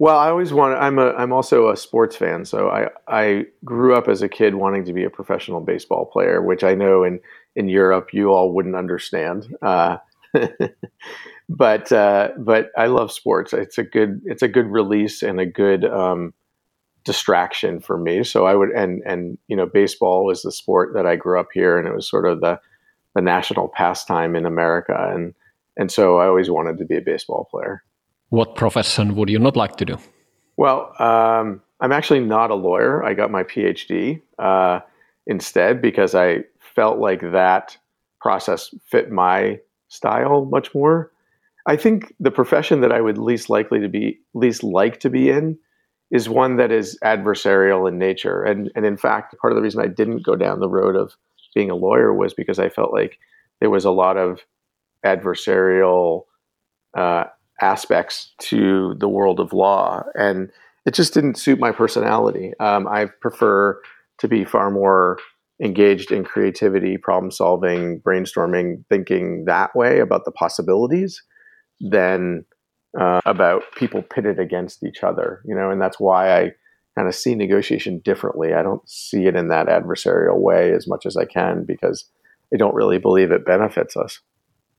well, 0.00 0.16
I 0.16 0.30
always 0.30 0.50
want. 0.50 0.80
I'm 0.80 0.98
a. 0.98 1.10
I'm 1.10 1.30
also 1.30 1.70
a 1.70 1.76
sports 1.76 2.16
fan. 2.16 2.46
So 2.46 2.70
I 2.70 2.88
I 3.06 3.44
grew 3.66 3.94
up 3.94 4.08
as 4.08 4.22
a 4.22 4.30
kid 4.30 4.54
wanting 4.54 4.86
to 4.86 4.94
be 4.94 5.04
a 5.04 5.10
professional 5.10 5.60
baseball 5.60 6.06
player, 6.06 6.40
which 6.40 6.64
I 6.64 6.74
know 6.74 7.04
in 7.04 7.20
in 7.54 7.68
Europe 7.68 8.14
you 8.14 8.30
all 8.32 8.50
wouldn't 8.50 8.76
understand. 8.76 9.54
Uh, 9.60 9.98
but 11.50 11.92
uh, 11.92 12.30
but 12.38 12.70
I 12.78 12.86
love 12.86 13.12
sports. 13.12 13.52
It's 13.52 13.76
a 13.76 13.82
good 13.82 14.22
it's 14.24 14.40
a 14.42 14.48
good 14.48 14.68
release 14.68 15.22
and 15.22 15.38
a 15.38 15.44
good 15.44 15.84
um, 15.84 16.32
distraction 17.04 17.78
for 17.78 17.98
me. 17.98 18.24
So 18.24 18.46
I 18.46 18.54
would 18.54 18.70
and 18.70 19.02
and 19.04 19.36
you 19.48 19.56
know 19.56 19.66
baseball 19.66 20.24
was 20.24 20.40
the 20.40 20.50
sport 20.50 20.94
that 20.94 21.04
I 21.04 21.16
grew 21.16 21.38
up 21.38 21.48
here, 21.52 21.76
and 21.76 21.86
it 21.86 21.94
was 21.94 22.08
sort 22.08 22.26
of 22.26 22.40
the 22.40 22.58
the 23.14 23.20
national 23.20 23.68
pastime 23.68 24.34
in 24.34 24.46
America, 24.46 24.96
and 25.12 25.34
and 25.76 25.90
so 25.90 26.18
I 26.18 26.26
always 26.26 26.50
wanted 26.50 26.78
to 26.78 26.84
be 26.84 26.96
a 26.96 27.00
baseball 27.00 27.48
player. 27.50 27.82
What 28.28 28.54
profession 28.54 29.16
would 29.16 29.28
you 29.28 29.38
not 29.38 29.56
like 29.56 29.76
to 29.76 29.84
do? 29.84 29.98
Well, 30.56 30.94
um, 30.98 31.62
I'm 31.80 31.92
actually 31.92 32.20
not 32.20 32.50
a 32.50 32.54
lawyer. 32.54 33.02
I 33.04 33.14
got 33.14 33.30
my 33.30 33.42
PhD 33.42 34.20
uh, 34.38 34.80
instead 35.26 35.80
because 35.80 36.14
I 36.14 36.44
felt 36.58 36.98
like 36.98 37.20
that 37.32 37.76
process 38.20 38.72
fit 38.84 39.10
my 39.10 39.58
style 39.88 40.44
much 40.44 40.74
more. 40.74 41.10
I 41.66 41.76
think 41.76 42.14
the 42.20 42.30
profession 42.30 42.80
that 42.82 42.92
I 42.92 43.00
would 43.00 43.18
least 43.18 43.50
likely 43.50 43.80
to 43.80 43.88
be 43.88 44.20
least 44.34 44.62
like 44.62 45.00
to 45.00 45.10
be 45.10 45.30
in 45.30 45.58
is 46.10 46.28
one 46.28 46.56
that 46.56 46.72
is 46.72 46.98
adversarial 47.04 47.88
in 47.88 47.98
nature. 47.98 48.42
And 48.42 48.70
and 48.74 48.84
in 48.84 48.96
fact, 48.96 49.36
part 49.40 49.52
of 49.52 49.56
the 49.56 49.62
reason 49.62 49.80
I 49.80 49.88
didn't 49.88 50.24
go 50.24 50.36
down 50.36 50.60
the 50.60 50.68
road 50.68 50.96
of 50.96 51.16
being 51.54 51.70
a 51.70 51.74
lawyer 51.76 52.12
was 52.14 52.34
because 52.34 52.58
I 52.58 52.68
felt 52.68 52.92
like 52.92 53.18
there 53.60 53.70
was 53.70 53.84
a 53.84 53.90
lot 53.90 54.16
of 54.16 54.40
adversarial 55.04 56.22
uh, 56.96 57.24
aspects 57.60 58.32
to 58.38 58.94
the 58.98 59.08
world 59.08 59.40
of 59.40 59.52
law, 59.52 60.02
and 60.14 60.50
it 60.86 60.94
just 60.94 61.14
didn't 61.14 61.36
suit 61.36 61.58
my 61.58 61.72
personality. 61.72 62.52
Um, 62.60 62.88
I 62.88 63.06
prefer 63.20 63.80
to 64.18 64.28
be 64.28 64.44
far 64.44 64.70
more 64.70 65.18
engaged 65.62 66.10
in 66.10 66.24
creativity, 66.24 66.96
problem 66.96 67.30
solving, 67.30 68.00
brainstorming, 68.00 68.84
thinking 68.88 69.44
that 69.44 69.74
way 69.76 70.00
about 70.00 70.24
the 70.24 70.32
possibilities 70.32 71.22
than 71.80 72.44
uh, 72.98 73.20
about 73.26 73.62
people 73.76 74.02
pitted 74.02 74.38
against 74.38 74.82
each 74.82 75.02
other. 75.02 75.42
You 75.44 75.54
know, 75.54 75.70
and 75.70 75.80
that's 75.80 76.00
why 76.00 76.36
I 76.36 76.52
kind 76.96 77.08
of 77.08 77.14
see 77.14 77.34
negotiation 77.34 78.00
differently. 78.00 78.54
I 78.54 78.62
don't 78.62 78.86
see 78.88 79.26
it 79.26 79.36
in 79.36 79.48
that 79.48 79.68
adversarial 79.68 80.38
way 80.38 80.72
as 80.72 80.88
much 80.88 81.06
as 81.06 81.16
I 81.16 81.24
can 81.24 81.64
because 81.64 82.04
I 82.52 82.56
don't 82.56 82.74
really 82.74 82.98
believe 82.98 83.30
it 83.30 83.46
benefits 83.46 83.96
us. 83.96 84.20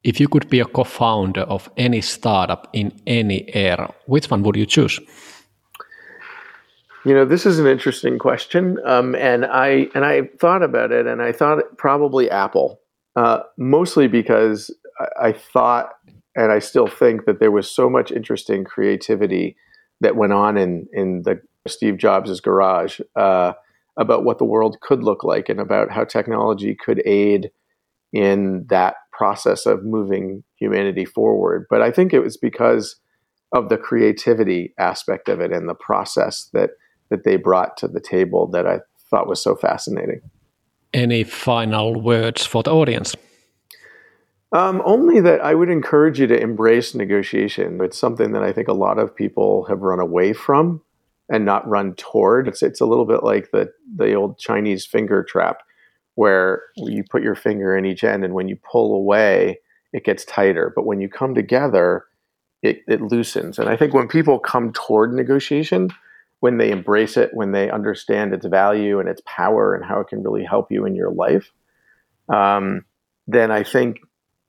If 0.04 0.20
you 0.20 0.28
could 0.28 0.49
be 0.49 0.60
a 0.60 0.66
co-founder 0.66 1.41
of 1.41 1.70
any 1.78 2.02
startup 2.02 2.68
in 2.74 2.91
any 3.06 3.54
era, 3.54 3.93
which 4.08 4.32
one 4.32 4.41
would 4.43 4.56
you 4.56 4.66
choose? 4.66 4.99
You 7.06 7.14
know, 7.14 7.26
this 7.26 7.45
is 7.45 7.60
an 7.60 7.68
interesting 7.68 8.20
question, 8.20 8.78
um, 8.86 9.16
and 9.16 9.45
I 9.45 9.89
and 9.95 10.06
I 10.06 10.30
thought 10.39 10.62
about 10.62 10.91
it, 10.91 11.08
and 11.08 11.22
I 11.22 11.32
thought 11.32 11.78
probably 11.78 12.30
Apple, 12.30 12.80
uh, 13.16 13.39
mostly 13.58 14.08
because 14.08 14.74
I, 14.99 15.30
I, 15.30 15.34
thought, 15.34 15.93
and 16.36 16.52
I 16.52 16.60
still 16.60 16.88
think 16.88 17.26
that 17.26 17.39
there 17.39 17.49
was 17.49 17.70
so 17.70 17.89
much 17.89 18.12
interesting 18.12 18.64
creativity 18.64 19.56
that 20.02 20.16
went 20.16 20.34
on 20.34 20.58
in 20.58 20.88
in 20.93 21.24
the 21.24 21.41
Steve 21.68 21.97
Jobs' 21.97 22.39
garage 22.39 22.99
uh, 23.16 23.54
about 23.97 24.24
what 24.24 24.38
the 24.38 24.45
world 24.45 24.80
could 24.82 25.04
look 25.04 25.24
like, 25.24 25.49
and 25.49 25.60
about 25.60 25.89
how 25.91 26.04
technology 26.04 26.76
could 26.76 27.02
aid 27.04 27.49
in 28.14 28.68
that 28.70 28.95
process 29.22 29.67
of 29.67 29.84
moving 29.84 30.43
humanity 30.55 31.05
forward. 31.05 31.67
But 31.69 31.84
I 31.84 31.91
think 31.91 32.11
it 32.11 32.24
was 32.24 32.38
because 32.38 32.95
of 33.51 33.69
the 33.69 33.78
creativity 33.78 34.74
aspect 34.80 35.30
of 35.30 35.39
it 35.39 35.51
and 35.51 35.69
the 35.69 35.76
process 35.76 36.49
that 36.53 36.72
that 37.11 37.24
they 37.24 37.36
brought 37.36 37.78
to 37.78 37.88
the 37.88 37.99
table 37.99 38.47
that 38.47 38.65
I 38.65 38.80
thought 39.11 39.28
was 39.28 39.39
so 39.39 39.55
fascinating. 39.55 40.22
Any 40.91 41.24
final 41.24 42.01
words 42.01 42.47
for 42.47 42.63
the 42.63 42.72
audience? 42.72 43.15
Um, 44.53 44.82
only 44.86 45.19
that 45.19 45.41
I 45.41 45.53
would 45.53 45.69
encourage 45.69 46.19
you 46.19 46.26
to 46.28 46.41
embrace 46.41 46.95
negotiation. 46.95 47.80
It's 47.84 47.99
something 47.99 48.32
that 48.32 48.43
I 48.43 48.51
think 48.51 48.69
a 48.69 48.74
lot 48.74 48.97
of 48.97 49.15
people 49.15 49.65
have 49.65 49.82
run 49.82 49.99
away 49.99 50.34
from 50.34 50.82
and 51.30 51.45
not 51.45 51.67
run 51.67 51.93
toward. 51.93 52.47
It's 52.47 52.63
it's 52.63 52.82
a 52.82 52.88
little 52.88 53.05
bit 53.05 53.24
like 53.24 53.51
the 53.51 53.72
the 53.95 54.15
old 54.15 54.39
Chinese 54.39 54.84
finger 54.84 55.24
trap, 55.24 55.57
where 56.16 56.64
you 56.76 57.03
put 57.09 57.24
your 57.24 57.36
finger 57.36 57.76
in 57.78 57.86
each 57.86 58.03
end, 58.03 58.24
and 58.24 58.34
when 58.34 58.47
you 58.47 58.57
pull 58.70 58.93
away, 58.93 59.59
it 59.93 60.03
gets 60.03 60.26
tighter. 60.26 60.72
But 60.76 60.86
when 60.86 61.01
you 61.01 61.09
come 61.09 61.36
together, 61.36 62.05
it, 62.62 62.82
it 62.88 63.01
loosens. 63.01 63.59
And 63.59 63.70
I 63.70 63.76
think 63.76 63.93
when 63.93 64.07
people 64.07 64.39
come 64.39 64.72
toward 64.74 65.14
negotiation, 65.14 65.89
when 66.41 66.57
they 66.57 66.72
embrace 66.72 67.18
it, 67.18 67.32
when 67.34 67.51
they 67.51 67.70
understand 67.70 68.34
its 68.34 68.45
value 68.45 68.99
and 68.99 69.07
its 69.07 69.22
power 69.26 69.76
and 69.76 69.86
how 69.86 69.99
it 69.99 70.07
can 70.07 70.24
really 70.24 70.43
help 70.43 70.72
you 70.72 70.86
in 70.86 70.95
your 70.95 71.12
life, 71.12 71.51
um, 72.30 72.86
then 73.28 73.51
I 73.51 73.64
think 73.64 73.99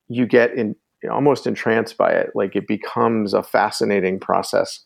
you 0.08 0.26
get 0.26 0.52
in 0.54 0.74
almost 1.10 1.46
entranced 1.46 1.96
by 1.96 2.12
it. 2.12 2.30
Like 2.34 2.54
it 2.56 2.66
becomes 2.66 3.34
a 3.34 3.42
fascinating 3.42 4.20
process 4.20 4.80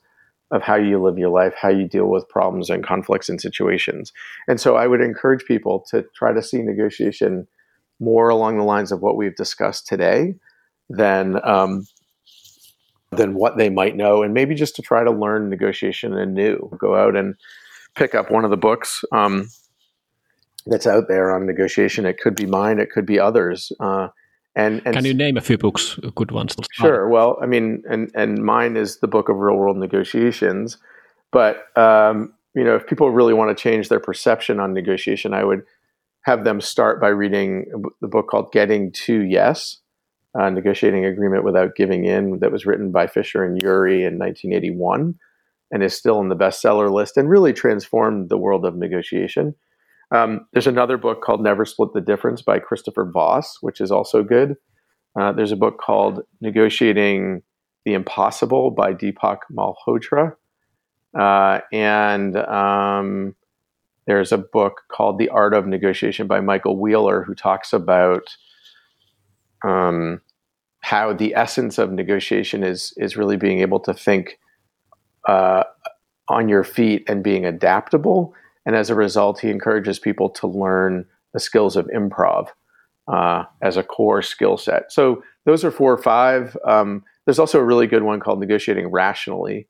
of 0.50 0.62
how 0.62 0.76
you 0.76 1.02
live 1.02 1.18
your 1.18 1.30
life, 1.30 1.54
how 1.60 1.68
you 1.68 1.88
deal 1.88 2.06
with 2.06 2.28
problems 2.28 2.70
and 2.70 2.86
conflicts 2.86 3.28
and 3.28 3.40
situations. 3.40 4.12
And 4.46 4.60
so 4.60 4.76
I 4.76 4.86
would 4.86 5.00
encourage 5.00 5.44
people 5.44 5.84
to 5.90 6.04
try 6.14 6.32
to 6.32 6.42
see 6.42 6.62
negotiation 6.62 7.48
more 7.98 8.28
along 8.28 8.58
the 8.58 8.64
lines 8.64 8.92
of 8.92 9.00
what 9.00 9.16
we've 9.16 9.34
discussed 9.34 9.86
today 9.86 10.34
than 10.88 11.40
um, 11.44 11.86
than 13.12 13.34
what 13.34 13.56
they 13.56 13.70
might 13.70 13.96
know, 13.96 14.22
and 14.22 14.34
maybe 14.34 14.54
just 14.54 14.76
to 14.76 14.82
try 14.82 15.02
to 15.02 15.10
learn 15.10 15.48
negotiation 15.48 16.16
anew. 16.16 16.70
Go 16.78 16.94
out 16.94 17.16
and 17.16 17.34
pick 17.94 18.14
up 18.14 18.30
one 18.30 18.44
of 18.44 18.50
the 18.50 18.56
books 18.56 19.04
um, 19.12 19.48
that's 20.66 20.86
out 20.86 21.08
there 21.08 21.34
on 21.34 21.46
negotiation. 21.46 22.04
It 22.04 22.18
could 22.18 22.34
be 22.34 22.46
mine, 22.46 22.78
it 22.78 22.90
could 22.90 23.06
be 23.06 23.18
others. 23.18 23.72
Uh, 23.80 24.08
and, 24.56 24.82
and, 24.84 24.96
can 24.96 25.04
you 25.04 25.14
name 25.14 25.36
a 25.36 25.40
few 25.40 25.58
books, 25.58 25.98
good 26.14 26.30
ones? 26.30 26.56
Sure. 26.72 27.08
Well, 27.08 27.38
I 27.42 27.46
mean, 27.46 27.82
and 27.88 28.10
and 28.14 28.42
mine 28.42 28.76
is 28.76 28.98
the 28.98 29.08
book 29.08 29.28
of 29.28 29.36
real 29.36 29.56
world 29.56 29.76
negotiations. 29.76 30.78
But 31.30 31.66
um, 31.76 32.34
you 32.54 32.64
know, 32.64 32.74
if 32.74 32.86
people 32.86 33.10
really 33.10 33.34
want 33.34 33.56
to 33.56 33.62
change 33.62 33.88
their 33.88 34.00
perception 34.00 34.58
on 34.58 34.72
negotiation, 34.72 35.34
I 35.34 35.44
would 35.44 35.62
have 36.22 36.44
them 36.44 36.60
start 36.60 37.00
by 37.00 37.08
reading 37.08 37.66
the 38.00 38.08
book 38.08 38.28
called 38.28 38.50
"Getting 38.50 38.92
to 38.92 39.20
Yes." 39.20 39.78
uh, 40.38 40.50
negotiating 40.50 41.04
agreement 41.04 41.44
without 41.44 41.76
giving 41.76 42.04
in 42.04 42.40
that 42.40 42.52
was 42.52 42.66
written 42.66 42.90
by 42.90 43.06
Fisher 43.06 43.42
and 43.42 43.60
Ury 43.62 44.04
in 44.04 44.18
1981 44.18 45.14
and 45.70 45.82
is 45.82 45.96
still 45.96 46.20
in 46.20 46.28
the 46.28 46.36
bestseller 46.36 46.92
list 46.92 47.16
and 47.16 47.30
really 47.30 47.52
transformed 47.52 48.28
the 48.28 48.38
world 48.38 48.64
of 48.64 48.76
negotiation. 48.76 49.54
Um, 50.10 50.46
there's 50.52 50.66
another 50.66 50.96
book 50.96 51.22
called 51.22 51.42
Never 51.42 51.64
Split 51.64 51.90
the 51.94 52.00
Difference 52.00 52.42
by 52.42 52.58
Christopher 52.58 53.10
Voss, 53.10 53.58
which 53.60 53.80
is 53.80 53.90
also 53.90 54.22
good. 54.22 54.56
Uh, 55.18 55.32
there's 55.32 55.52
a 55.52 55.56
book 55.56 55.78
called 55.78 56.22
Negotiating 56.40 57.42
the 57.84 57.94
Impossible 57.94 58.70
by 58.70 58.92
Deepak 58.92 59.38
Malhotra. 59.52 60.34
Uh, 61.18 61.60
and 61.72 62.36
um, 62.36 63.34
there's 64.06 64.32
a 64.32 64.38
book 64.38 64.82
called 64.92 65.18
The 65.18 65.28
Art 65.30 65.54
of 65.54 65.66
Negotiation 65.66 66.26
by 66.26 66.40
Michael 66.40 66.78
Wheeler, 66.78 67.24
who 67.24 67.34
talks 67.34 67.72
about 67.72 68.36
um, 69.64 70.20
how 70.80 71.12
the 71.12 71.34
essence 71.34 71.78
of 71.78 71.90
negotiation 71.90 72.62
is 72.62 72.92
is 72.96 73.16
really 73.16 73.36
being 73.36 73.60
able 73.60 73.80
to 73.80 73.92
think 73.92 74.38
uh, 75.26 75.64
on 76.28 76.48
your 76.48 76.62
feet 76.62 77.04
and 77.08 77.24
being 77.24 77.44
adaptable. 77.44 78.34
And 78.66 78.76
as 78.76 78.90
a 78.90 78.94
result, 78.94 79.40
he 79.40 79.48
encourages 79.48 79.98
people 79.98 80.28
to 80.30 80.46
learn 80.46 81.06
the 81.32 81.40
skills 81.40 81.76
of 81.76 81.86
improv 81.86 82.48
uh, 83.08 83.44
as 83.62 83.76
a 83.76 83.82
core 83.82 84.22
skill 84.22 84.56
set. 84.56 84.92
So 84.92 85.22
those 85.44 85.64
are 85.64 85.70
four 85.70 85.92
or 85.92 86.02
five. 86.02 86.56
Um, 86.66 87.04
there's 87.24 87.38
also 87.38 87.60
a 87.60 87.64
really 87.64 87.86
good 87.86 88.02
one 88.02 88.20
called 88.20 88.40
Negotiating 88.40 88.88
Rationally 88.90 89.68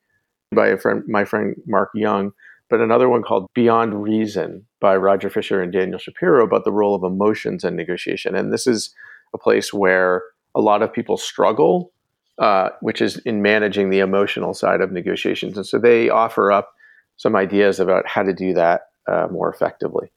by 0.54 0.68
a 0.68 0.78
friend, 0.78 1.02
my 1.06 1.24
friend 1.24 1.54
Mark 1.66 1.90
Young, 1.94 2.32
but 2.70 2.80
another 2.80 3.08
one 3.08 3.22
called 3.22 3.46
Beyond 3.54 4.02
Reason 4.02 4.64
by 4.80 4.96
Roger 4.96 5.28
Fisher 5.28 5.62
and 5.62 5.72
Daniel 5.72 5.98
Shapiro 5.98 6.44
about 6.44 6.64
the 6.64 6.72
role 6.72 6.94
of 6.94 7.04
emotions 7.04 7.64
in 7.64 7.76
negotiation. 7.76 8.34
And 8.34 8.52
this 8.52 8.66
is 8.66 8.94
a 9.34 9.38
place 9.38 9.72
where 9.72 10.22
a 10.54 10.60
lot 10.60 10.82
of 10.82 10.92
people 10.92 11.16
struggle, 11.16 11.92
uh, 12.38 12.70
which 12.80 13.02
is 13.02 13.18
in 13.18 13.42
managing 13.42 13.90
the 13.90 13.98
emotional 13.98 14.54
side 14.54 14.80
of 14.80 14.92
negotiations. 14.92 15.56
And 15.56 15.66
so 15.66 15.78
they 15.78 16.08
offer 16.08 16.50
up 16.50 16.72
some 17.16 17.36
ideas 17.36 17.80
about 17.80 18.06
how 18.06 18.22
to 18.22 18.32
do 18.32 18.54
that 18.54 18.88
uh, 19.06 19.28
more 19.30 19.52
effectively. 19.52 20.10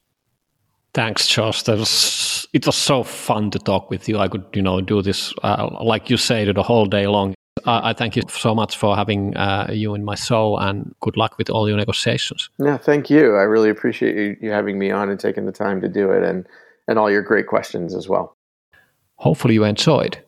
Thanks, 0.93 1.28
Josh. 1.28 1.64
That 1.64 1.78
was, 1.78 2.47
it 2.54 2.66
was 2.66 2.76
so 2.76 3.04
fun 3.04 3.52
to 3.52 3.60
talk 3.60 3.89
with 3.89 4.10
you. 4.10 4.18
I 4.18 4.28
could, 4.28 4.45
you 4.54 4.62
know, 4.62 4.82
do 4.82 5.02
this, 5.02 5.34
uh, 5.43 5.70
like 5.82 6.10
you 6.10 6.18
say, 6.18 6.52
the 6.52 6.64
whole 6.64 6.86
day 6.86 7.08
long. 7.08 7.36
I 7.66 7.93
thank 7.93 8.16
you 8.16 8.24
so 8.30 8.56
much 8.56 8.78
for 8.78 8.95
having 8.95 9.36
uh, 9.36 9.68
you 9.72 9.93
in 9.93 10.06
my 10.06 10.16
show 10.16 10.58
and 10.58 10.95
good 11.02 11.18
luck 11.18 11.38
with 11.38 11.50
all 11.50 11.68
your 11.68 11.78
negotiations. 11.78 12.50
Yeah, 12.58 12.78
thank 12.78 13.10
you. 13.10 13.36
I 13.36 13.43
really 13.43 13.70
appreciate 13.70 14.16
you, 14.16 14.38
you 14.41 14.52
having 14.52 14.80
me 14.80 14.91
on 14.91 15.10
and 15.10 15.20
taking 15.20 15.45
the 15.45 15.52
time 15.52 15.82
to 15.82 15.89
do 15.89 16.12
it 16.12 16.24
and, 16.24 16.47
and 16.88 16.97
all 16.97 17.12
your 17.12 17.22
great 17.22 17.47
questions 17.47 17.93
as 17.93 18.08
well. 18.08 18.36
Hopefully, 19.18 19.56
you 19.56 19.66
enjoyed. 19.66 20.24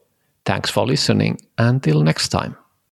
Thanks 0.46 0.70
for 0.70 0.86
listening. 0.86 1.40
Until 1.58 2.04
next 2.04 2.30
time. 2.30 2.58